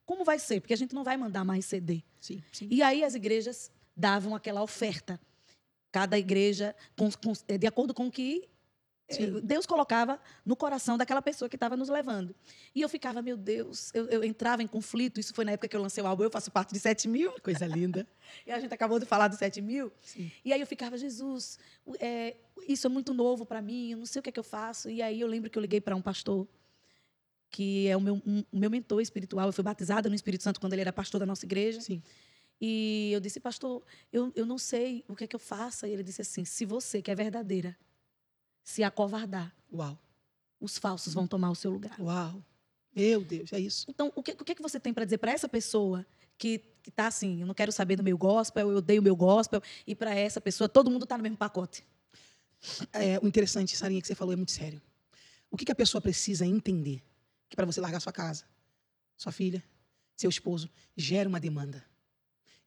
Como 0.07 0.25
vai 0.25 0.39
ser? 0.39 0.61
Porque 0.61 0.75
a 0.75 0.77
gente 0.77 0.95
não 0.95 1.03
vai 1.03 1.17
mandar 1.17 1.45
mais 1.45 1.65
CD. 1.65 2.03
sim, 2.21 2.43
sim. 2.53 2.69
E 2.71 2.83
aí 2.83 3.03
as 3.03 3.15
igrejas 3.15 3.71
davam 3.97 4.35
aquela 4.35 4.63
oferta. 4.63 5.21
Cada 5.91 6.19
igreja, 6.19 6.75
com- 6.97 7.11
com- 7.13 7.33
eh, 7.49 7.59
de 7.59 7.67
acordo 7.67 7.93
com 7.93 8.07
o 8.07 8.11
que 8.11 8.49
eh, 9.09 9.15
Sim. 9.15 9.41
Deus 9.43 9.67
colocava 9.67 10.19
no 10.47 10.57
coração 10.57 10.97
daquela 10.97 11.21
pessoa 11.21 11.47
que 11.49 11.57
estava 11.57 11.77
nos 11.77 11.91
levando. 11.91 12.35
E 12.75 12.81
eu 12.81 12.89
ficava, 12.89 13.21
meu 13.21 13.37
Deus, 13.37 13.91
eu, 13.93 14.07
eu 14.09 14.25
entrava 14.25 14.63
em 14.63 14.67
conflito. 14.67 15.21
Isso 15.21 15.35
foi 15.35 15.45
na 15.45 15.53
época 15.53 15.69
que 15.69 15.77
eu 15.77 15.83
lancei 15.83 16.03
o 16.03 16.07
álbum, 16.07 16.23
eu 16.25 16.31
faço 16.31 16.51
parte 16.51 16.73
de 16.73 16.79
7 16.81 17.07
mil. 17.09 17.31
Coisa 17.43 17.67
linda. 17.67 18.07
E 18.47 18.51
a 18.53 18.59
gente 18.59 18.73
acabou 18.73 18.99
de 18.99 19.05
falar 19.05 19.29
dos 19.29 19.37
7 19.39 19.61
mil. 19.61 19.93
Sim. 20.01 20.31
E 20.43 20.51
aí 20.55 20.61
eu 20.61 20.67
ficava, 20.67 20.97
Jesus, 20.97 21.59
é, 22.01 22.37
isso 22.67 22.87
é 22.87 22.91
muito 22.91 23.13
novo 23.13 23.45
para 23.45 23.61
mim, 23.61 23.91
eu 23.91 23.99
não 23.99 24.07
sei 24.07 24.21
o 24.21 24.23
que 24.23 24.31
é 24.31 24.33
que 24.33 24.41
eu 24.41 24.45
faço. 24.45 24.89
E 24.89 25.03
aí 25.03 25.21
eu 25.21 25.29
lembro 25.29 25.51
que 25.51 25.59
eu 25.59 25.61
liguei 25.61 25.81
para 25.83 25.95
um 25.95 26.01
pastor, 26.01 26.49
que 27.51 27.87
é 27.89 27.97
o 27.97 28.01
meu, 28.01 28.15
um- 28.25 28.43
o 28.51 28.57
meu 28.59 28.71
mentor 28.71 29.03
espiritual. 29.03 29.47
Eu 29.49 29.53
fui 29.53 29.63
batizada 29.63 30.09
no 30.09 30.15
Espírito 30.15 30.43
Santo 30.43 30.59
quando 30.59 30.73
ele 30.73 30.81
era 30.81 30.93
pastor 30.93 31.19
da 31.21 31.27
nossa 31.27 31.45
igreja. 31.45 31.81
Sim. 31.83 32.03
E 32.65 33.11
eu 33.13 33.19
disse, 33.19 33.41
pastor, 33.41 33.83
eu, 34.13 34.33
eu 34.37 34.47
não 34.47 34.57
sei 34.57 35.05
o 35.09 35.17
que 35.17 35.25
é 35.25 35.27
que 35.27 35.35
eu 35.35 35.41
faça. 35.41 35.89
E 35.89 35.93
ele 35.93 36.05
disse 36.05 36.23
assim: 36.23 36.45
se 36.45 36.65
você, 36.65 37.03
que 37.03 37.11
é 37.11 37.15
verdadeira, 37.15 37.77
se 38.63 38.85
acovardar, 38.85 39.53
Uau, 39.75 39.99
os 40.61 40.79
falsos 40.79 41.13
vão 41.13 41.27
tomar 41.27 41.51
o 41.51 41.57
seu 41.57 41.73
lugar. 41.73 42.01
uau. 42.01 42.41
Meu 42.95 43.25
Deus, 43.25 43.53
é 43.53 43.59
isso. 43.59 43.87
Então, 43.89 44.13
o 44.15 44.23
que, 44.23 44.31
o 44.33 44.45
que, 44.45 44.53
é 44.53 44.55
que 44.55 44.63
você 44.63 44.79
tem 44.79 44.95
para 44.95 45.05
dizer 45.05 45.19
para 45.19 45.33
essa 45.33 45.49
pessoa 45.49 46.07
que, 46.39 46.59
que 46.83 46.91
tá 46.91 47.09
assim, 47.09 47.41
eu 47.41 47.47
não 47.47 47.55
quero 47.55 47.73
saber 47.73 47.97
do 47.97 48.03
meu 48.05 48.17
gospel, 48.17 48.71
eu 48.71 48.77
odeio 48.77 49.01
o 49.01 49.05
meu 49.05 49.17
gospel, 49.17 49.61
e 49.87 49.95
para 49.95 50.15
essa 50.15 50.41
pessoa, 50.41 50.69
todo 50.69 50.91
mundo 50.91 51.03
está 51.05 51.17
no 51.17 51.23
mesmo 51.23 51.39
pacote? 51.39 51.85
É, 52.93 53.19
o 53.19 53.27
interessante, 53.27 53.75
Sarinha, 53.77 54.01
que 54.01 54.07
você 54.07 54.15
falou 54.15 54.35
é 54.35 54.37
muito 54.37 54.53
sério. 54.53 54.81
O 55.51 55.57
que, 55.57 55.65
que 55.65 55.73
a 55.73 55.75
pessoa 55.75 56.01
precisa 56.01 56.47
entender? 56.47 57.03
Que 57.49 57.57
para 57.57 57.67
você 57.67 57.81
largar 57.81 57.99
sua 57.99 58.13
casa, 58.13 58.45
sua 59.17 59.33
filha, 59.33 59.65
seu 60.17 60.31
esposo, 60.31 60.71
gera 60.97 61.29
uma 61.29 61.41
demanda. 61.41 61.83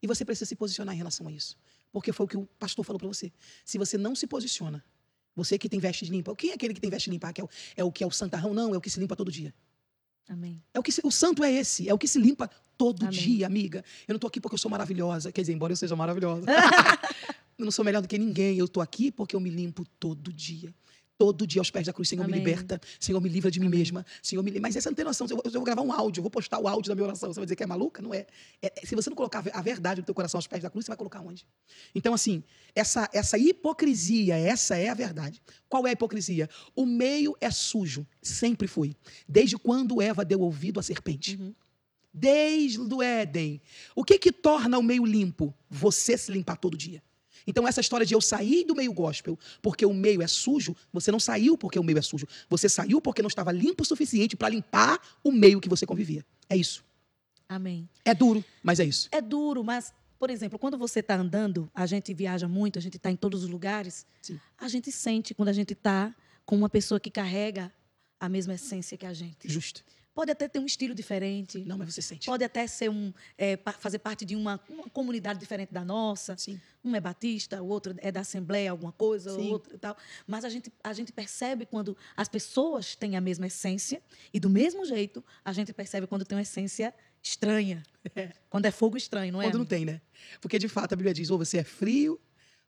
E 0.06 0.08
você 0.08 0.24
precisa 0.24 0.46
se 0.46 0.54
posicionar 0.54 0.94
em 0.94 0.98
relação 0.98 1.26
a 1.26 1.32
isso. 1.32 1.56
Porque 1.92 2.12
foi 2.12 2.24
o 2.26 2.28
que 2.28 2.36
o 2.36 2.46
pastor 2.60 2.84
falou 2.84 2.98
para 3.00 3.08
você. 3.08 3.32
Se 3.64 3.76
você 3.76 3.98
não 3.98 4.14
se 4.14 4.24
posiciona, 4.26 4.84
você 5.34 5.58
que 5.58 5.68
tem 5.68 5.80
veste 5.80 6.04
limpa, 6.04 6.34
quem 6.36 6.50
é 6.50 6.54
aquele 6.54 6.72
que 6.72 6.80
tem 6.80 6.88
veste 6.88 7.10
limpa? 7.10 7.32
Que 7.32 7.40
é, 7.40 7.44
o, 7.44 7.48
é 7.76 7.82
o 7.84 7.90
que 7.90 8.04
é 8.04 8.06
o 8.06 8.10
santarrão? 8.12 8.54
Não, 8.54 8.72
é 8.72 8.78
o 8.78 8.80
que 8.80 8.88
se 8.88 9.00
limpa 9.00 9.16
todo 9.16 9.32
dia. 9.32 9.52
Amém. 10.28 10.62
É 10.72 10.78
o 10.78 10.82
que 10.82 10.92
se- 10.92 11.00
o 11.04 11.10
santo 11.10 11.42
é 11.42 11.52
esse, 11.52 11.88
é 11.88 11.92
o 11.94 11.98
que 11.98 12.06
se 12.06 12.20
limpa 12.20 12.48
todo 12.78 13.04
Amém. 13.04 13.18
dia, 13.18 13.46
amiga. 13.46 13.84
Eu 14.06 14.12
não 14.14 14.18
tô 14.20 14.28
aqui 14.28 14.40
porque 14.40 14.54
eu 14.54 14.58
sou 14.58 14.70
maravilhosa, 14.70 15.32
quer 15.32 15.40
dizer, 15.40 15.52
embora 15.52 15.72
eu 15.72 15.76
seja 15.76 15.96
maravilhosa. 15.96 16.46
eu 17.58 17.64
não 17.64 17.72
sou 17.72 17.84
melhor 17.84 18.00
do 18.00 18.06
que 18.08 18.16
ninguém, 18.16 18.56
eu 18.58 18.68
tô 18.68 18.80
aqui 18.80 19.10
porque 19.10 19.34
eu 19.34 19.40
me 19.40 19.50
limpo 19.50 19.84
todo 19.98 20.32
dia. 20.32 20.72
Todo 21.18 21.46
dia 21.46 21.60
aos 21.60 21.70
pés 21.70 21.86
da 21.86 21.92
cruz, 21.94 22.08
Senhor, 22.10 22.26
me 22.26 22.32
Amém. 22.34 22.44
liberta. 22.44 22.78
Senhor, 23.00 23.20
me 23.20 23.28
livra 23.28 23.50
de 23.50 23.58
mim 23.58 23.66
Amém. 23.68 23.78
mesma. 23.78 24.04
Senhor, 24.22 24.42
me 24.42 24.60
Mas 24.60 24.76
essa 24.76 24.90
não 24.90 24.94
tem 24.94 25.04
noção. 25.04 25.26
Eu, 25.30 25.40
eu 25.44 25.50
vou 25.50 25.64
gravar 25.64 25.80
um 25.80 25.90
áudio, 25.90 26.20
eu 26.20 26.22
vou 26.22 26.30
postar 26.30 26.58
o 26.58 26.68
áudio 26.68 26.90
da 26.90 26.94
minha 26.94 27.06
oração. 27.06 27.32
Você 27.32 27.40
vai 27.40 27.46
dizer 27.46 27.56
que 27.56 27.62
é 27.62 27.66
maluca? 27.66 28.02
Não 28.02 28.12
é. 28.12 28.26
É- 28.60 28.72
é- 28.82 28.86
Se 28.86 28.94
você 28.94 29.08
não 29.08 29.16
colocar 29.16 29.42
a 29.52 29.62
verdade 29.62 30.00
no 30.02 30.04
teu 30.04 30.14
coração 30.14 30.36
aos 30.36 30.46
pés 30.46 30.62
da 30.62 30.68
cruz, 30.68 30.84
você 30.84 30.90
vai 30.90 30.96
colocar 30.98 31.20
onde? 31.20 31.46
Então, 31.94 32.12
assim, 32.12 32.44
essa, 32.74 33.08
essa 33.14 33.38
hipocrisia, 33.38 34.36
essa 34.36 34.76
é 34.76 34.88
a 34.90 34.94
verdade. 34.94 35.40
Qual 35.68 35.86
é 35.86 35.90
a 35.90 35.92
hipocrisia? 35.94 36.50
O 36.74 36.84
meio 36.84 37.34
é 37.40 37.50
sujo. 37.50 38.06
Sempre 38.20 38.68
foi. 38.68 38.94
Desde 39.26 39.56
quando 39.56 40.02
Eva 40.02 40.24
deu 40.24 40.40
ouvido 40.40 40.78
à 40.78 40.82
serpente. 40.82 41.36
Uhum. 41.36 41.54
Desde 42.12 42.78
o 42.78 43.02
Éden. 43.02 43.60
O 43.94 44.04
que 44.04 44.18
que 44.18 44.32
torna 44.32 44.78
o 44.78 44.82
meio 44.82 45.04
limpo? 45.04 45.54
Você 45.70 46.16
se 46.16 46.30
limpar 46.32 46.56
todo 46.56 46.76
dia. 46.76 47.02
Então, 47.46 47.66
essa 47.66 47.80
história 47.80 48.04
de 48.04 48.14
eu 48.14 48.20
sair 48.20 48.64
do 48.64 48.74
meio 48.74 48.92
gospel 48.92 49.38
porque 49.62 49.86
o 49.86 49.94
meio 49.94 50.20
é 50.20 50.26
sujo, 50.26 50.74
você 50.92 51.12
não 51.12 51.20
saiu 51.20 51.56
porque 51.56 51.78
o 51.78 51.84
meio 51.84 51.98
é 51.98 52.02
sujo. 52.02 52.26
Você 52.48 52.68
saiu 52.68 53.00
porque 53.00 53.22
não 53.22 53.28
estava 53.28 53.52
limpo 53.52 53.82
o 53.82 53.86
suficiente 53.86 54.36
para 54.36 54.48
limpar 54.48 55.00
o 55.22 55.30
meio 55.30 55.60
que 55.60 55.68
você 55.68 55.86
convivia. 55.86 56.24
É 56.48 56.56
isso. 56.56 56.84
Amém. 57.48 57.88
É 58.04 58.14
duro, 58.14 58.44
mas 58.62 58.80
é 58.80 58.84
isso. 58.84 59.08
É 59.12 59.20
duro, 59.20 59.62
mas, 59.62 59.92
por 60.18 60.30
exemplo, 60.30 60.58
quando 60.58 60.76
você 60.76 61.00
está 61.00 61.16
andando, 61.16 61.70
a 61.72 61.86
gente 61.86 62.12
viaja 62.12 62.48
muito, 62.48 62.78
a 62.78 62.82
gente 62.82 62.96
está 62.96 63.10
em 63.10 63.16
todos 63.16 63.44
os 63.44 63.48
lugares, 63.48 64.04
Sim. 64.20 64.40
a 64.58 64.66
gente 64.68 64.90
sente 64.90 65.32
quando 65.32 65.48
a 65.48 65.52
gente 65.52 65.72
está 65.72 66.14
com 66.44 66.56
uma 66.56 66.68
pessoa 66.68 66.98
que 66.98 67.10
carrega 67.10 67.72
a 68.18 68.28
mesma 68.28 68.54
essência 68.54 68.96
que 68.96 69.06
a 69.06 69.12
gente. 69.12 69.48
Justo. 69.48 69.84
Pode 70.16 70.30
até 70.30 70.48
ter 70.48 70.58
um 70.58 70.64
estilo 70.64 70.94
diferente, 70.94 71.62
Não, 71.66 71.76
mas 71.76 71.94
você 71.94 72.00
sente. 72.00 72.24
pode 72.24 72.42
até 72.42 72.66
ser 72.66 72.88
um, 72.88 73.12
é, 73.36 73.58
fazer 73.78 73.98
parte 73.98 74.24
de 74.24 74.34
uma, 74.34 74.58
uma 74.66 74.88
comunidade 74.88 75.38
diferente 75.38 75.74
da 75.74 75.84
nossa. 75.84 76.34
Sim. 76.38 76.58
Um 76.82 76.96
é 76.96 77.00
batista, 77.02 77.62
o 77.62 77.68
outro 77.68 77.94
é 77.98 78.10
da 78.10 78.20
Assembleia, 78.20 78.70
alguma 78.70 78.92
coisa, 78.92 79.30
o 79.34 79.36
Sim. 79.36 79.52
outro 79.52 79.74
e 79.74 79.78
tal. 79.78 79.94
Mas 80.26 80.42
a 80.46 80.48
gente, 80.48 80.72
a 80.82 80.94
gente 80.94 81.12
percebe 81.12 81.66
quando 81.66 81.94
as 82.16 82.30
pessoas 82.30 82.96
têm 82.96 83.14
a 83.14 83.20
mesma 83.20 83.46
essência, 83.46 84.02
e 84.32 84.40
do 84.40 84.48
mesmo 84.48 84.86
jeito, 84.86 85.22
a 85.44 85.52
gente 85.52 85.70
percebe 85.74 86.06
quando 86.06 86.24
tem 86.24 86.34
uma 86.34 86.40
essência 86.40 86.94
estranha. 87.22 87.82
Quando 88.48 88.64
é 88.64 88.70
fogo 88.70 88.96
estranho, 88.96 89.34
não 89.34 89.42
é? 89.42 89.44
Quando 89.44 89.58
não 89.58 89.66
tem, 89.66 89.84
né? 89.84 90.00
Porque 90.40 90.58
de 90.58 90.66
fato 90.66 90.94
a 90.94 90.96
Bíblia 90.96 91.12
diz: 91.12 91.28
ou 91.28 91.36
você 91.36 91.58
é 91.58 91.64
frio 91.64 92.18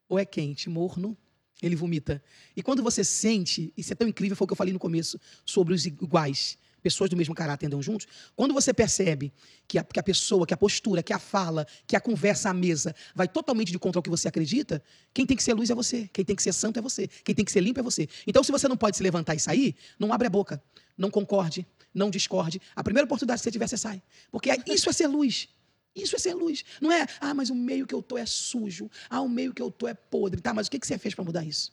ou 0.06 0.18
é 0.18 0.26
quente, 0.26 0.68
morno, 0.68 1.16
ele 1.62 1.74
vomita. 1.74 2.22
E 2.54 2.62
quando 2.62 2.82
você 2.82 3.02
sente, 3.02 3.72
isso 3.74 3.90
é 3.90 3.96
tão 3.96 4.06
incrível, 4.06 4.36
foi 4.36 4.44
o 4.44 4.48
que 4.48 4.52
eu 4.52 4.56
falei 4.56 4.74
no 4.74 4.78
começo, 4.78 5.18
sobre 5.46 5.72
os 5.72 5.86
iguais, 5.86 6.58
pessoas 6.82 7.10
do 7.10 7.16
mesmo 7.16 7.34
caráter 7.34 7.66
andam 7.66 7.82
juntos. 7.82 8.06
Quando 8.34 8.54
você 8.54 8.72
percebe 8.72 9.32
que 9.66 9.78
a, 9.78 9.84
que 9.84 9.98
a 9.98 10.02
pessoa, 10.02 10.46
que 10.46 10.54
a 10.54 10.56
postura, 10.56 11.02
que 11.02 11.12
a 11.12 11.18
fala, 11.18 11.66
que 11.86 11.96
a 11.96 12.00
conversa 12.00 12.50
à 12.50 12.54
mesa 12.54 12.94
vai 13.14 13.28
totalmente 13.28 13.72
de 13.72 13.78
contra 13.78 14.00
o 14.00 14.02
que 14.02 14.10
você 14.10 14.28
acredita, 14.28 14.82
quem 15.12 15.26
tem 15.26 15.36
que 15.36 15.42
ser 15.42 15.54
luz 15.54 15.70
é 15.70 15.74
você, 15.74 16.08
quem 16.12 16.24
tem 16.24 16.36
que 16.36 16.42
ser 16.42 16.52
santo 16.52 16.78
é 16.78 16.82
você, 16.82 17.08
quem 17.24 17.34
tem 17.34 17.44
que 17.44 17.52
ser 17.52 17.60
limpo 17.60 17.80
é 17.80 17.82
você. 17.82 18.08
Então, 18.26 18.42
se 18.42 18.52
você 18.52 18.68
não 18.68 18.76
pode 18.76 18.96
se 18.96 19.02
levantar 19.02 19.34
e 19.34 19.40
sair, 19.40 19.74
não 19.98 20.12
abre 20.12 20.26
a 20.26 20.30
boca, 20.30 20.62
não 20.96 21.10
concorde, 21.10 21.66
não 21.94 22.10
discorde. 22.10 22.60
A 22.74 22.82
primeira 22.82 23.04
oportunidade 23.04 23.40
que 23.40 23.44
você 23.44 23.50
tiver, 23.50 23.66
você 23.66 23.76
sai. 23.76 24.02
Porque 24.30 24.50
isso 24.66 24.88
é 24.88 24.92
ser 24.92 25.06
luz. 25.06 25.48
Isso 25.94 26.14
é 26.14 26.18
ser 26.18 26.34
luz. 26.34 26.64
Não 26.80 26.92
é, 26.92 27.06
ah, 27.20 27.34
mas 27.34 27.50
o 27.50 27.54
meio 27.54 27.86
que 27.86 27.94
eu 27.94 28.02
tô 28.02 28.16
é 28.16 28.26
sujo. 28.26 28.90
Ah, 29.10 29.20
o 29.20 29.28
meio 29.28 29.52
que 29.52 29.60
eu 29.60 29.70
tô 29.70 29.88
é 29.88 29.94
podre. 29.94 30.40
Tá, 30.40 30.54
mas 30.54 30.66
o 30.66 30.70
que 30.70 30.78
que 30.78 30.86
você 30.86 30.98
fez 30.98 31.14
para 31.14 31.24
mudar 31.24 31.44
isso? 31.44 31.72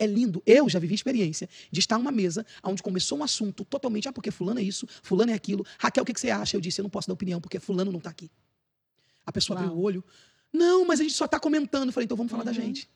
É 0.00 0.06
lindo. 0.06 0.42
Eu 0.46 0.66
já 0.68 0.78
vivi 0.78 0.94
experiência 0.94 1.46
de 1.70 1.78
estar 1.78 1.98
numa 1.98 2.10
mesa 2.10 2.44
onde 2.64 2.82
começou 2.82 3.18
um 3.18 3.22
assunto 3.22 3.64
totalmente, 3.66 4.08
ah, 4.08 4.12
porque 4.12 4.30
fulano 4.30 4.58
é 4.58 4.62
isso, 4.62 4.86
fulano 5.02 5.30
é 5.30 5.34
aquilo. 5.34 5.64
Raquel, 5.78 6.02
o 6.02 6.06
que, 6.06 6.14
que 6.14 6.20
você 6.20 6.30
acha? 6.30 6.56
Eu 6.56 6.60
disse, 6.60 6.80
eu 6.80 6.82
não 6.82 6.90
posso 6.90 7.06
dar 7.06 7.12
opinião, 7.14 7.38
porque 7.40 7.60
fulano 7.60 7.92
não 7.92 7.98
está 7.98 8.08
aqui. 8.08 8.30
A 9.26 9.30
pessoa 9.30 9.56
Uau. 9.58 9.66
abriu 9.68 9.78
o 9.78 9.82
olho. 9.84 10.04
Não, 10.50 10.86
mas 10.86 10.98
a 11.00 11.02
gente 11.02 11.14
só 11.14 11.26
está 11.26 11.38
comentando. 11.38 11.88
Eu 11.88 11.92
falei, 11.92 12.06
então 12.06 12.16
vamos 12.16 12.30
falar 12.32 12.44
da 12.44 12.50
Uhum. 12.50 12.56
gente. 12.56 12.88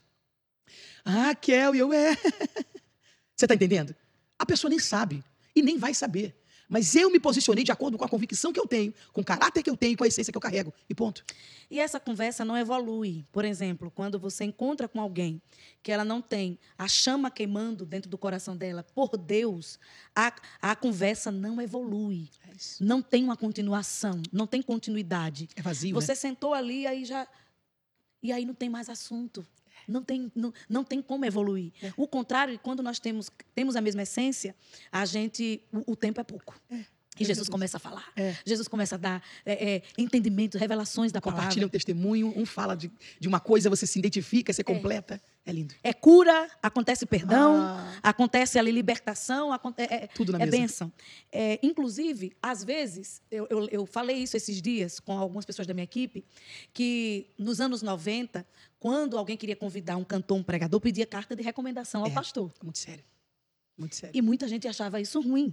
Ah, 1.05 1.27
Raquel, 1.27 1.75
e 1.75 1.79
eu 1.79 1.93
é. 1.93 2.17
Você 3.37 3.45
está 3.45 3.55
entendendo? 3.55 3.95
A 4.38 4.47
pessoa 4.47 4.71
nem 4.71 4.79
sabe 4.79 5.23
e 5.55 5.61
nem 5.62 5.77
vai 5.77 5.93
saber. 5.93 6.35
Mas 6.68 6.94
eu 6.94 7.11
me 7.11 7.20
posicionei 7.20 7.64
de 7.64 7.72
acordo 7.72 7.98
com 7.98 8.05
a 8.05 8.09
convicção 8.09 8.53
que 8.53 8.61
eu 8.61 8.66
tenho, 8.66 8.92
com 9.12 9.20
o 9.20 9.24
caráter 9.24 9.62
que 9.62 9.70
eu 9.70 9.77
tenho, 9.77 9.96
com 9.96 10.05
a 10.05 10.07
essência 10.07 10.33
que 10.33 10.37
eu 10.37 10.40
carrego. 10.40 10.72
E 10.88 10.94
ponto. 10.94 11.24
E 11.70 11.79
essa 11.79 12.00
conversa 12.00 12.44
não 12.44 12.57
evolui. 12.57 13.24
Por 13.33 13.44
exemplo, 13.44 13.90
quando 13.90 14.18
você 14.18 14.44
encontra 14.44 14.88
com 14.88 15.00
alguém 15.00 15.40
que 15.83 15.92
ela 15.92 16.05
não 16.05 16.20
tem 16.20 16.59
a 16.79 16.88
chama 16.88 17.31
queimando 17.31 17.85
dentro 17.85 18.11
do 18.11 18.16
coração 18.16 18.57
dela 18.57 18.83
por 18.94 19.16
Deus, 19.16 19.79
a, 20.14 20.35
a 20.61 20.77
conversa 20.77 21.31
não 21.31 21.61
evolui. 21.61 22.29
É. 22.48 22.55
Não 22.81 23.03
tem 23.03 23.24
uma 23.24 23.37
continuação, 23.37 24.22
não 24.33 24.46
tem 24.46 24.62
continuidade. 24.62 25.48
é 25.57 25.62
vazio, 25.62 25.94
Você 25.94 26.12
né? 26.12 26.16
sentou 26.16 26.55
ali, 26.55 26.87
aí 26.87 27.05
já. 27.05 27.27
E 28.22 28.33
aí 28.33 28.44
não 28.44 28.55
tem 28.55 28.70
mais 28.70 28.88
assunto. 28.88 29.46
Não 29.87 30.03
tem, 30.03 30.31
não, 30.35 30.53
não 30.68 30.85
tem 30.85 31.01
como 31.01 31.25
evoluir. 31.25 31.73
É. 31.83 31.92
O 31.97 32.07
contrário, 32.07 32.59
quando 32.59 32.83
nós 32.83 32.99
temos, 32.99 33.31
temos 33.55 33.77
a 33.77 33.81
mesma 33.81 34.03
essência, 34.03 34.55
a 34.90 35.05
gente. 35.05 35.62
O, 35.73 35.92
o 35.92 35.97
tempo 35.97 36.20
é 36.20 36.25
pouco. 36.25 36.61
E 37.18 37.24
Jesus 37.24 37.48
começa 37.48 37.77
a 37.77 37.81
falar. 37.81 38.05
É. 38.16 38.35
Jesus 38.44 38.66
começa 38.66 38.96
a 38.96 38.98
dar 38.98 39.22
é, 39.46 39.74
é, 39.77 39.83
entendimento, 39.96 40.59
revelações 40.59 41.12
da 41.12 41.20
Compartilha 41.20 41.48
palavra. 41.48 41.66
um 41.66 41.68
testemunho, 41.70 42.33
um 42.37 42.44
fala 42.44 42.74
de, 42.74 42.90
de 43.20 43.29
uma 43.29 43.38
coisa, 43.38 43.70
você 43.70 43.87
se 43.87 43.98
identifica, 43.98 44.53
você 44.53 44.64
completa. 44.64 45.20
É 45.46 45.53
lindo. 45.53 45.74
É 45.83 45.92
cura, 45.92 46.50
acontece 46.62 47.05
perdão, 47.07 47.57
Ah, 47.57 47.98
acontece 48.03 48.59
ali 48.59 48.72
libertação, 48.72 49.53
é, 49.55 49.83
é, 49.94 50.07
tudo 50.09 50.33
na 50.33 50.38
é 50.38 50.46
mesa. 50.46 50.57
bênção. 50.57 50.92
É, 51.31 51.61
inclusive, 51.62 52.33
às 52.42 52.64
vezes, 52.64 53.20
eu, 53.31 53.46
eu, 53.50 53.68
eu 53.68 53.87
falei 53.87 54.16
isso 54.16 54.37
esses 54.37 54.61
dias 54.62 54.98
com 54.98 55.16
algumas 55.18 55.44
pessoas 55.44 55.68
da 55.68 55.74
minha 55.74 55.85
equipe, 55.85 56.24
que 56.72 57.27
nos 57.38 57.61
anos 57.61 57.83
90, 57.83 58.44
quando 58.81 59.16
alguém 59.18 59.37
queria 59.37 59.55
convidar 59.55 59.96
um 59.98 60.05
cantor, 60.05 60.38
um 60.38 60.42
pregador, 60.42 60.81
pedia 60.81 61.07
carta 61.07 61.37
de 61.37 61.42
recomendação 61.42 62.00
ao 62.03 62.09
É. 62.09 62.11
pastor. 62.11 62.50
Muito 62.62 62.79
sério. 62.79 63.05
Muito 63.77 63.94
sério. 63.94 64.16
E 64.16 64.22
muita 64.22 64.48
gente 64.48 64.66
achava 64.66 65.00
isso 65.00 65.20
ruim. 65.20 65.53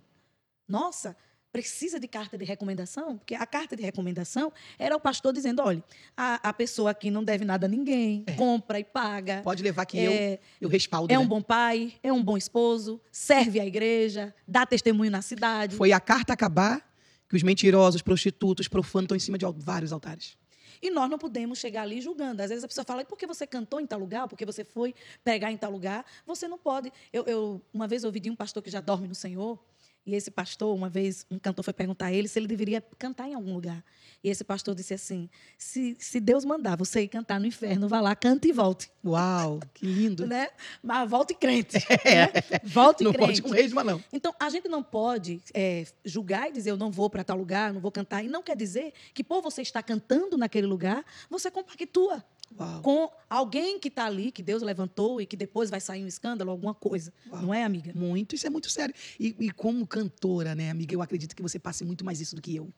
Nossa, 0.67 1.17
precisa 1.51 1.99
de 1.99 2.07
carta 2.07 2.37
de 2.37 2.45
recomendação? 2.45 3.17
Porque 3.17 3.35
a 3.35 3.45
carta 3.45 3.75
de 3.75 3.83
recomendação 3.83 4.51
era 4.79 4.95
o 4.95 4.99
pastor 4.99 5.33
dizendo: 5.33 5.61
olha, 5.61 5.83
a, 6.15 6.49
a 6.49 6.53
pessoa 6.53 6.91
aqui 6.91 7.11
não 7.11 7.23
deve 7.23 7.43
nada 7.45 7.65
a 7.65 7.69
ninguém, 7.69 8.23
É. 8.27 8.33
compra 8.33 8.79
e 8.79 8.83
paga. 8.83 9.41
Pode 9.43 9.61
levar 9.63 9.85
que 9.85 9.97
eu, 9.99 10.11
É, 10.11 10.39
eu 10.59 10.69
respaldo. 10.69 11.13
é 11.13 11.17
um 11.19 11.23
né? 11.23 11.27
bom 11.27 11.41
pai, 11.41 11.93
é 12.01 12.11
um 12.11 12.23
bom 12.23 12.37
esposo, 12.37 12.99
serve 13.11 13.59
à 13.59 13.65
igreja, 13.65 14.33
dá 14.47 14.65
testemunho 14.65 15.11
na 15.11 15.21
cidade. 15.21 15.75
Foi 15.75 15.91
a 15.91 15.99
carta 15.99 16.33
acabar 16.33 16.89
que 17.27 17.35
os 17.35 17.43
mentirosos, 17.43 18.01
prostitutos, 18.01 18.67
profanos 18.67 19.05
estão 19.05 19.15
em 19.17 19.19
cima 19.19 19.37
de 19.37 19.45
vários 19.57 19.91
altares. 19.93 20.37
E 20.83 20.89
nós 20.89 21.09
não 21.09 21.17
podemos 21.19 21.59
chegar 21.59 21.83
ali 21.83 22.01
julgando. 22.01 22.41
Às 22.41 22.49
vezes 22.49 22.63
a 22.63 22.67
pessoa 22.67 22.83
fala, 22.83 23.05
porque 23.05 23.27
você 23.27 23.45
cantou 23.45 23.79
em 23.79 23.85
tal 23.85 23.99
lugar, 23.99 24.27
porque 24.27 24.43
você 24.45 24.63
foi 24.65 24.95
pregar 25.23 25.51
em 25.51 25.55
tal 25.57 25.71
lugar, 25.71 26.03
você 26.25 26.47
não 26.47 26.57
pode. 26.57 26.91
Eu, 27.13 27.23
eu- 27.25 27.61
uma 27.71 27.87
vez 27.87 28.03
ouvi 28.03 28.19
de 28.19 28.31
um 28.31 28.35
pastor 28.35 28.63
que 28.63 28.69
já 28.71 28.81
dorme 28.81 29.07
no 29.07 29.13
Senhor, 29.13 29.59
e 30.05 30.15
esse 30.15 30.31
pastor, 30.31 30.75
uma 30.75 30.89
vez, 30.89 31.25
um 31.29 31.37
cantor 31.37 31.63
foi 31.63 31.73
perguntar 31.73 32.07
a 32.07 32.13
ele 32.13 32.27
se 32.27 32.39
ele 32.39 32.47
deveria 32.47 32.81
cantar 32.97 33.27
em 33.27 33.35
algum 33.35 33.53
lugar. 33.53 33.83
E 34.23 34.29
esse 34.29 34.43
pastor 34.43 34.73
disse 34.73 34.95
assim: 34.95 35.29
se, 35.57 35.95
se 35.99 36.19
Deus 36.19 36.43
mandar 36.43 36.75
você 36.75 37.01
ir 37.01 37.07
cantar 37.07 37.39
no 37.39 37.45
inferno, 37.45 37.87
vá 37.87 38.01
lá, 38.01 38.15
cante 38.15 38.47
e 38.47 38.51
volte. 38.51 38.91
Uau, 39.05 39.59
que 39.73 39.85
lindo. 39.85 40.25
Né? 40.25 40.49
Mas 40.81 41.07
volte 41.07 41.35
crente. 41.35 41.77
né? 42.03 42.29
Volte 42.63 43.03
Não 43.03 43.13
crente. 43.13 43.41
pode 43.41 43.53
um 43.53 43.55
resma, 43.55 43.83
não. 43.83 44.03
Então, 44.11 44.33
a 44.39 44.49
gente 44.49 44.67
não 44.67 44.81
pode 44.81 45.39
é, 45.53 45.85
julgar 46.03 46.49
e 46.49 46.51
dizer 46.51 46.71
eu 46.71 46.77
não 46.77 46.89
vou 46.89 47.09
para 47.09 47.23
tal 47.23 47.37
lugar, 47.37 47.71
não 47.71 47.79
vou 47.79 47.91
cantar. 47.91 48.23
E 48.23 48.27
não 48.27 48.41
quer 48.41 48.55
dizer 48.55 48.93
que, 49.13 49.23
por 49.23 49.41
você 49.41 49.61
estar 49.61 49.83
cantando 49.83 50.35
naquele 50.35 50.65
lugar, 50.65 51.05
você 51.29 51.51
compactua 51.51 52.23
Uau. 52.59 52.81
com 52.81 53.11
alguém 53.29 53.79
que 53.79 53.87
está 53.87 54.05
ali, 54.05 54.31
que 54.31 54.43
Deus 54.43 54.61
levantou 54.61 55.21
e 55.21 55.25
que 55.25 55.35
depois 55.35 55.69
vai 55.69 55.79
sair 55.81 56.03
um 56.03 56.07
escândalo, 56.07 56.51
alguma 56.51 56.73
coisa. 56.73 57.13
Uau. 57.31 57.41
Não 57.41 57.53
é, 57.53 57.63
amiga? 57.63 57.91
Muito, 57.95 58.35
isso 58.35 58.45
é 58.47 58.49
muito 58.49 58.69
sério. 58.69 58.93
E, 59.19 59.35
e 59.39 59.51
como 59.51 59.85
cantora, 59.87 60.53
né, 60.55 60.69
amiga, 60.69 60.93
eu 60.93 61.01
acredito 61.01 61.35
que 61.35 61.41
você 61.41 61.57
passe 61.59 61.83
muito 61.83 62.03
mais 62.05 62.19
isso 62.21 62.35
do 62.35 62.41
que 62.41 62.55
eu. 62.55 62.71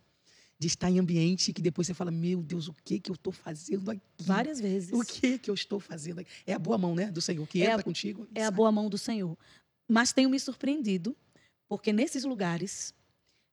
De 0.59 0.67
estar 0.67 0.89
em 0.89 0.99
ambiente 0.99 1.51
que 1.51 1.61
depois 1.61 1.87
você 1.87 1.93
fala, 1.93 2.11
meu 2.11 2.41
Deus, 2.41 2.67
o 2.67 2.75
que 2.85 2.99
que 2.99 3.09
eu 3.11 3.15
estou 3.15 3.33
fazendo 3.33 3.89
aqui? 3.91 4.01
Várias 4.19 4.59
vezes. 4.61 4.91
O 4.93 5.03
que 5.03 5.37
que 5.39 5.49
eu 5.49 5.53
estou 5.55 5.79
fazendo 5.79 6.19
aqui? 6.19 6.29
É 6.45 6.53
a 6.53 6.59
boa 6.59 6.77
mão, 6.77 6.95
né, 6.95 7.11
do 7.11 7.19
Senhor, 7.21 7.45
que 7.47 7.61
É 7.61 7.65
entra 7.65 7.81
a- 7.81 7.83
contigo. 7.83 8.27
É 8.33 8.45
a 8.45 8.51
boa 8.51 8.71
mão 8.71 8.87
do 8.89 8.97
Senhor. 8.97 9.35
Mas 9.89 10.13
tenho 10.13 10.29
me 10.29 10.39
surpreendido, 10.39 11.15
porque 11.67 11.91
nesses 11.91 12.23
lugares, 12.23 12.93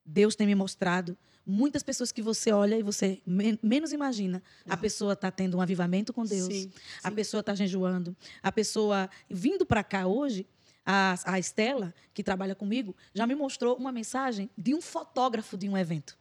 Deus 0.04 0.36
tem 0.36 0.46
me 0.46 0.54
mostrado 0.54 1.16
muitas 1.46 1.82
pessoas 1.82 2.12
que 2.12 2.22
você 2.22 2.52
olha 2.52 2.78
e 2.78 2.82
você 2.82 3.20
men- 3.26 3.58
menos 3.62 3.92
imagina. 3.92 4.42
A 4.66 4.70
Uau. 4.70 4.78
pessoa 4.78 5.12
está 5.14 5.30
tendo 5.30 5.56
um 5.56 5.60
avivamento 5.60 6.12
com 6.12 6.24
Deus. 6.24 6.52
Sim, 6.52 6.72
A 7.02 7.08
sim. 7.08 7.14
pessoa 7.14 7.40
está 7.40 7.54
jejuando. 7.54 8.16
A 8.42 8.52
pessoa 8.52 9.08
vindo 9.28 9.64
para 9.66 9.82
cá 9.82 10.06
hoje, 10.06 10.46
a, 10.84 11.14
a 11.24 11.38
Estela, 11.38 11.94
que 12.14 12.22
trabalha 12.22 12.54
comigo, 12.54 12.94
já 13.14 13.26
me 13.26 13.34
mostrou 13.34 13.76
uma 13.76 13.92
mensagem 13.92 14.48
de 14.56 14.74
um 14.74 14.80
fotógrafo 14.80 15.56
de 15.56 15.68
um 15.68 15.76
evento 15.76 16.18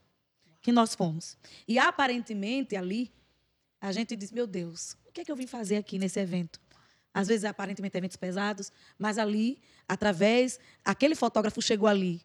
que 0.62 0.72
nós 0.72 0.94
fomos. 0.96 1.38
E 1.68 1.80
aparentemente 1.80 2.76
ali, 2.76 3.12
a 3.82 3.92
gente 3.92 4.16
diz: 4.16 4.32
Meu 4.32 4.46
Deus, 4.46 4.98
o 5.08 5.12
que 5.12 5.22
é 5.22 5.26
que 5.26 5.32
eu 5.32 5.36
vim 5.36 5.48
fazer 5.48 5.78
aqui 5.78 5.98
nesse 5.98 6.20
evento? 6.20 6.60
Às 7.14 7.28
vezes, 7.28 7.44
aparentemente, 7.46 7.98
eventos 7.98 8.18
pesados, 8.18 8.72
mas 8.98 9.18
ali, 9.18 9.60
através. 9.88 10.60
Aquele 10.86 11.16
fotógrafo 11.16 11.62
chegou 11.62 11.88
ali, 11.88 12.22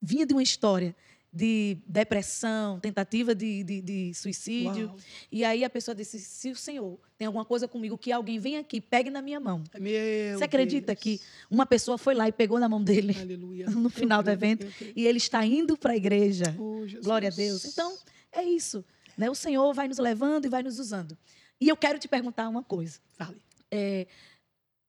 vinha 0.00 0.24
de 0.26 0.32
uma 0.32 0.42
história 0.42 0.94
de 1.32 1.78
depressão, 1.86 2.80
tentativa 2.80 3.34
de, 3.34 3.62
de, 3.62 3.80
de 3.80 4.14
suicídio. 4.14 4.88
Uau. 4.88 4.96
E 5.30 5.44
aí 5.44 5.64
a 5.64 5.70
pessoa 5.70 5.94
disse: 5.94 6.18
se 6.18 6.50
o 6.50 6.56
senhor 6.56 6.98
tem 7.16 7.26
alguma 7.26 7.44
coisa 7.44 7.68
comigo, 7.68 7.96
que 7.96 8.10
alguém 8.10 8.38
venha 8.38 8.60
aqui, 8.60 8.80
pegue 8.80 9.10
na 9.10 9.22
minha 9.22 9.38
mão. 9.38 9.62
Meu 9.78 10.38
Você 10.38 10.44
acredita 10.44 10.88
Deus. 10.88 10.98
que 10.98 11.20
uma 11.48 11.64
pessoa 11.64 11.96
foi 11.96 12.14
lá 12.14 12.26
e 12.26 12.32
pegou 12.32 12.58
na 12.58 12.68
mão 12.68 12.82
dele 12.82 13.16
Aleluia. 13.18 13.66
no 13.70 13.88
final 13.88 14.22
do 14.22 14.26
creio, 14.26 14.36
evento 14.36 14.66
eu 14.66 14.72
creio. 14.72 14.92
e 14.96 15.06
ele 15.06 15.18
está 15.18 15.44
indo 15.44 15.76
para 15.76 15.92
a 15.92 15.96
igreja? 15.96 16.54
Oh. 16.58 16.84
Glória 17.02 17.28
a 17.28 17.32
Deus. 17.32 17.64
Então, 17.64 17.96
é 18.32 18.42
isso. 18.42 18.84
Né? 19.16 19.30
O 19.30 19.34
Senhor 19.34 19.72
vai 19.72 19.86
nos 19.86 19.98
levando 19.98 20.46
e 20.46 20.48
vai 20.48 20.62
nos 20.62 20.78
usando. 20.78 21.16
E 21.60 21.68
eu 21.68 21.76
quero 21.76 21.98
te 21.98 22.08
perguntar 22.08 22.48
uma 22.48 22.62
coisa. 22.62 22.98
Fale. 23.12 23.40
É, 23.70 24.06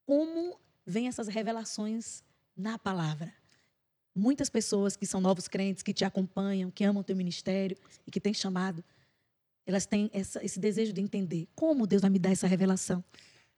como 0.06 0.60
vêm 0.86 1.08
essas 1.08 1.28
revelações 1.28 2.24
na 2.58 2.80
palavra? 2.80 3.41
Muitas 4.14 4.50
pessoas 4.50 4.96
que 4.96 5.06
são 5.06 5.22
novos 5.22 5.48
crentes, 5.48 5.82
que 5.84 5.94
te 5.94 6.04
acompanham, 6.04 6.70
que 6.70 6.84
amam 6.84 7.02
o 7.02 7.04
teu 7.04 7.16
ministério 7.16 7.78
e 8.06 8.12
que 8.12 8.20
têm 8.20 8.34
chamado, 8.34 8.84
elas 9.66 9.86
têm 9.86 10.10
essa- 10.14 10.44
esse 10.44 10.60
desejo 10.60 10.92
de 10.92 11.00
entender 11.02 11.48
como 11.56 11.88
Deus 11.88 12.02
vai 12.02 12.10
me 12.12 12.20
dar 12.20 12.32
essa 12.32 12.48
revelação. 12.48 13.04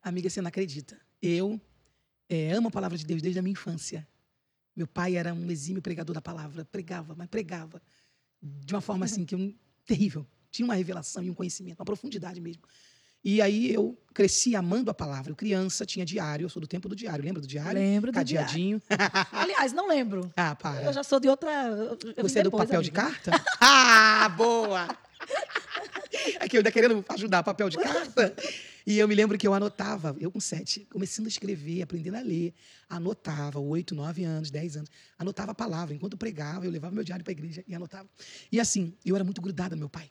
Amiga, 0.02 0.30
você 0.30 0.42
não 0.42 0.50
acredita. 0.50 1.00
Eu 1.22 1.60
eh, 2.30 2.52
amo 2.52 2.68
a 2.68 2.72
palavra 2.72 2.98
de 2.98 3.06
Deus 3.06 3.22
desde 3.22 3.40
a 3.40 3.42
minha 3.42 3.52
infância. 3.54 4.08
Meu 4.76 4.88
pai 4.88 5.16
era 5.16 5.34
um 5.34 5.52
exímio 5.52 5.82
pregador 5.82 6.14
da 6.14 6.22
palavra. 6.22 6.66
Pregava, 6.66 7.16
mas 7.16 7.28
pregava 7.28 7.82
de 8.42 8.74
uma 8.74 8.82
forma 8.82 9.06
assim 9.06 9.26
que 9.26 9.36
eu, 9.36 9.54
terrível. 9.86 10.26
Tinha 10.52 10.66
uma 10.66 10.76
revelação 10.76 11.24
e 11.24 11.30
um 11.30 11.34
conhecimento, 11.34 11.80
uma 11.80 11.86
profundidade 11.86 12.40
mesmo. 12.42 12.64
E 13.24 13.42
aí 13.42 13.74
eu 13.74 13.98
cresci 14.14 14.56
amando 14.56 14.92
a 14.92 14.94
palavra. 14.94 15.32
Eu 15.32 15.36
criança 15.36 15.86
tinha 15.86 16.06
diário, 16.06 16.46
eu 16.46 16.50
sou 16.50 16.60
do 16.62 16.68
tempo 16.68 16.90
do 16.90 16.96
diário. 16.96 17.24
Lembra 17.24 17.42
do 17.42 17.48
diário? 17.48 17.80
Lembro 17.80 18.12
do 18.12 18.24
diário. 18.24 18.48
Cadeadinho. 18.50 18.82
Aliás, 19.32 19.72
não 19.74 19.88
lembro. 19.88 20.32
Ah, 20.36 20.56
para. 20.56 20.84
Eu 20.84 20.94
já 20.94 21.04
sou 21.04 21.20
de 21.20 21.28
outra. 21.30 21.50
eu- 21.52 21.98
Você 22.24 22.40
é 22.40 22.44
do 22.44 22.50
depois, 22.50 22.66
papel 22.68 22.82
de 22.82 22.90
amiga. 22.90 23.02
carta? 23.12 23.32
ah, 23.62 24.30
boa! 24.30 24.88
Aqui, 26.40 26.58
eu 26.58 26.60
ainda 26.60 26.72
querendo 26.72 27.04
ajudar 27.10 27.44
papel 27.44 27.70
de 27.70 27.78
carta. 27.78 28.36
E 28.86 29.00
eu 29.00 29.08
me 29.08 29.16
lembro 29.16 29.38
que 29.38 29.48
eu 29.48 29.54
anotava, 29.54 30.16
eu 30.20 30.30
com 30.30 30.40
sete, 30.40 30.82
começando 30.92 31.26
a 31.26 31.30
escrever, 31.30 31.82
aprendendo 31.82 32.18
a 32.18 32.22
ler, 32.22 32.54
anotava, 32.90 33.60
oito, 33.60 33.96
nove 33.96 34.24
anos, 34.26 34.52
dez 34.52 34.76
anos, 34.76 34.90
anotava 35.18 35.52
a 35.54 35.56
palavra. 35.56 35.96
Enquanto 35.96 36.14
eu 36.14 36.18
pregava, 36.18 36.66
eu 36.66 36.72
levava 36.72 36.94
meu 36.94 37.04
diário 37.04 37.24
para 37.24 37.32
a 37.32 37.38
igreja 37.38 37.64
e 37.66 37.74
anotava. 37.74 38.08
E 38.52 38.60
assim, 38.60 38.94
eu 39.06 39.16
era 39.16 39.24
muito 39.24 39.42
grudada 39.42 39.76
no 39.76 39.80
meu 39.80 39.90
pai. 39.90 40.10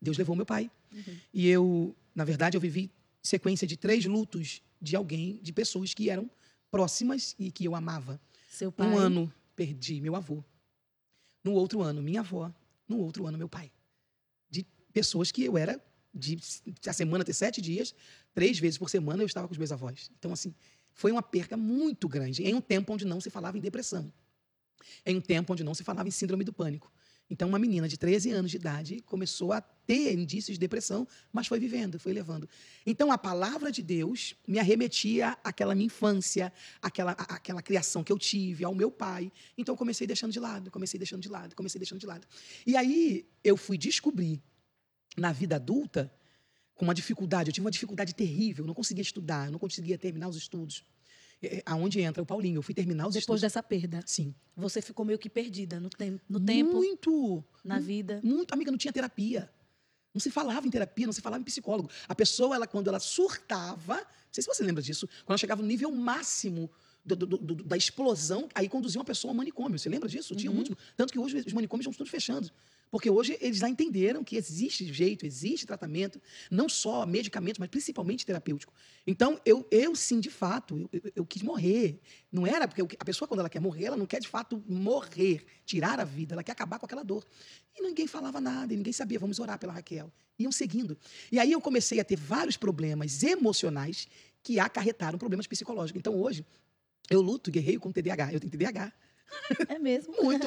Deus 0.00 0.16
levou 0.16 0.36
meu 0.36 0.46
pai. 0.46 0.70
Uhum. 0.92 1.16
E 1.34 1.48
eu, 1.48 1.96
na 2.18 2.24
verdade, 2.24 2.56
eu 2.56 2.60
vivi 2.60 2.90
sequência 3.22 3.64
de 3.64 3.76
três 3.76 4.04
lutos 4.04 4.60
de 4.82 4.96
alguém, 4.96 5.38
de 5.40 5.52
pessoas 5.52 5.94
que 5.94 6.10
eram 6.10 6.28
próximas 6.68 7.36
e 7.38 7.52
que 7.52 7.64
eu 7.64 7.76
amava. 7.76 8.20
Seu 8.50 8.72
pai. 8.72 8.88
Um 8.88 8.98
ano 8.98 9.32
perdi 9.54 10.00
meu 10.00 10.16
avô. 10.16 10.42
No 11.44 11.52
outro 11.52 11.80
ano, 11.80 12.02
minha 12.02 12.18
avó. 12.18 12.52
No 12.88 12.98
outro 12.98 13.24
ano, 13.24 13.38
meu 13.38 13.48
pai. 13.48 13.70
De 14.50 14.66
pessoas 14.92 15.30
que 15.30 15.44
eu 15.44 15.56
era, 15.56 15.80
de 16.12 16.36
a 16.88 16.92
semana 16.92 17.24
ter 17.24 17.34
sete 17.34 17.60
dias, 17.62 17.94
três 18.34 18.58
vezes 18.58 18.76
por 18.76 18.90
semana 18.90 19.22
eu 19.22 19.26
estava 19.26 19.46
com 19.46 19.52
os 19.52 19.58
meus 19.58 19.70
avós. 19.70 20.10
Então, 20.18 20.32
assim, 20.32 20.52
foi 20.94 21.12
uma 21.12 21.22
perca 21.22 21.56
muito 21.56 22.08
grande 22.08 22.42
em 22.42 22.52
um 22.52 22.60
tempo 22.60 22.92
onde 22.92 23.04
não 23.04 23.20
se 23.20 23.30
falava 23.30 23.56
em 23.56 23.60
depressão. 23.60 24.12
em 25.06 25.16
um 25.18 25.20
tempo 25.20 25.52
onde 25.52 25.62
não 25.62 25.72
se 25.72 25.84
falava 25.84 26.08
em 26.08 26.10
síndrome 26.10 26.42
do 26.42 26.52
pânico. 26.52 26.90
Então, 27.30 27.48
uma 27.48 27.58
menina 27.58 27.86
de 27.86 27.98
13 27.98 28.30
anos 28.30 28.50
de 28.50 28.56
idade 28.56 29.02
começou 29.02 29.52
a 29.52 29.60
ter 29.60 30.18
indícios 30.18 30.56
de 30.56 30.60
depressão, 30.60 31.06
mas 31.32 31.46
foi 31.46 31.60
vivendo, 31.60 31.98
foi 31.98 32.12
levando. 32.12 32.48
Então, 32.86 33.12
a 33.12 33.18
palavra 33.18 33.70
de 33.70 33.82
Deus 33.82 34.34
me 34.46 34.58
arremetia 34.58 35.36
àquela 35.44 35.74
minha 35.74 35.86
infância, 35.86 36.52
àquela, 36.80 37.12
àquela 37.12 37.60
criação 37.60 38.02
que 38.02 38.10
eu 38.10 38.18
tive, 38.18 38.64
ao 38.64 38.74
meu 38.74 38.90
pai. 38.90 39.30
Então, 39.58 39.74
eu 39.74 39.76
comecei 39.76 40.06
deixando 40.06 40.32
de 40.32 40.40
lado, 40.40 40.70
comecei 40.70 40.98
deixando 40.98 41.20
de 41.20 41.28
lado, 41.28 41.54
comecei 41.54 41.78
deixando 41.78 42.00
de 42.00 42.06
lado. 42.06 42.26
E 42.66 42.76
aí, 42.76 43.26
eu 43.44 43.56
fui 43.56 43.76
descobrir, 43.76 44.42
na 45.16 45.32
vida 45.32 45.56
adulta, 45.56 46.12
com 46.74 46.84
uma 46.84 46.94
dificuldade. 46.94 47.50
Eu 47.50 47.52
tive 47.52 47.64
uma 47.64 47.70
dificuldade 47.70 48.14
terrível, 48.14 48.64
não 48.64 48.74
conseguia 48.74 49.02
estudar, 49.02 49.50
não 49.50 49.58
conseguia 49.58 49.98
terminar 49.98 50.28
os 50.28 50.36
estudos. 50.36 50.84
É, 51.40 51.58
é, 51.58 51.62
aonde 51.66 52.00
entra 52.00 52.22
o 52.22 52.26
Paulinho, 52.26 52.58
eu 52.58 52.62
fui 52.62 52.74
terminar 52.74 53.04
os 53.06 53.14
Depois 53.14 53.22
estudos. 53.22 53.40
dessa 53.42 53.62
perda, 53.62 54.02
Sim. 54.06 54.34
você 54.56 54.82
ficou 54.82 55.04
meio 55.06 55.18
que 55.18 55.30
perdida 55.30 55.78
no, 55.78 55.88
tem 55.88 56.20
no 56.28 56.40
tempo, 56.40 56.72
Muito. 56.72 57.44
na 57.64 57.78
vida. 57.78 58.20
Muito, 58.24 58.52
amiga, 58.52 58.70
não 58.72 58.78
tinha 58.78 58.92
terapia. 58.92 59.48
Não 60.12 60.20
se 60.20 60.30
falava 60.30 60.66
em 60.66 60.70
terapia, 60.70 61.06
não 61.06 61.12
se 61.12 61.20
falava 61.20 61.40
em 61.40 61.44
psicólogo. 61.44 61.88
A 62.08 62.14
pessoa, 62.14 62.56
ela, 62.56 62.66
quando 62.66 62.88
ela 62.88 62.98
surtava, 62.98 63.96
não 63.96 64.32
sei 64.32 64.42
se 64.42 64.48
você 64.48 64.64
lembra 64.64 64.82
disso, 64.82 65.06
quando 65.06 65.30
ela 65.30 65.38
chegava 65.38 65.62
no 65.62 65.68
nível 65.68 65.92
máximo 65.92 66.68
do- 67.04 67.14
do- 67.14 67.26
do- 67.26 67.38
do- 67.38 67.64
da 67.64 67.76
explosão, 67.76 68.48
aí 68.54 68.68
conduzia 68.68 68.98
uma 68.98 69.04
pessoa 69.04 69.30
ao 69.30 69.36
manicômio. 69.36 69.78
Você 69.78 69.88
lembra 69.88 70.08
disso? 70.08 70.34
Tinha 70.34 70.50
Uhum. 70.50 70.56
muito. 70.56 70.76
Tanto 70.96 71.12
que 71.12 71.18
hoje 71.20 71.38
os 71.46 71.52
manicômios 71.52 71.84
estão 71.86 71.96
todos 71.96 72.10
fechando. 72.10 72.50
Porque 72.90 73.10
hoje 73.10 73.36
eles 73.40 73.58
já 73.58 73.68
entenderam 73.68 74.24
que 74.24 74.36
existe 74.36 74.90
jeito, 74.92 75.26
existe 75.26 75.66
tratamento, 75.66 76.20
não 76.50 76.68
só 76.68 77.04
medicamento, 77.04 77.58
mas 77.60 77.68
principalmente 77.68 78.24
terapêutico. 78.24 78.72
Então, 79.06 79.40
eu, 79.44 79.66
eu 79.70 79.94
sim, 79.94 80.20
de 80.20 80.30
fato, 80.30 80.88
eu, 80.92 81.00
eu- 81.04 81.12
eu 81.16 81.26
quis 81.26 81.42
morrer. 81.42 82.00
Não 82.32 82.46
era 82.46 82.66
porque 82.66 82.96
a 82.98 83.04
pessoa, 83.04 83.28
quando 83.28 83.40
ela 83.40 83.50
quer 83.50 83.60
morrer, 83.60 83.84
ela 83.86 83.96
não 83.96 84.06
quer 84.06 84.20
de 84.20 84.28
fato 84.28 84.62
morrer, 84.66 85.44
tirar 85.64 86.00
a 86.00 86.04
vida, 86.04 86.34
ela 86.34 86.42
quer 86.42 86.52
acabar 86.52 86.78
com 86.78 86.86
aquela 86.86 87.02
dor. 87.02 87.24
E 87.76 87.82
ninguém 87.82 88.06
falava 88.06 88.40
nada, 88.40 88.74
ninguém 88.74 88.92
sabia, 88.92 89.18
vamos 89.18 89.38
orar 89.38 89.58
pela 89.58 89.72
Raquel. 89.72 90.10
Iam 90.38 90.52
seguindo. 90.52 90.96
E 91.30 91.38
aí 91.38 91.52
eu 91.52 91.60
comecei 91.60 92.00
a 92.00 92.04
ter 92.04 92.16
vários 92.16 92.56
problemas 92.56 93.22
emocionais 93.22 94.08
que 94.42 94.58
acarretaram 94.58 95.18
problemas 95.18 95.46
psicológicos. 95.46 95.98
Então, 95.98 96.14
hoje, 96.14 96.44
eu 97.10 97.20
luto, 97.20 97.50
guerreio 97.50 97.80
com 97.80 97.90
TDAH. 97.92 98.32
Eu 98.32 98.40
tenho 98.40 98.50
TDAH. 98.50 98.92
É 99.68 99.78
mesmo? 99.78 100.14
Muito, 100.22 100.46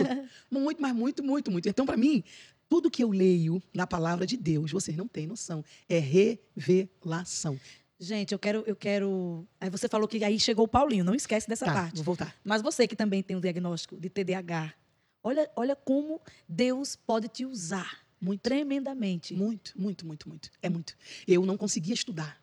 muito, 0.49 0.81
mas 0.81 0.93
muito, 0.93 1.23
muito, 1.23 1.51
muito. 1.51 1.69
Então, 1.69 1.85
para 1.85 1.97
mim, 1.97 2.23
tudo 2.69 2.89
que 2.89 3.03
eu 3.03 3.09
leio 3.11 3.61
na 3.73 3.85
palavra 3.85 4.25
de 4.25 4.37
Deus, 4.37 4.71
vocês 4.71 4.95
não 4.95 5.07
têm 5.07 5.27
noção, 5.27 5.63
é 5.89 5.99
revelação. 5.99 7.59
Gente, 7.99 8.31
eu 8.31 8.39
quero, 8.39 8.63
eu 8.65 8.75
quero. 8.75 9.47
Aí 9.59 9.69
você 9.69 9.87
falou 9.87 10.07
que 10.07 10.23
aí 10.23 10.39
chegou 10.39 10.65
o 10.65 10.67
Paulinho, 10.67 11.03
não 11.03 11.13
esquece 11.13 11.47
dessa 11.47 11.65
tá, 11.65 11.73
parte. 11.73 11.97
vou 11.97 12.03
voltar. 12.03 12.35
Mas 12.43 12.61
você 12.61 12.87
que 12.87 12.95
também 12.95 13.21
tem 13.21 13.37
um 13.37 13.39
diagnóstico 13.39 13.99
de 13.99 14.09
TDAH, 14.09 14.73
olha, 15.21 15.49
olha 15.55 15.75
como 15.75 16.19
Deus 16.49 16.95
pode 16.95 17.27
te 17.27 17.45
usar 17.45 17.99
Muito, 18.19 18.41
tremendamente. 18.41 19.35
muito, 19.35 19.73
muito, 19.75 20.07
muito, 20.07 20.27
muito. 20.27 20.49
É 20.63 20.69
muito. 20.69 20.95
Eu 21.27 21.45
não 21.45 21.57
conseguia 21.57 21.93
estudar. 21.93 22.40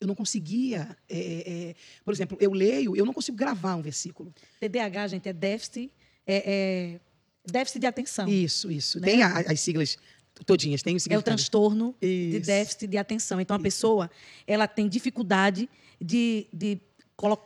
Eu 0.00 0.06
não 0.06 0.14
conseguia. 0.14 0.96
é, 1.08 1.18
é, 1.70 1.74
por 2.04 2.14
exemplo, 2.14 2.38
eu 2.40 2.52
leio, 2.52 2.96
eu 2.96 3.04
não 3.04 3.12
consigo 3.12 3.36
gravar 3.36 3.74
um 3.76 3.82
versículo. 3.82 4.32
TDAH, 4.60 5.08
gente, 5.08 5.28
é 5.28 5.32
déficit, 5.32 5.90
é, 6.26 6.42
é 6.96 7.00
déficit 7.50 7.80
de 7.80 7.86
atenção. 7.86 8.28
Isso, 8.28 8.70
isso. 8.70 9.00
Né? 9.00 9.06
Tem 9.08 9.22
a- 9.22 9.38
as 9.40 9.60
siglas 9.60 9.98
todinhas, 10.46 10.82
tem 10.82 10.94
o 10.94 10.98
É 11.10 11.18
o 11.18 11.22
transtorno 11.22 11.96
de 12.00 12.36
Isso. 12.36 12.46
déficit 12.46 12.86
de 12.86 12.96
atenção. 12.96 13.40
Então, 13.40 13.56
a 13.56 13.60
pessoa 13.60 14.08
ela 14.46 14.68
tem 14.68 14.88
dificuldade 14.88 15.68
de, 16.00 16.46
de, 16.52 16.80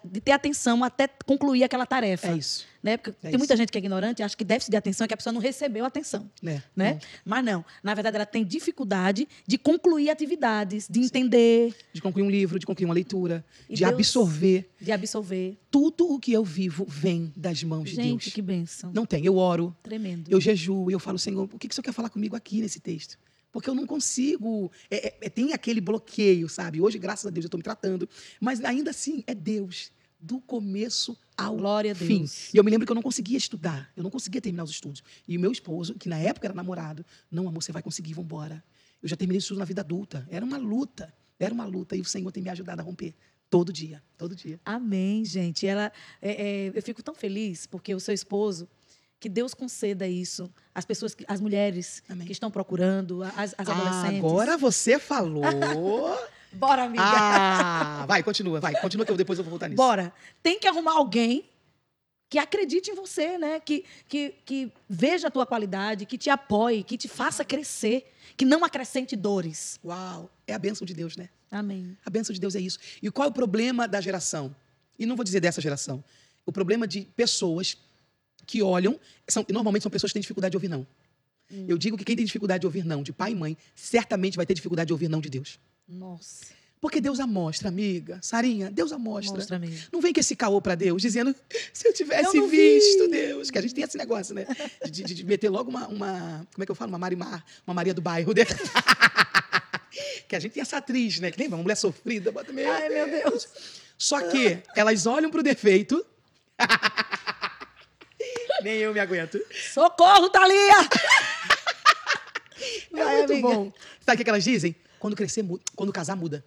de 0.05 0.21
ter 0.21 0.33
atenção 0.33 0.85
até 0.85 1.09
concluir 1.25 1.65
aquela 1.65 1.87
tarefa. 1.87 2.29
É 2.29 2.37
isso. 2.37 2.67
Né? 2.83 2.97
Porque 2.99 3.11
É 3.27 3.31
tem 3.31 3.39
muita 3.39 3.55
isso. 3.55 3.63
gente 3.63 3.73
que 3.73 3.79
é 3.79 3.81
ignorante 3.81 4.21
e 4.21 4.23
acha 4.23 4.37
que 4.37 4.45
déficit 4.45 4.71
de 4.71 4.77
atenção 4.77 5.05
é 5.05 5.09
que 5.09 5.15
a 5.15 5.17
pessoa 5.17 5.33
não 5.33 5.41
recebeu 5.41 5.85
atenção. 5.85 6.29
Né? 6.43 6.63
Né? 6.77 6.99
Mas 7.25 7.43
não. 7.45 7.65
Na 7.83 7.95
verdade, 7.95 8.17
ela 8.17 8.27
tem 8.27 8.45
dificuldade 8.45 9.27
de 9.47 9.57
concluir 9.57 10.11
atividades, 10.11 10.87
de 10.91 11.01
entender, 11.01 11.75
De 11.93 12.03
concluir 12.03 12.25
um 12.25 12.31
livro, 12.31 12.59
de 12.59 12.67
concluir 12.67 12.85
uma 12.85 12.93
leitura, 12.95 13.43
E 13.69 13.75
de 13.75 13.81
Deus- 13.81 13.93
absorver. 13.95 14.69
de 14.81 14.93
absorver. 14.93 15.57
Tudo 15.71 16.13
o 16.13 16.19
que 16.21 16.33
eu 16.33 16.45
vivo 16.45 16.85
vem 16.87 17.33
das 17.35 17.63
mãos 17.63 17.89
de 17.89 17.97
gente, 17.97 18.25
Deus. 18.25 18.35
que 18.35 18.43
bênção. 18.43 18.91
Não 18.93 19.07
tem. 19.07 19.25
Eu 19.25 19.37
oro, 19.37 19.75
Tremendo. 19.83 20.31
eu 20.31 20.41
jejuo, 20.41 20.91
eu 20.91 20.99
falo, 20.99 21.19
Senhor, 21.19 21.45
o 21.51 21.59
que 21.59 21.67
que 21.69 21.73
o 21.73 21.75
Senhor 21.75 21.85
quer 21.85 21.93
falar 21.93 22.11
comigo 22.11 22.37
aqui 22.37 22.61
nesse 22.61 22.79
texto? 22.81 23.17
Porque 23.53 23.69
eu 23.69 23.75
não 23.75 23.87
consigo. 23.87 24.73
é- 24.91 25.09
é- 25.09 25.19
é- 25.27 25.29
tem 25.31 25.53
aquele 25.53 25.81
bloqueio, 25.81 26.49
sabe? 26.49 26.81
Hoje, 26.81 26.99
graças 26.99 27.27
a 27.27 27.31
Deus, 27.31 27.45
eu 27.45 27.49
estou 27.49 27.59
me 27.59 27.63
tratando. 27.63 28.09
Mas 28.41 28.65
ainda 28.65 28.91
assim, 28.91 29.23
é 29.27 29.35
Deus. 29.35 29.93
Do 30.25 30.41
começo 30.41 31.19
ao 31.37 31.57
Glória 31.57 31.91
a 31.93 31.95
fim. 31.97 32.19
Deus. 32.21 32.55
E 32.55 32.57
eu 32.57 32.63
me 32.63 32.71
lembro 32.71 32.87
que 32.87 32.93
eu 32.93 32.95
não 32.95 33.03
conseguia 33.03 33.37
estudar. 33.37 33.93
Eu 33.97 34.05
não 34.05 34.11
conseguia 34.11 34.41
terminar 34.41 34.63
os 34.63 34.71
estudos. 34.71 35.03
E 35.27 35.37
o 35.37 35.41
meu 35.41 35.51
esposo, 35.51 35.95
que 35.95 36.09
na 36.09 36.17
época 36.17 36.47
era 36.47 36.55
namorado, 36.55 37.05
não, 37.31 37.49
amor, 37.49 37.61
você 37.63 37.73
vai 37.73 37.83
conseguir, 37.83 38.15
vambora. 38.15 38.63
Eu 39.03 39.09
já 39.09 39.17
terminei 39.17 39.39
isso 39.39 39.55
na 39.57 39.65
vida 39.65 39.81
adulta. 39.83 40.25
Era 40.31 40.45
uma 40.45 40.57
luta. 40.57 41.13
Era 41.41 41.53
uma 41.53 41.65
luta. 41.65 41.97
E 41.97 42.01
o 42.01 42.05
Senhor 42.05 42.31
tem 42.31 42.41
me 42.43 42.49
ajudado 42.51 42.81
a 42.81 42.85
romper. 42.85 43.15
Todo 43.51 43.73
dia. 43.73 44.01
Todo 44.17 44.35
dia. 44.37 44.61
Amém, 44.65 45.25
gente. 45.25 45.67
Ela, 45.67 45.91
é, 46.23 46.67
é, 46.67 46.73
eu 46.73 46.83
fico 46.83 47.03
tão 47.03 47.15
feliz 47.15 47.67
porque 47.67 47.93
o 47.93 47.99
seu 48.01 48.15
esposo, 48.15 48.69
que 49.23 49.29
Deus 49.29 49.55
conceda 49.55 50.07
isso 50.09 50.51
às 50.75 50.85
pessoas, 50.85 51.15
que- 51.15 51.25
às 51.29 51.41
mulheres 51.41 52.03
Amém. 52.09 52.27
que 52.27 52.33
estão 52.33 52.51
procurando, 52.51 53.23
as, 53.23 53.55
as 53.57 53.69
Ah, 53.69 53.73
adolescentes. 53.73 54.19
agora 54.19 54.59
você 54.59 54.99
falou. 54.99 55.43
Bora, 56.53 56.83
amiga. 56.83 57.03
ah, 57.07 58.05
vai, 58.07 58.23
continua, 58.23 58.59
vai. 58.61 58.75
Continua 58.81 59.07
que 59.07 59.13
eu 59.13 59.17
depois 59.17 59.39
eu 59.39 59.45
vou 59.45 59.51
voltar 59.53 59.69
nisso. 59.69 59.77
Bora. 59.77 60.13
Tem 60.43 60.59
que 60.59 60.67
arrumar 60.69 60.93
alguém 60.95 61.49
que 62.29 62.39
acredite 62.39 62.91
em 62.91 62.95
você, 62.95 63.39
né? 63.39 63.61
Que, 63.61 63.85
que, 64.09 64.35
que 64.45 64.73
veja 64.89 65.29
a 65.29 65.31
tua 65.31 65.47
qualidade, 65.47 66.05
que 66.05 66.19
te 66.19 66.29
apoie, 66.29 66.83
que 66.83 66.99
te 66.99 67.07
faça 67.09 67.45
crescer, 67.45 68.13
que 68.37 68.45
não 68.45 68.65
acrescente 68.65 69.15
dores. 69.15 69.79
Uau, 69.85 70.29
é 70.47 70.53
a 70.53 70.59
bênção 70.59 70.85
de 70.85 70.93
Deus, 70.95 71.17
né? 71.17 71.29
Amém. 71.51 71.97
A 72.05 72.11
bênção 72.11 72.35
de 72.35 72.41
Deus 72.41 72.55
é 72.57 72.61
isso. 72.61 72.79
E 73.01 73.11
qual 73.11 73.29
é 73.29 73.31
o 73.31 73.33
problema 73.33 73.87
da 73.87 74.01
geração? 74.01 74.55
E 74.99 75.07
não 75.07 75.15
vou 75.17 75.25
dizer 75.25 75.41
dessa 75.41 75.61
geração. 75.61 76.03
O 76.45 76.51
problema 76.53 76.87
de 76.89 77.03
pessoas 77.17 77.77
que 78.47 78.63
olham, 78.63 78.99
são, 79.29 79.45
normalmente 79.51 79.83
são 79.83 79.91
pessoas 79.91 80.11
que 80.11 80.15
têm 80.15 80.21
dificuldade 80.23 80.53
de 80.53 80.57
ouvir 80.57 80.69
não. 80.69 80.87
Eu 81.69 81.77
digo 81.77 81.99
que 81.99 82.05
quem 82.05 82.17
tem 82.17 82.25
dificuldade 82.25 82.63
de 82.63 82.67
ouvir 82.67 82.83
não, 82.85 83.03
de 83.03 83.13
pai 83.13 83.33
e 83.33 83.35
mãe, 83.35 83.57
certamente 83.77 84.37
vai 84.37 84.47
ter 84.47 84.55
dificuldade 84.55 84.87
de 84.87 84.93
ouvir 84.95 85.09
não 85.09 85.21
de 85.21 85.29
Deus. 85.29 85.59
Nossa. 85.87 86.47
Porque 86.81 86.99
Deus 87.01 87.21
a 87.21 87.27
mostra, 87.27 87.69
amiga. 87.69 88.19
Sarinha, 88.23 88.71
Deus 88.71 88.91
a 88.91 88.99
mostra. 88.99 89.37
Mostra 89.37 89.59
mesmo. 89.59 89.87
Não 89.93 90.01
vem 90.01 90.13
com 90.15 90.19
esse 90.19 90.35
caô 90.35 90.61
pra 90.63 90.75
Deus, 90.75 91.01
dizendo, 91.03 91.33
se 91.73 91.87
eu 91.87 91.93
tivesse 91.93 92.37
Eu 92.37 92.43
não 92.43 92.49
vi. 92.49 92.57
visto, 92.57 93.07
Deus. 93.09 93.51
Que 93.51 93.59
a 93.59 93.61
gente 93.63 93.75
tem 93.75 93.85
esse 93.85 93.97
negócio, 93.99 94.35
né? 94.35 94.47
De, 94.91 95.03
de- 95.05 95.15
de 95.15 95.25
meter 95.27 95.51
logo 95.51 95.69
uma, 95.71 95.87
uma- 95.89 96.47
Como 96.55 96.63
é 96.63 96.67
que 96.67 96.71
eu 96.73 96.75
falo? 96.75 96.89
Uma 96.91 96.99
Marimar, 96.99 97.45
uma 97.67 97.75
Maria 97.75 97.93
do 97.95 98.01
bairro. 98.01 98.33
Né? 98.35 98.45
que 100.27 100.35
a 100.35 100.41
gente 100.41 100.53
tem 100.53 100.63
essa 100.63 100.79
atriz, 100.79 101.21
né? 101.21 101.31
Que 101.31 101.39
nem 101.39 101.49
uma 101.49 101.59
mulher 101.59 101.77
sofrida. 101.77 102.33
Bota, 102.33 102.53
meu, 102.53 102.69
Ai, 102.73 102.89
meu 102.89 103.09
Deus. 103.11 103.47
Só 103.99 104.21
que 104.31 104.59
elas 104.75 105.07
olham 105.07 105.31
pro 105.31 105.43
defeito. 105.43 106.05
nem 108.63 108.79
eu 108.79 108.93
me 108.93 109.01
aguento. 109.01 109.39
Socorro, 109.73 110.29
Thalia! 110.29 110.73
É 112.93 113.05
Vai, 113.05 113.17
muito 113.19 113.33
amiga. 113.33 113.49
bom. 113.49 113.73
Sabe 114.05 114.21
o 114.21 114.25
que 114.25 114.31
elas 114.31 114.45
dizem? 114.45 114.75
Quando 114.99 115.17
crescer, 115.17 115.43
muda. 115.43 115.63
Quando 115.75 115.93
casar, 115.93 116.15
muda. 116.17 116.45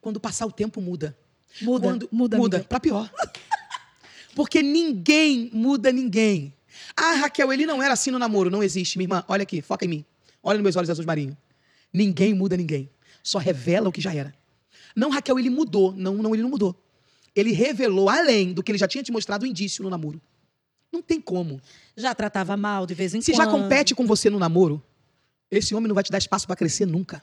Quando 0.00 0.18
passar 0.18 0.46
o 0.46 0.52
tempo, 0.52 0.80
muda. 0.80 1.16
Muda, 1.60 1.86
Quando, 1.88 2.08
muda, 2.10 2.36
muda 2.36 2.56
amiga. 2.56 2.68
pra 2.68 2.80
pior. 2.80 3.10
Porque 4.34 4.60
ninguém 4.62 5.50
muda 5.52 5.92
ninguém. 5.92 6.52
Ah, 6.96 7.12
Raquel, 7.12 7.52
ele 7.52 7.64
não 7.64 7.80
era 7.82 7.94
assim 7.94 8.10
no 8.10 8.18
namoro. 8.18 8.50
Não 8.50 8.62
existe, 8.62 8.98
minha 8.98 9.04
irmã. 9.04 9.24
Olha 9.28 9.44
aqui, 9.44 9.62
foca 9.62 9.84
em 9.84 9.88
mim. 9.88 10.04
Olha 10.42 10.56
nos 10.58 10.64
meus 10.64 10.76
olhos 10.76 10.90
azuis 10.90 11.06
marinho. 11.06 11.36
Ninguém 11.92 12.34
muda 12.34 12.56
ninguém. 12.56 12.90
Só 13.22 13.38
revela 13.38 13.88
o 13.88 13.92
que 13.92 14.00
já 14.00 14.12
era. 14.12 14.34
Não, 14.96 15.10
Raquel, 15.10 15.38
ele 15.38 15.50
mudou. 15.50 15.92
Não, 15.92 16.14
não, 16.14 16.34
ele 16.34 16.42
não 16.42 16.50
mudou. 16.50 16.74
Ele 17.36 17.52
revelou 17.52 18.08
além 18.08 18.52
do 18.52 18.62
que 18.62 18.72
ele 18.72 18.78
já 18.78 18.88
tinha 18.88 19.02
te 19.04 19.12
mostrado 19.12 19.44
o 19.44 19.46
indício 19.46 19.82
no 19.84 19.90
namoro. 19.90 20.20
Não 20.94 21.02
tem 21.02 21.20
como. 21.20 21.60
Já 21.96 22.14
tratava 22.14 22.56
mal 22.56 22.86
de 22.86 22.94
vez 22.94 23.12
em 23.14 23.20
Se 23.20 23.32
quando. 23.32 23.44
já 23.44 23.50
compete 23.50 23.94
com 23.94 24.06
você 24.06 24.30
no 24.30 24.38
namoro, 24.38 24.82
esse 25.50 25.74
homem 25.74 25.88
não 25.88 25.94
vai 25.94 26.04
te 26.04 26.10
dar 26.10 26.18
espaço 26.18 26.46
para 26.46 26.56
crescer 26.56 26.86
nunca. 26.86 27.22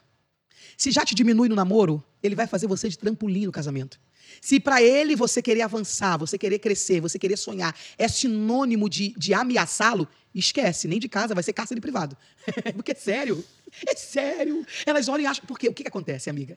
Se 0.76 0.90
já 0.90 1.04
te 1.04 1.14
diminui 1.14 1.48
no 1.48 1.54
namoro, 1.56 2.02
ele 2.22 2.34
vai 2.34 2.46
fazer 2.46 2.66
você 2.66 2.88
de 2.88 2.96
trampolim 2.98 3.46
no 3.46 3.52
casamento. 3.52 3.98
Se 4.40 4.58
para 4.60 4.80
ele 4.82 5.14
você 5.16 5.42
querer 5.42 5.62
avançar, 5.62 6.16
você 6.16 6.38
querer 6.38 6.58
crescer, 6.58 7.00
você 7.00 7.18
querer 7.18 7.36
sonhar, 7.36 7.74
é 7.98 8.06
sinônimo 8.08 8.88
de, 8.88 9.12
de 9.18 9.34
ameaçá-lo, 9.34 10.08
esquece, 10.34 10.86
nem 10.88 10.98
de 10.98 11.08
casa, 11.08 11.34
vai 11.34 11.42
ser 11.42 11.52
cárcere 11.52 11.80
privado. 11.80 12.16
Porque 12.74 12.92
é 12.92 12.94
sério. 12.94 13.44
É 13.86 13.94
sério. 13.96 14.64
Elas 14.86 15.08
olham 15.08 15.24
e 15.24 15.26
acham. 15.26 15.44
Porque 15.46 15.68
o 15.68 15.74
que, 15.74 15.82
que 15.82 15.88
acontece, 15.88 16.30
amiga? 16.30 16.56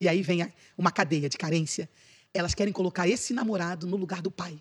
E 0.00 0.08
aí 0.08 0.22
vem 0.22 0.42
a- 0.42 0.50
uma 0.76 0.92
cadeia 0.92 1.28
de 1.28 1.36
carência. 1.38 1.88
Elas 2.32 2.54
querem 2.54 2.72
colocar 2.72 3.08
esse 3.08 3.32
namorado 3.32 3.86
no 3.86 3.96
lugar 3.96 4.20
do 4.22 4.30
pai, 4.30 4.60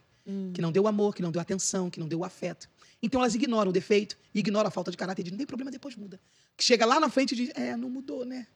que 0.54 0.62
não 0.62 0.72
deu 0.72 0.88
amor, 0.88 1.16
que 1.16 1.22
não 1.22 1.32
deu 1.32 1.42
atenção, 1.42 1.90
que 1.90 2.00
não 2.00 2.08
deu 2.08 2.24
afeto. 2.24 2.70
Então 3.02 3.22
elas 3.22 3.34
ignoram 3.36 3.70
o 3.70 3.74
defeito, 3.74 4.18
ignoram 4.34 4.68
a 4.68 4.72
falta 4.72 4.92
de 4.92 4.98
caráter, 4.98 5.22
e 5.22 5.24
dizem, 5.24 5.34
não 5.34 5.38
tem 5.38 5.48
problema, 5.48 5.72
depois 5.72 5.96
muda. 5.96 6.20
Que 6.56 6.64
chega 6.64 6.86
lá 6.86 7.00
na 7.00 7.10
frente 7.10 7.32
e 7.34 7.36
diz, 7.36 7.52
é, 7.56 7.76
não 7.78 7.90
mudou, 7.90 8.26
né? 8.26 8.48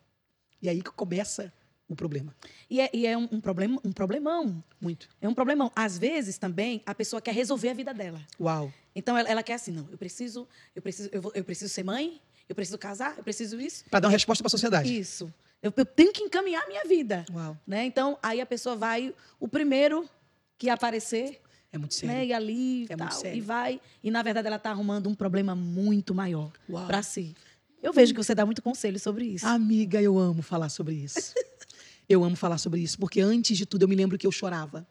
E 0.61 0.67
aí 0.69 0.81
que 0.81 0.91
começa 0.91 1.53
o 1.87 1.95
problema. 1.95 2.35
E 2.69 2.79
é, 2.81 2.89
e 2.93 3.05
é 3.05 3.17
um, 3.17 3.27
um 3.31 3.41
problema, 3.41 3.79
um 3.83 3.91
problemão. 3.91 4.63
Muito. 4.79 5.09
É 5.21 5.27
um 5.27 5.33
problemão. 5.33 5.71
Às 5.75 5.97
vezes 5.97 6.37
também 6.37 6.81
a 6.85 6.95
pessoa 6.95 7.21
quer 7.21 7.33
resolver 7.33 7.69
a 7.69 7.73
vida 7.73 7.93
dela. 7.93 8.21
Uau. 8.39 8.71
Então 8.95 9.17
ela, 9.17 9.27
ela 9.29 9.43
quer 9.43 9.53
assim, 9.55 9.71
não, 9.71 9.87
eu 9.91 9.97
preciso, 9.97 10.47
eu 10.75 10.81
preciso, 10.81 11.09
eu, 11.11 11.21
vou- 11.21 11.31
eu 11.35 11.43
preciso 11.43 11.73
ser 11.73 11.83
mãe, 11.83 12.21
eu 12.47 12.55
preciso 12.55 12.77
casar, 12.77 13.17
eu 13.17 13.23
preciso 13.23 13.59
isso. 13.59 13.83
Para 13.89 13.99
dar 14.01 14.07
uma 14.07 14.11
resposta 14.13 14.41
para 14.43 14.47
a 14.47 14.51
sociedade. 14.51 14.97
Isso. 14.97 15.33
Eu, 15.61 15.73
eu 15.75 15.85
tenho 15.85 16.11
que 16.13 16.23
encaminhar 16.23 16.63
a 16.63 16.67
minha 16.67 16.83
vida. 16.85 17.25
Uau. 17.31 17.57
Né? 17.67 17.85
Então, 17.85 18.17
aí 18.23 18.39
a 18.41 18.45
pessoa 18.45 18.75
vai, 18.75 19.13
o 19.39 19.47
primeiro 19.47 20.09
que 20.57 20.69
aparecer, 20.69 21.40
É 21.73 21.77
muito 21.77 21.93
sério. 21.93 22.15
né? 22.15 22.25
E 22.25 22.33
ali 22.33 22.81
É 22.89 22.93
e 22.93 22.97
tal. 22.97 23.25
E 23.33 23.41
vai. 23.41 23.79
E 24.03 24.11
na 24.11 24.21
verdade 24.21 24.47
ela 24.47 24.57
está 24.57 24.71
arrumando 24.71 25.07
um 25.09 25.15
problema 25.15 25.55
muito 25.55 26.13
maior 26.13 26.51
para 26.87 27.01
si. 27.01 27.35
Eu 27.81 27.93
vejo 27.93 28.13
que 28.13 28.21
você 28.23 28.35
dá 28.35 28.45
muito 28.45 28.61
conselho 28.61 28.99
sobre 28.99 29.25
isso. 29.25 29.45
Amiga, 29.47 30.01
eu 30.01 30.17
amo 30.19 30.41
falar 30.41 30.69
sobre 30.69 30.95
isso. 30.95 31.33
eu 32.07 32.23
amo 32.23 32.35
falar 32.35 32.57
sobre 32.57 32.81
isso, 32.81 32.99
porque 32.99 33.21
antes 33.21 33.57
de 33.57 33.65
tudo 33.65 33.83
eu 33.83 33.87
me 33.87 33.95
lembro 33.95 34.17
que 34.17 34.27
eu 34.27 34.31
chorava. 34.31 34.85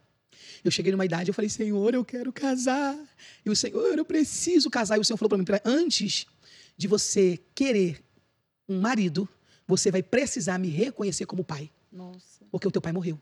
Eu 0.64 0.70
cheguei 0.70 0.90
numa 0.90 1.04
idade, 1.04 1.30
eu 1.30 1.34
falei, 1.34 1.48
Senhor, 1.48 1.94
eu 1.94 2.04
quero 2.04 2.32
casar. 2.32 2.98
E 3.44 3.50
o 3.50 3.54
Senhor, 3.56 3.96
eu 3.96 4.04
preciso 4.04 4.68
casar. 4.70 4.96
E 4.96 5.00
o 5.00 5.04
Senhor 5.04 5.16
falou 5.16 5.28
para 5.28 5.38
mim, 5.38 5.44
"Pra- 5.44 5.60
antes 5.64 6.26
de 6.76 6.88
você 6.88 7.38
querer 7.54 8.02
um 8.68 8.80
marido, 8.80 9.28
você 9.66 9.90
vai 9.90 10.02
precisar 10.02 10.58
me 10.58 10.68
reconhecer 10.68 11.26
como 11.26 11.44
pai, 11.44 11.70
Nossa. 11.92 12.44
porque 12.50 12.66
o 12.66 12.70
teu 12.70 12.80
pai 12.82 12.92
morreu. 12.92 13.18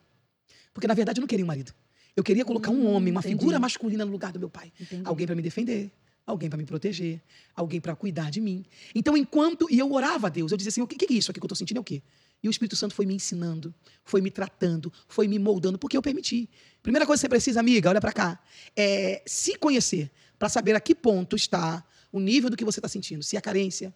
Porque 0.72 0.86
na 0.86 0.94
verdade 0.94 1.18
eu 1.18 1.22
não 1.22 1.28
queria 1.28 1.44
um 1.44 1.48
marido. 1.48 1.72
Eu 2.19 2.25
queria 2.25 2.45
colocar 2.45 2.73
um 2.73 2.81
Hum, 2.85 2.95
homem, 2.95 3.12
uma 3.12 3.21
entendi. 3.21 3.37
figura 3.39 3.61
masculina 3.61 4.05
no 4.05 4.11
lugar 4.11 4.33
do 4.33 4.41
meu 4.41 4.51
pai. 4.51 4.73
Entendi. 4.81 5.03
Alguém 5.05 5.25
para 5.25 5.37
me 5.37 5.43
defender, 5.43 5.89
alguém 6.27 6.49
para 6.51 6.59
me 6.59 6.66
proteger, 6.66 7.23
alguém 7.55 7.81
para 7.81 7.95
cuidar 7.95 8.29
de 8.29 8.41
mim. 8.41 8.64
Então, 8.93 9.16
enquanto. 9.16 9.69
E 9.71 9.79
eu 9.79 9.93
orava 9.93 10.27
a 10.27 10.31
Deus, 10.31 10.51
eu 10.51 10.59
dizia 10.59 10.71
assim: 10.71 10.81
o 10.81 10.87
que, 10.89 10.97
que 10.97 11.14
é 11.14 11.16
isso 11.16 11.31
aqui 11.31 11.39
que 11.39 11.45
eu 11.45 11.47
estou 11.47 11.55
sentindo? 11.57 11.77
É 11.77 11.81
o 11.81 11.85
quê? 11.85 12.03
E 12.43 12.49
o 12.49 12.51
Espírito 12.51 12.75
Santo 12.75 12.93
foi 12.93 13.07
me 13.07 13.14
ensinando, 13.14 13.73
foi 14.05 14.21
me 14.21 14.33
tratando, 14.33 14.93
foi 15.07 15.29
me 15.29 15.39
moldando, 15.39 15.79
porque 15.79 15.97
eu 15.97 16.03
permiti. 16.03 16.51
Primeira 16.83 17.07
coisa 17.07 17.21
que 17.21 17.27
você 17.27 17.29
precisa, 17.29 17.61
amiga, 17.61 17.89
olha 17.89 18.01
para 18.01 18.12
cá, 18.12 18.41
é 18.77 19.23
se 19.25 19.57
conhecer, 19.57 20.11
para 20.41 20.49
saber 20.49 20.75
a 20.75 20.81
que 20.81 20.97
ponto 20.97 21.37
está 21.37 21.85
o 22.11 22.19
nível 22.19 22.51
do 22.51 22.57
que 22.57 22.64
você 22.64 22.81
está 22.81 22.89
sentindo. 22.89 23.23
Se 23.23 23.37
é 23.37 23.41
carência, 23.41 23.95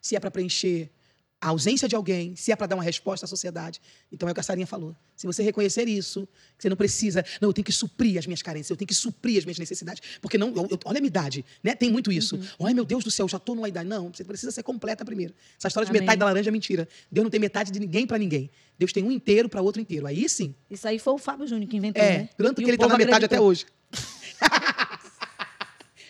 se 0.00 0.16
é 0.16 0.20
para 0.20 0.30
preencher 0.30 0.90
a 1.38 1.48
ausência 1.48 1.86
de 1.86 1.94
alguém, 1.94 2.34
se 2.34 2.50
é 2.50 2.56
para 2.56 2.66
dar 2.66 2.76
uma 2.76 2.82
resposta 2.82 3.26
à 3.26 3.28
sociedade. 3.28 3.78
Então 4.10 4.26
é 4.28 4.32
o 4.32 4.34
que 4.34 4.40
a 4.40 4.42
Sarinha 4.42 4.66
falou. 4.66 4.96
Se 5.14 5.26
você 5.26 5.42
reconhecer 5.42 5.86
isso, 5.86 6.26
que 6.56 6.62
você 6.62 6.68
não 6.70 6.76
precisa, 6.76 7.24
não, 7.40 7.50
eu 7.50 7.52
tenho 7.52 7.64
que 7.64 7.72
suprir 7.72 8.18
as 8.18 8.26
minhas 8.26 8.40
carências, 8.40 8.70
eu 8.70 8.76
tenho 8.76 8.88
que 8.88 8.94
suprir 8.94 9.38
as 9.38 9.44
minhas 9.44 9.58
necessidades, 9.58 10.00
porque 10.20 10.38
não, 10.38 10.48
eu- 10.48 10.66
eu- 10.70 10.78
olha 10.86 10.96
a 10.98 11.00
minha 11.00 11.08
idade, 11.08 11.44
né? 11.62 11.74
Tem 11.74 11.90
muito 11.92 12.10
isso. 12.10 12.36
Uhum. 12.36 12.66
Ai, 12.66 12.74
meu 12.74 12.84
Deus 12.86 13.04
do 13.04 13.10
céu, 13.10 13.28
já 13.28 13.36
estou 13.36 13.54
numa 13.54 13.68
idade. 13.68 13.86
Não, 13.88 14.10
você 14.12 14.24
precisa 14.24 14.50
ser 14.50 14.62
completa 14.62 15.04
primeiro. 15.04 15.34
Essa 15.58 15.68
história 15.68 15.84
de 15.84 15.90
Amém. 15.90 16.00
metade 16.00 16.18
da 16.18 16.24
laranja 16.24 16.48
é 16.48 16.52
mentira. 16.52 16.88
Deus 17.12 17.22
não 17.22 17.30
tem 17.30 17.38
metade 17.38 17.70
de 17.70 17.78
ninguém 17.78 18.06
para 18.06 18.16
ninguém. 18.18 18.50
Deus 18.78 18.92
tem 18.92 19.04
um 19.04 19.12
inteiro 19.12 19.48
para 19.48 19.60
outro 19.60 19.80
inteiro. 19.80 20.06
Aí 20.06 20.26
sim. 20.28 20.54
Isso 20.70 20.88
aí 20.88 20.98
foi 20.98 21.12
o 21.12 21.18
Fábio 21.18 21.46
Júnior 21.46 21.68
que 21.68 21.76
inventou, 21.76 22.02
É, 22.02 22.18
né? 22.18 22.28
tanto 22.36 22.60
E 22.60 22.64
que 22.64 22.70
ele 22.70 22.76
está 22.76 22.88
na 22.88 22.96
metade 22.96 23.24
até 23.26 23.36
acreditou. 23.36 23.46
hoje. 23.46 23.66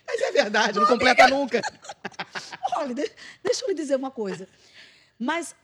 Mas 0.06 0.20
é 0.20 0.32
verdade, 0.32 0.78
não 0.78 0.86
completa 0.86 1.26
nunca. 1.28 1.60
Olha, 2.76 2.94
de- 2.94 3.10
deixa 3.42 3.64
eu 3.64 3.68
lhe 3.68 3.74
dizer 3.74 3.96
uma 3.96 4.10
coisa. 4.10 4.46
Mas 5.18 5.54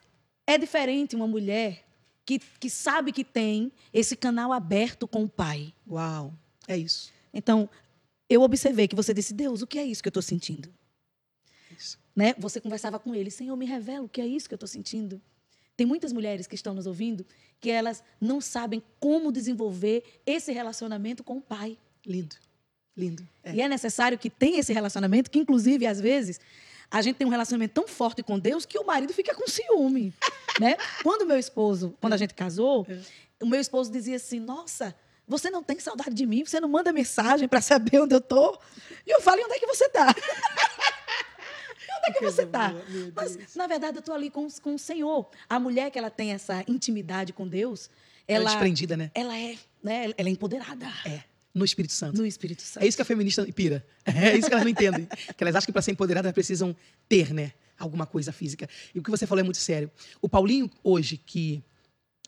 é 0.47 0.59
diferente 0.59 1.17
uma 1.17 1.27
mulher 1.27 1.85
que, 2.25 2.39
que 2.39 2.71
sabe 2.71 3.13
que 3.13 3.25
tem 3.25 3.73
esse 3.93 4.17
canal 4.17 4.53
aberto 4.53 5.07
com 5.07 5.25
o 5.25 5.29
pai. 5.29 5.73
Uau, 5.89 6.33
é 6.69 6.77
isso. 6.77 7.13
Então, 7.33 7.69
eu 8.29 8.43
observei 8.43 8.89
que 8.89 8.97
você 8.97 9.13
disse, 9.13 9.35
Deus, 9.35 9.63
o 9.63 9.67
que 9.67 9.79
é 9.79 9.85
isso 9.85 10.03
que 10.03 10.09
eu 10.09 10.11
estou 10.11 10.23
sentindo? 10.23 10.73
é 11.71 11.75
isso. 11.75 11.99
Né? 12.15 12.35
Você 12.39 12.61
conversava 12.61 12.99
com 12.99 13.15
ele, 13.15 13.31
Senhor, 13.31 13.57
me 13.57 13.67
revela 13.67 14.05
o 14.05 14.09
que 14.09 14.21
é 14.21 14.27
isso 14.27 14.49
que 14.49 14.55
eu 14.55 14.57
estou 14.57 14.69
sentindo. 14.69 15.21
Tem 15.77 15.87
muitas 15.87 16.13
mulheres 16.13 16.47
que 16.47 16.55
estão 16.55 16.75
nos 16.75 16.87
ouvindo 16.87 17.27
que 17.61 17.71
elas 17.71 18.03
não 18.21 18.41
sabem 18.41 18.83
como 19.01 19.33
desenvolver 19.33 20.21
esse 20.27 20.53
relacionamento 20.53 21.23
com 21.25 21.39
o 21.39 21.41
pai. 21.41 21.79
Lindo, 22.05 22.37
lindo. 22.97 23.27
É. 23.43 23.55
E 23.55 23.61
é 23.61 23.69
necessário 23.69 24.19
que 24.19 24.29
tenha 24.29 24.61
esse 24.61 24.73
relacionamento, 24.73 25.31
que 25.31 25.39
inclusive, 25.39 25.87
às 25.87 26.01
vezes, 26.01 26.41
a 26.93 27.01
gente 27.01 27.17
tem 27.17 27.27
um 27.27 27.31
relacionamento 27.31 27.73
tão 27.73 27.89
forte 27.89 28.23
com 28.23 28.39
Deus 28.39 28.67
que 28.67 28.79
o 28.79 28.85
marido 28.85 29.15
fica 29.15 29.35
com 29.35 29.49
ciúme. 29.49 30.13
né? 30.61 30.77
Quando 31.03 31.25
meu 31.25 31.39
esposo, 31.39 31.97
quando 32.01 32.13
a 32.13 32.17
gente 32.19 32.35
casou, 32.35 32.87
o 33.41 33.47
meu 33.47 33.61
esposo 33.61 33.91
dizia 33.91 34.17
assim: 34.17 34.39
Nossa, 34.39 34.95
você 35.27 35.49
não 35.49 35.63
tem 35.63 35.79
saudade 35.81 36.15
de 36.15 36.27
mim, 36.27 36.45
você 36.45 36.61
não 36.61 36.69
manda 36.69 36.93
mensagem 36.93 37.49
para 37.49 37.63
saber 37.63 38.03
onde 38.03 38.15
eu 38.15 38.21
tô. 38.21 38.59
E 39.07 39.11
eu 39.11 39.23
falo: 39.23 39.41
"E 39.41 39.45
onde 39.45 39.55
é 39.55 39.59
que 39.59 39.67
você 39.67 39.87
está? 39.87 40.09
onde 41.99 42.11
é 42.11 42.13
que 42.13 42.25
você 42.25 42.43
está? 42.43 42.73
Mas, 43.15 43.57
na 43.57 43.67
verdade, 43.67 43.97
eu 43.97 44.01
estou 44.01 44.15
ali 44.15 44.29
com, 44.29 44.47
com 44.61 44.75
o 44.75 44.79
Senhor. 44.79 45.29
A 45.49 45.59
mulher 45.59 45.91
que 45.91 45.99
ela 45.99 46.11
tem 46.11 46.33
essa 46.33 46.63
intimidade 46.69 47.33
com 47.33 47.49
Deus, 47.49 47.89
Ela 48.29 48.41
é 48.41 48.43
ela, 48.43 48.51
desprendida, 48.51 48.97
né? 48.97 49.11
ela 49.15 49.37
é, 49.39 49.57
né? 49.83 50.13
Ela 50.17 50.29
é 50.29 50.33
empoderada 50.33 50.87
É, 51.07 51.23
no 51.55 51.65
Espírito 51.65 51.93
Santo. 51.93 52.19
no 52.19 52.27
Espírito 52.27 52.63
Santo. 52.63 52.83
É 52.83 52.87
isso 52.87 52.97
que 52.97 53.03
a 53.03 53.05
feminista 53.05 53.45
pira. 53.53 53.85
É 54.05 54.37
isso 54.37 54.49
que 54.49 54.53
elas 54.53 54.65
não 54.65 54.71
entendem. 54.71 55.07
Que 55.37 55.45
elas 55.45 55.55
acham 55.55 55.67
que 55.67 55.73
para 55.73 55.83
ser 55.83 55.93
empoderadas 55.93 56.27
elas 56.27 56.35
precisam 56.35 56.75
ter, 57.09 57.33
né? 57.33 57.53
Alguma 57.79 58.07
coisa 58.07 58.33
física. 58.33 58.69
E 58.95 58.99
o 58.99 59.03
que 59.03 59.11
você 59.11 59.27
falou 59.27 59.41
é 59.41 59.45
muito 59.45 59.59
sério. 59.59 59.91
O 60.21 60.29
Paulinho, 60.29 60.71
hoje, 60.83 61.17
que 61.17 61.63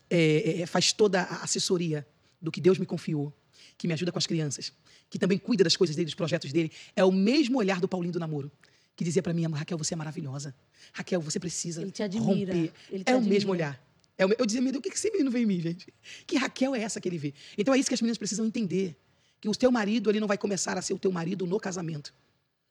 é, 0.09 0.61
é, 0.61 0.65
faz 0.65 0.91
toda 0.93 1.21
a 1.21 1.43
assessoria 1.43 2.05
do 2.41 2.51
que 2.51 2.61
Deus 2.61 2.77
me 2.77 2.85
confiou, 2.85 3.33
que 3.77 3.87
me 3.87 3.93
ajuda 3.93 4.11
com 4.11 4.17
as 4.17 4.27
crianças, 4.27 4.71
que 5.09 5.17
também 5.17 5.37
cuida 5.37 5.63
das 5.63 5.75
coisas 5.75 5.95
dele, 5.95 6.05
dos 6.05 6.15
projetos 6.15 6.51
dele, 6.51 6.71
é 6.95 7.03
o 7.03 7.11
mesmo 7.11 7.57
olhar 7.57 7.79
do 7.79 7.87
Paulinho 7.87 8.13
do 8.13 8.19
namoro. 8.19 8.51
Que 8.95 9.03
dizia 9.03 9.21
para 9.21 9.33
mim, 9.33 9.45
Raquel, 9.47 9.77
você 9.77 9.93
é 9.93 9.97
maravilhosa. 9.97 10.55
Raquel, 10.93 11.19
você 11.19 11.39
precisa 11.39 11.81
Ele 11.81 11.91
te 11.91 12.03
admira. 12.03 12.53
romper. 12.53 12.71
Ele 12.89 13.03
te 13.03 13.09
é 13.09 13.13
o 13.13 13.17
admira. 13.17 13.33
mesmo 13.33 13.51
olhar. 13.51 13.85
É 14.17 14.25
o 14.25 14.33
Eu 14.37 14.45
dizia, 14.45 14.61
meu 14.61 14.71
Deus, 14.71 14.79
o 14.79 14.81
que 14.83 14.89
que 14.89 14.95
esse 14.95 15.11
menino 15.11 15.29
vê 15.29 15.39
em 15.39 15.45
mim, 15.45 15.59
gente? 15.59 15.93
Que 16.25 16.37
Raquel 16.37 16.73
é 16.73 16.81
essa 16.81 17.01
que 17.01 17.09
ele 17.09 17.17
vê? 17.17 17.33
Então 17.57 17.73
é 17.73 17.77
isso 17.77 17.89
que 17.89 17.93
as 17.93 18.01
meninas 18.01 18.17
precisam 18.17 18.45
entender. 18.45 18.95
Que 19.41 19.49
o 19.49 19.55
teu 19.55 19.71
marido, 19.71 20.09
ele 20.09 20.19
não 20.19 20.27
vai 20.27 20.37
começar 20.37 20.77
a 20.77 20.81
ser 20.81 20.93
o 20.93 20.99
teu 20.99 21.11
marido 21.11 21.45
no 21.45 21.59
casamento. 21.59 22.13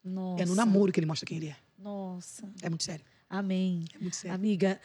Nossa. 0.02 0.42
É 0.42 0.46
no 0.46 0.54
namoro 0.54 0.92
que 0.92 0.98
ele 1.00 1.06
mostra 1.06 1.26
quem 1.26 1.36
ele 1.38 1.48
é. 1.48 1.56
Nossa. 1.78 2.48
É 2.62 2.68
muito 2.68 2.84
sério. 2.84 3.04
Amém. 3.28 3.84
É 3.94 3.98
muito 3.98 4.14
sério. 4.16 4.34
Amiga, 4.34 4.80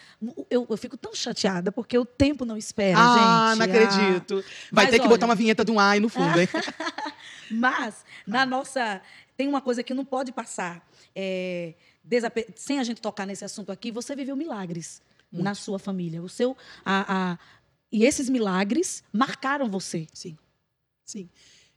eu, 0.50 0.66
eu 0.70 0.78
fico 0.78 0.96
tão 0.98 1.14
chateada 1.14 1.72
porque 1.72 1.98
o 1.98 2.06
tempo 2.06 2.46
não 2.46 2.58
espera, 2.58 2.98
ah, 3.00 3.50
gente. 3.56 3.60
não 3.60 3.66
acredito. 3.66 4.36
Vai 4.72 4.86
Mas 4.86 4.90
ter 4.90 4.96
que 4.98 5.02
olha- 5.02 5.10
botar 5.10 5.26
uma 5.26 5.36
vinheta 5.36 5.64
de 5.66 5.72
um 5.72 5.80
ai 5.80 6.00
no 6.00 6.10
fundo, 6.10 6.40
hein? 6.40 6.48
Ah, 6.54 7.12
mas, 7.52 8.06
na 8.26 8.46
nossa. 8.46 9.02
Tem 9.38 9.48
uma 9.48 9.62
coisa 9.62 9.82
que 9.84 9.94
não 9.94 10.04
pode 10.04 10.32
passar 10.34 10.86
é, 11.16 11.74
desape- 12.04 12.48
sem 12.56 12.78
a 12.80 12.84
gente 12.84 13.00
tocar 13.02 13.26
nesse 13.26 13.46
assunto 13.46 13.72
aqui. 13.72 13.90
Você 13.92 14.14
viveu 14.16 14.36
milagres 14.36 15.02
na 15.32 15.54
sua 15.56 15.80
família. 15.80 16.22
O 16.22 16.28
seu. 16.28 16.58
A, 16.84 17.32
a- 17.34 17.40
e 17.92 18.04
esses 18.04 18.30
milagres 18.30 19.02
marcaram 19.14 19.70
você. 19.70 20.08
Sim. 20.14 20.38
Sim. 21.06 21.30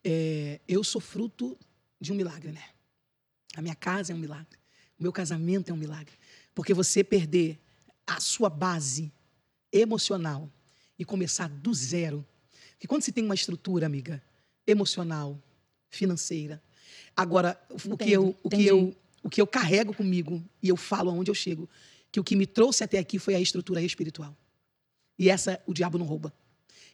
É, 0.05 0.61
eu 0.67 0.83
sou 0.83 1.01
fruto 1.01 1.59
de 2.01 2.13
um 2.13 2.17
milagre, 2.17 2.53
né? 2.53 2.65
A 3.55 3.63
minha 3.63 3.75
casa 3.75 4.13
é 4.13 4.15
um 4.15 4.19
milagre. 4.19 4.59
O 4.99 5.03
meu 5.03 5.13
casamento 5.13 5.71
é 5.71 5.73
um 5.73 5.77
milagre. 5.77 6.15
Porque 6.55 6.75
você 6.75 7.05
perder 7.05 7.59
a 8.07 8.21
sua 8.21 8.51
base 8.51 9.13
emocional 9.73 10.51
e 10.99 11.05
começar 11.05 11.49
do 11.49 11.73
zero. 11.73 12.27
Porque 12.73 12.87
quando 12.87 13.03
se 13.03 13.13
tem 13.13 13.25
uma 13.25 13.35
estrutura, 13.35 13.87
amiga, 13.87 14.23
emocional, 14.67 15.41
financeira, 15.89 16.63
agora 17.17 17.61
o 17.71 17.97
que, 17.97 18.11
eu, 18.13 18.37
o, 18.43 18.49
que 18.49 18.67
eu, 18.67 18.97
o 19.23 19.31
que 19.31 19.41
eu 19.41 19.47
carrego 19.47 19.95
comigo 19.95 20.43
e 20.63 20.69
eu 20.69 20.77
falo 20.77 21.11
aonde 21.11 21.31
eu 21.31 21.35
chego, 21.35 21.69
que 22.11 22.21
o 22.21 22.25
que 22.25 22.37
me 22.37 22.47
trouxe 22.47 22.85
até 22.85 22.99
aqui 22.99 23.19
foi 23.19 23.35
a 23.35 23.41
estrutura 23.41 23.81
espiritual. 23.83 24.37
E 25.19 25.31
essa 25.31 25.63
o 25.67 25.73
diabo 25.73 25.99
não 25.99 26.07
rouba. 26.07 26.33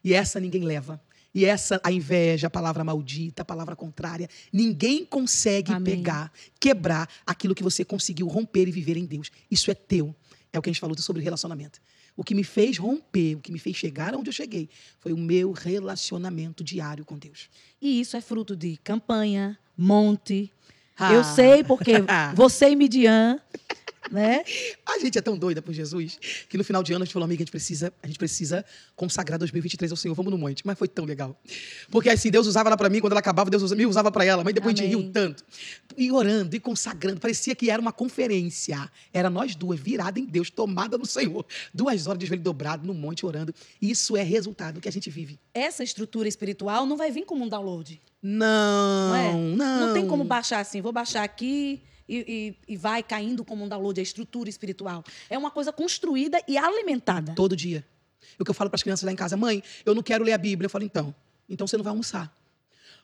E 0.02 0.14
essa 0.14 0.38
ninguém 0.38 0.64
leva. 0.64 1.02
E 1.38 1.44
essa, 1.44 1.80
a 1.84 1.92
inveja, 1.92 2.48
a 2.48 2.50
palavra 2.50 2.82
maldita, 2.82 3.42
a 3.42 3.44
palavra 3.44 3.76
contrária, 3.76 4.28
ninguém 4.52 5.04
consegue 5.04 5.72
Amém. 5.72 5.94
pegar, 5.94 6.32
quebrar 6.58 7.08
aquilo 7.24 7.54
que 7.54 7.62
você 7.62 7.84
conseguiu 7.84 8.26
romper 8.26 8.66
e 8.66 8.72
viver 8.72 8.96
em 8.96 9.04
Deus. 9.04 9.30
Isso 9.48 9.70
é 9.70 9.74
teu. 9.74 10.12
É 10.52 10.58
o 10.58 10.62
que 10.62 10.68
a 10.68 10.72
gente 10.72 10.80
falou 10.80 10.98
sobre 10.98 11.22
relacionamento. 11.22 11.80
O 12.16 12.24
que 12.24 12.34
me 12.34 12.42
fez 12.42 12.76
romper, 12.76 13.36
o 13.36 13.40
que 13.40 13.52
me 13.52 13.60
fez 13.60 13.76
chegar 13.76 14.16
onde 14.16 14.30
eu 14.30 14.32
cheguei, 14.32 14.68
foi 14.98 15.12
o 15.12 15.16
meu 15.16 15.52
relacionamento 15.52 16.64
diário 16.64 17.04
com 17.04 17.16
Deus. 17.16 17.48
E 17.80 18.00
isso 18.00 18.16
é 18.16 18.20
fruto 18.20 18.56
de 18.56 18.76
campanha, 18.78 19.56
monte. 19.76 20.50
Ah. 20.98 21.12
Eu 21.12 21.22
sei 21.22 21.62
porque 21.62 21.92
você 22.34 22.70
e 22.70 22.76
Midian, 22.76 23.40
né? 24.10 24.42
A 24.86 24.98
gente 24.98 25.18
é 25.18 25.20
tão 25.20 25.36
doida 25.36 25.60
por 25.60 25.72
Jesus 25.72 26.18
que 26.48 26.56
no 26.56 26.64
final 26.64 26.82
de 26.82 26.92
ano 26.92 27.02
a 27.02 27.04
gente 27.04 27.12
falou, 27.12 27.24
amiga, 27.24 27.42
a 27.42 27.44
gente 27.44 27.50
precisa, 27.50 27.92
a 28.02 28.06
gente 28.06 28.18
precisa 28.18 28.64
consagrar 28.96 29.38
2023 29.38 29.90
ao 29.90 29.96
Senhor, 29.96 30.14
vamos 30.14 30.32
no 30.32 30.38
monte. 30.38 30.66
Mas 30.66 30.78
foi 30.78 30.88
tão 30.88 31.04
legal. 31.04 31.38
Porque 31.90 32.08
assim, 32.08 32.30
Deus 32.30 32.46
usava 32.46 32.68
ela 32.68 32.76
para 32.76 32.88
mim, 32.88 33.00
quando 33.00 33.12
ela 33.12 33.20
acabava, 33.20 33.50
Deus 33.50 33.70
me 33.72 33.86
usava 33.86 34.10
para 34.10 34.24
ela, 34.24 34.42
mas 34.42 34.54
depois 34.54 34.74
a 34.74 34.76
gente 34.76 34.94
Amém. 34.94 35.04
riu 35.04 35.12
tanto. 35.12 35.44
E 35.96 36.10
orando 36.10 36.56
e 36.56 36.60
consagrando, 36.60 37.20
parecia 37.20 37.54
que 37.54 37.70
era 37.70 37.80
uma 37.80 37.92
conferência. 37.92 38.90
Era 39.12 39.28
nós 39.28 39.54
duas, 39.54 39.78
virada 39.78 40.18
em 40.18 40.24
Deus, 40.24 40.50
tomada 40.50 40.96
no 40.96 41.06
Senhor. 41.06 41.44
Duas 41.72 42.06
horas 42.06 42.18
de 42.18 42.26
joelho 42.26 42.42
dobrado 42.42 42.86
no 42.86 42.94
monte 42.94 43.26
orando. 43.26 43.54
Isso 43.80 44.16
é 44.16 44.22
resultado 44.22 44.76
do 44.76 44.80
que 44.80 44.88
a 44.88 44.92
gente 44.92 45.10
vive. 45.10 45.38
Essa 45.52 45.82
estrutura 45.82 46.28
espiritual 46.28 46.86
não 46.86 46.96
vai 46.96 47.10
vir 47.10 47.24
como 47.24 47.44
um 47.44 47.48
download. 47.48 48.00
Não, 48.22 49.08
Não 49.08 49.14
é? 49.16 49.32
não. 49.56 49.86
Não 49.88 49.94
tem 49.94 50.06
como 50.06 50.24
baixar 50.24 50.60
assim, 50.60 50.80
vou 50.80 50.92
baixar 50.92 51.22
aqui 51.22 51.82
e, 52.08 52.54
e- 52.68 52.72
e 52.72 52.76
vai 52.76 53.02
caindo 53.02 53.44
como 53.44 53.64
um 53.64 53.68
download 53.68 53.98
a 54.00 54.02
estrutura 54.02 54.48
espiritual. 54.50 55.04
É 55.30 55.38
uma 55.38 55.50
coisa 55.50 55.72
construída 55.72 56.40
e 56.48 56.56
alimentada. 56.58 57.32
Todo 57.34 57.54
dia. 57.56 57.86
O 58.38 58.44
que 58.44 58.50
eu 58.50 58.54
falo 58.54 58.68
para 58.70 58.76
as 58.76 58.82
crianças 58.82 59.04
lá 59.04 59.12
em 59.12 59.16
casa, 59.16 59.36
mãe, 59.36 59.62
eu 59.84 59.94
não 59.94 60.02
quero 60.02 60.24
ler 60.24 60.32
a 60.32 60.38
Bíblia. 60.38 60.66
Eu 60.66 60.70
falo, 60.70 60.84
então, 60.84 61.14
então 61.48 61.66
você 61.66 61.76
não 61.76 61.84
vai 61.84 61.90
almoçar. 61.90 62.36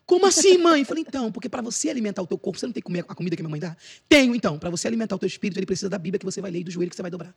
Como 0.05 0.25
assim, 0.27 0.57
mãe? 0.57 0.81
Eu 0.81 0.85
falei, 0.85 1.03
então, 1.07 1.31
porque 1.31 1.49
para 1.49 1.61
você 1.63 1.89
alimentar 1.89 2.21
o 2.21 2.27
teu 2.27 2.37
corpo, 2.37 2.59
você 2.59 2.65
não 2.67 2.73
tem 2.73 2.81
que 2.81 2.85
comer 2.85 3.03
a 3.07 3.15
comida 3.15 3.35
que 3.35 3.41
minha 3.41 3.49
mãe 3.49 3.59
dá? 3.59 3.75
Tenho, 4.07 4.35
então. 4.35 4.59
Para 4.59 4.69
você 4.69 4.87
alimentar 4.87 5.15
o 5.15 5.19
teu 5.19 5.27
espírito, 5.27 5.57
ele 5.57 5.65
precisa 5.65 5.89
da 5.89 5.97
Bíblia 5.97 6.19
que 6.19 6.25
você 6.25 6.41
vai 6.41 6.51
ler 6.51 6.59
e 6.59 6.63
do 6.63 6.71
joelho 6.71 6.89
que 6.89 6.95
você 6.95 7.01
vai 7.01 7.09
dobrar. 7.09 7.33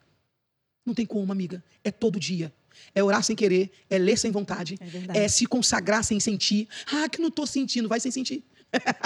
Não 0.84 0.94
tem 0.94 1.06
como, 1.06 1.32
amiga. 1.32 1.62
É 1.84 1.90
todo 1.90 2.18
dia. 2.18 2.52
É 2.94 3.02
orar 3.02 3.22
sem 3.22 3.34
querer, 3.34 3.70
é 3.90 3.98
ler 3.98 4.16
sem 4.16 4.30
vontade, 4.30 4.78
É 5.12 5.24
é, 5.24 5.28
se 5.28 5.46
consagrar 5.46 6.04
sem 6.04 6.20
sentir. 6.20 6.68
Ah, 6.86 7.08
que 7.08 7.20
não 7.20 7.28
estou 7.28 7.46
sentindo, 7.46 7.88
vai 7.88 8.00
sem 8.00 8.10
sentir. 8.10 8.44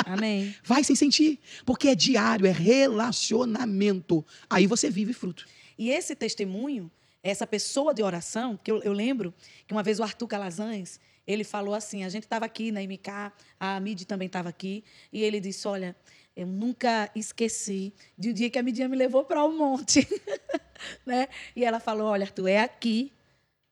Amém. 0.05 0.55
Vai 0.64 0.83
sem 0.83 0.97
sentir. 0.97 1.39
Porque 1.64 1.89
é 1.89 1.95
diário, 1.95 2.47
é 2.47 2.51
relacionamento. 2.51 4.27
Aí 4.51 4.66
você 4.66 4.91
vive 4.91 5.12
fruto. 5.12 5.47
E 5.79 5.89
esse 5.89 6.16
testemunho, 6.16 6.91
essa 7.23 7.47
pessoa 7.47 7.95
de 7.95 8.03
oração, 8.03 8.59
que 8.62 8.70
eu, 8.70 8.83
eu 8.83 8.93
lembro 8.93 9.33
que 9.66 9.73
uma 9.73 9.83
vez 9.83 10.01
o 10.01 10.03
Arthur 10.03 10.27
Calazans, 10.27 10.99
ele 11.27 11.45
falou 11.45 11.75
assim: 11.75 12.05
a 12.05 12.09
gente 12.09 12.25
estava 12.25 12.45
aqui 12.45 12.73
na 12.73 12.81
MK, 12.81 13.33
a 13.59 13.79
Midi 13.79 14.05
também 14.05 14.27
estava 14.27 14.49
aqui, 14.49 14.83
e 15.12 15.23
ele 15.23 15.39
disse: 15.41 15.66
Olha, 15.68 15.95
eu 16.35 16.47
nunca 16.47 17.11
esqueci 17.14 17.93
de 18.16 18.30
um 18.30 18.33
dia 18.33 18.51
que 18.51 18.59
a 18.59 18.62
Midian 18.62 18.89
me 18.89 18.97
levou 18.97 19.24
para 19.24 19.45
o 19.45 19.53
monte. 19.53 20.07
né? 21.07 21.28
E 21.55 21.64
ela 21.64 21.78
falou: 21.78 22.09
Olha, 22.09 22.24
Arthur, 22.24 22.49
é 22.49 22.61
aqui 22.61 23.12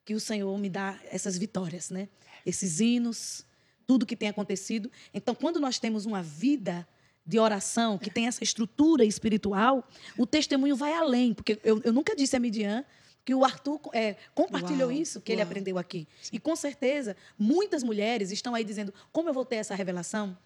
que 0.04 0.14
o 0.14 0.20
Senhor 0.20 0.56
me 0.58 0.68
dá 0.68 0.98
essas 1.10 1.38
vitórias, 1.38 1.90
né? 1.90 2.08
esses 2.44 2.80
hinos, 2.80 3.44
tudo 3.86 4.06
que 4.06 4.16
tem 4.16 4.28
acontecido. 4.28 4.90
Então, 5.12 5.34
quando 5.34 5.60
nós 5.60 5.78
temos 5.78 6.06
uma 6.06 6.22
vida 6.22 6.86
de 7.24 7.38
oração, 7.38 7.98
que 7.98 8.10
tem 8.10 8.26
essa 8.26 8.42
estrutura 8.42 9.04
espiritual, 9.04 9.86
o 10.16 10.26
testemunho 10.26 10.74
vai 10.74 10.92
além. 10.92 11.34
Porque 11.34 11.58
eu, 11.62 11.80
eu 11.84 11.92
nunca 11.92 12.16
disse 12.16 12.34
a 12.34 12.40
Midian 12.40 12.84
que 13.24 13.34
o 13.34 13.44
Arthur 13.44 13.80
é, 13.92 14.16
compartilhou 14.34 14.88
Uau, 14.88 14.92
isso 14.92 15.20
que 15.20 15.32
ele 15.32 15.40
uau. 15.40 15.48
aprendeu 15.48 15.78
aqui. 15.78 16.08
E 16.32 16.38
com 16.38 16.56
certeza, 16.56 17.16
muitas 17.38 17.82
mulheres 17.82 18.30
estão 18.30 18.54
aí 18.54 18.64
dizendo: 18.64 18.92
como 19.12 19.28
eu 19.28 19.34
vou 19.34 19.44
ter 19.44 19.56
essa 19.56 19.74
revelação? 19.74 20.36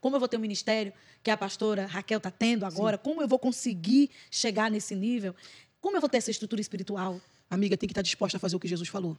Como 0.00 0.16
eu 0.16 0.20
vou 0.20 0.28
ter 0.28 0.36
um 0.36 0.40
ministério 0.40 0.92
que 1.22 1.30
a 1.30 1.36
pastora 1.36 1.86
Raquel 1.86 2.18
está 2.18 2.30
tendo 2.30 2.64
agora? 2.64 2.96
Como 2.98 3.20
eu 3.22 3.28
vou 3.28 3.38
conseguir 3.38 4.10
chegar 4.30 4.70
nesse 4.70 4.94
nível? 4.94 5.34
Como 5.80 5.96
eu 5.96 6.00
vou 6.00 6.08
ter 6.08 6.18
essa 6.18 6.30
estrutura 6.30 6.60
espiritual? 6.60 7.20
Amiga, 7.50 7.76
tem 7.76 7.86
que 7.86 7.92
estar 7.92 8.02
disposta 8.02 8.36
a 8.36 8.40
fazer 8.40 8.56
o 8.56 8.60
que 8.60 8.68
Jesus 8.68 8.88
falou. 8.88 9.16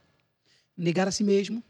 Negar 0.77 1.07
a 1.07 1.11
si 1.11 1.23
mesmo, 1.23 1.63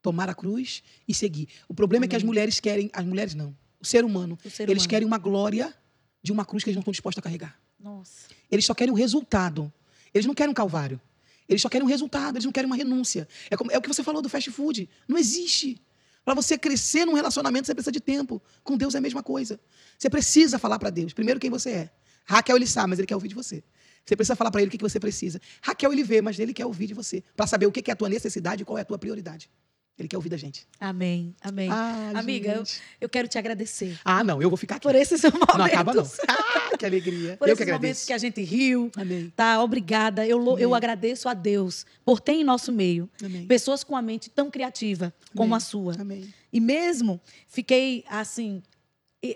tomar 0.00 0.28
a 0.28 0.34
cruz 0.34 0.82
e 1.06 1.14
seguir. 1.14 1.48
O 1.68 1.74
problema 1.74 2.04
é 2.04 2.08
que 2.08 2.16
as 2.16 2.22
mulheres 2.22 2.60
querem, 2.60 2.90
as 2.92 3.04
mulheres 3.04 3.34
não, 3.34 3.54
o 3.80 3.84
ser 3.84 4.04
humano, 4.04 4.38
O 4.44 4.50
ser 4.50 4.64
eles 4.68 4.82
humano. 4.82 4.88
querem 4.90 5.06
uma 5.06 5.18
glória 5.18 5.74
de 6.22 6.32
uma 6.32 6.44
cruz 6.44 6.62
que 6.64 6.70
eles 6.70 6.76
não 6.76 6.80
estão 6.80 6.92
dispostos 6.92 7.18
a 7.18 7.22
carregar. 7.22 7.58
Nossa. 7.78 8.28
Eles 8.50 8.64
só 8.64 8.74
querem 8.74 8.92
o 8.92 8.96
resultado. 8.96 9.70
Eles 10.14 10.24
não 10.26 10.34
querem 10.34 10.50
um 10.50 10.54
calvário. 10.54 10.98
Eles 11.46 11.60
só 11.60 11.68
querem 11.68 11.84
um 11.86 11.90
resultado, 11.90 12.36
eles 12.36 12.44
não 12.46 12.52
querem 12.52 12.66
uma 12.66 12.76
renúncia. 12.76 13.28
É, 13.50 13.56
como- 13.56 13.70
é 13.70 13.76
o 13.76 13.82
que 13.82 13.88
você 13.88 14.02
falou 14.02 14.22
do 14.22 14.28
fast 14.30 14.50
food. 14.50 14.88
Não 15.06 15.18
existe. 15.18 15.78
Para 16.24 16.34
você 16.34 16.56
crescer 16.56 17.04
num 17.04 17.14
relacionamento, 17.14 17.66
você 17.66 17.74
precisa 17.74 17.92
de 17.92 18.00
tempo. 18.00 18.42
Com 18.62 18.76
Deus 18.76 18.94
é 18.94 18.98
a 18.98 19.00
mesma 19.00 19.22
coisa. 19.22 19.60
Você 19.98 20.08
precisa 20.08 20.58
falar 20.58 20.78
para 20.78 20.90
Deus, 20.90 21.12
primeiro, 21.12 21.38
quem 21.38 21.50
você 21.50 21.70
é. 21.70 21.90
Raquel, 22.24 22.56
ele 22.56 22.66
sabe, 22.66 22.90
mas 22.90 22.98
ele 22.98 23.06
quer 23.06 23.14
ouvir 23.14 23.28
de 23.28 23.34
você. 23.34 23.62
Você 24.04 24.16
precisa 24.16 24.34
falar 24.34 24.50
para 24.50 24.62
ele 24.62 24.68
o 24.68 24.70
que 24.70 24.82
você 24.82 24.98
precisa. 24.98 25.40
Raquel, 25.62 25.92
ele 25.92 26.02
vê, 26.02 26.22
mas 26.22 26.38
ele 26.38 26.54
quer 26.54 26.64
ouvir 26.66 26.86
de 26.86 26.94
você. 26.94 27.22
Para 27.36 27.46
saber 27.46 27.66
o 27.66 27.72
que 27.72 27.90
é 27.90 27.92
a 27.92 27.96
tua 27.96 28.08
necessidade 28.08 28.62
e 28.62 28.64
qual 28.64 28.78
é 28.78 28.82
a 28.82 28.84
tua 28.84 28.98
prioridade. 28.98 29.50
Ele 29.96 30.08
quer 30.08 30.16
ouvir 30.16 30.28
da 30.28 30.36
gente. 30.36 30.66
Amém. 30.80 31.34
Amém. 31.40 31.68
Ai, 31.70 32.14
Amiga, 32.16 32.52
eu, 32.54 32.64
eu 33.02 33.08
quero 33.08 33.28
te 33.28 33.38
agradecer 33.38 33.96
Ah, 34.04 34.24
não, 34.24 34.42
eu 34.42 34.50
vou 34.50 34.56
ficar 34.56 34.76
aqui. 34.76 34.82
por 34.82 34.94
esses 34.94 35.22
momentos. 35.22 35.56
Não 35.56 35.64
acaba, 35.64 35.94
não. 35.94 36.02
Ah, 36.28 36.76
que 36.76 36.84
alegria. 36.84 37.36
Por 37.36 37.48
eu 37.48 37.52
esses 37.54 37.64
que 37.64 37.72
momentos 37.72 38.04
que 38.04 38.12
a 38.12 38.18
gente 38.18 38.42
riu. 38.42 38.90
Amém. 38.96 39.32
Tá, 39.36 39.62
obrigada. 39.62 40.26
Eu, 40.26 40.58
eu 40.58 40.74
agradeço 40.74 41.28
a 41.28 41.34
Deus 41.34 41.86
por 42.04 42.18
ter 42.18 42.32
em 42.32 42.42
nosso 42.42 42.72
meio 42.72 43.08
Amém. 43.22 43.46
pessoas 43.46 43.84
com 43.84 43.96
a 43.96 44.02
mente 44.02 44.28
tão 44.28 44.50
criativa 44.50 45.14
como 45.36 45.54
Amém. 45.54 45.56
a 45.56 45.60
sua. 45.60 45.94
Amém. 46.00 46.34
E 46.52 46.58
mesmo 46.58 47.20
fiquei 47.46 48.04
assim, 48.08 48.62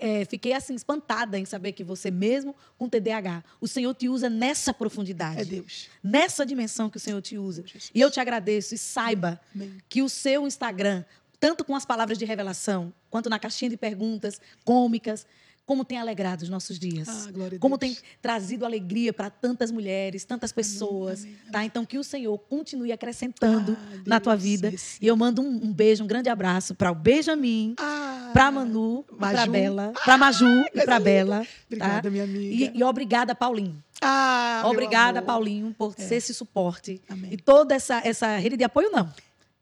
é, 0.01 0.25
fiquei 0.25 0.53
assim 0.53 0.75
espantada 0.75 1.39
em 1.39 1.45
saber 1.45 1.71
que 1.71 1.83
você 1.83 2.11
mesmo 2.11 2.55
com 2.77 2.87
TDAH, 2.89 3.43
o 3.59 3.67
Senhor 3.67 3.93
te 3.95 4.07
usa 4.09 4.29
nessa 4.29 4.73
profundidade, 4.73 5.41
É 5.41 5.45
Deus. 5.45 5.87
nessa 6.03 6.45
dimensão 6.45 6.89
que 6.89 6.97
o 6.97 6.99
Senhor 6.99 7.21
te 7.21 7.37
usa. 7.37 7.63
Jesus. 7.65 7.89
E 7.95 7.99
eu 8.01 8.11
te 8.11 8.19
agradeço 8.19 8.75
e 8.75 8.77
saiba 8.77 9.39
Amém. 9.55 9.77
que 9.89 10.01
o 10.01 10.09
seu 10.09 10.45
Instagram, 10.45 11.03
tanto 11.39 11.63
com 11.63 11.75
as 11.75 11.85
palavras 11.85 12.17
de 12.17 12.25
revelação, 12.25 12.93
quanto 13.09 13.29
na 13.29 13.39
caixinha 13.39 13.69
de 13.69 13.77
perguntas 13.77 14.39
cômicas, 14.63 15.25
como 15.69 15.85
tem 15.85 15.99
alegrado 15.99 16.41
os 16.41 16.49
nossos 16.49 16.79
dias. 16.79 17.07
Ah, 17.07 17.31
glória 17.31 17.57
a 17.57 17.59
como 17.59 17.77
tem 17.77 17.95
trazido 18.19 18.65
alegria 18.65 19.13
para 19.13 19.29
tantas 19.29 19.69
mulheres, 19.69 20.25
tantas 20.25 20.51
pessoas, 20.51 21.21
amém, 21.23 21.37
tá? 21.51 21.63
Então 21.63 21.85
que 21.85 21.99
o 21.99 22.03
Senhor 22.03 22.35
continue 22.39 22.91
acrescentando 22.91 23.77
Ah, 23.79 24.01
na 24.03 24.19
tua 24.19 24.33
Deus, 24.35 24.43
vida. 24.43 24.69
receba. 24.71 24.97
E 24.99 25.05
eu 25.07 25.15
mando 25.15 25.43
um, 25.43 25.65
um 25.65 25.71
beijo, 25.71 26.03
um 26.03 26.07
grande 26.07 26.27
abraço 26.27 26.73
para 26.73 26.91
o 26.91 26.95
Benjamin, 26.95 27.75
Ah, 27.77 28.31
para 28.33 28.49
Manu, 28.49 29.03
para 29.19 29.37
Maju. 29.37 29.51
Bela, 29.51 29.93
para 30.03 30.17
Maju 30.17 30.45
e 30.47 30.69
coisa 30.71 30.85
para 30.85 30.97
linda. 30.97 31.09
Bela, 31.11 31.47
Obrigada, 31.67 32.01
tá? 32.01 32.09
minha 32.09 32.23
amiga. 32.23 32.71
E, 32.73 32.77
e 32.79 32.83
obrigada, 32.83 33.35
Paulinho. 33.35 33.83
Ah, 34.01 34.63
Obrigada. 34.65 35.21
Paulinho, 35.21 35.75
por 35.77 35.93
ser 35.93 36.15
esse 36.15 36.33
suporte. 36.33 36.99
Amém. 37.07 37.33
E 37.33 37.37
toda 37.37 37.75
essa, 37.75 38.01
essa 38.03 38.37
rede 38.37 38.57
de 38.57 38.63
apoio, 38.63 38.89
não. 38.91 39.13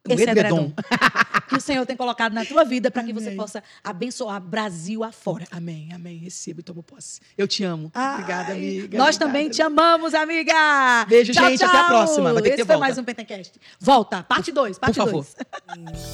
O 0.07 0.13
Esse 0.13 0.23
edredom. 0.23 0.57
edredom 0.57 0.73
que 1.49 1.55
o 1.55 1.61
Senhor 1.61 1.85
tem 1.85 1.95
colocado 1.95 2.33
na 2.33 2.43
tua 2.45 2.63
vida 2.65 2.91
para 2.91 3.03
que 3.03 3.13
você 3.13 3.31
possa 3.31 3.63
abençoar 3.83 4.39
Brasil 4.41 5.03
afora. 5.03 5.45
Amém, 5.51 5.89
amém. 5.93 6.17
Recebo 6.17 6.59
e 6.59 6.63
tomo 6.63 6.83
posse. 6.83 7.21
Eu 7.37 7.47
te 7.47 7.63
amo. 7.63 7.91
Obrigada, 7.95 8.51
Ai, 8.51 8.57
amiga. 8.57 8.97
Nós 8.97 9.15
Obrigada. 9.15 9.17
também 9.19 9.49
te 9.49 9.61
amamos, 9.61 10.13
amiga. 10.13 11.05
Beijo, 11.07 11.33
gente. 11.33 11.63
Até 11.63 11.77
a 11.77 11.83
próxima. 11.85 12.33
Vai 12.33 12.41
ter 12.41 12.49
que 12.49 12.55
Esse 12.55 12.63
ter 12.63 12.65
foi 12.65 12.75
volta. 12.75 12.85
mais 12.85 12.97
um 12.97 13.03
Pentecast. 13.03 13.53
Volta, 13.79 14.23
parte 14.23 14.51
2, 14.51 14.77
parte 14.77 14.95
favor. 14.95 15.25
2. 15.25 15.35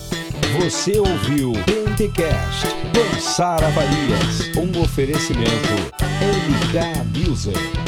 Você 0.59 0.99
ouviu 0.99 1.53
Pentecast 1.65 2.67
com 2.93 3.19
Sara 3.19 3.71
Farias, 3.71 4.55
um 4.55 4.81
oferecimento 4.81 5.73
MK 6.21 7.27
Music. 7.27 7.82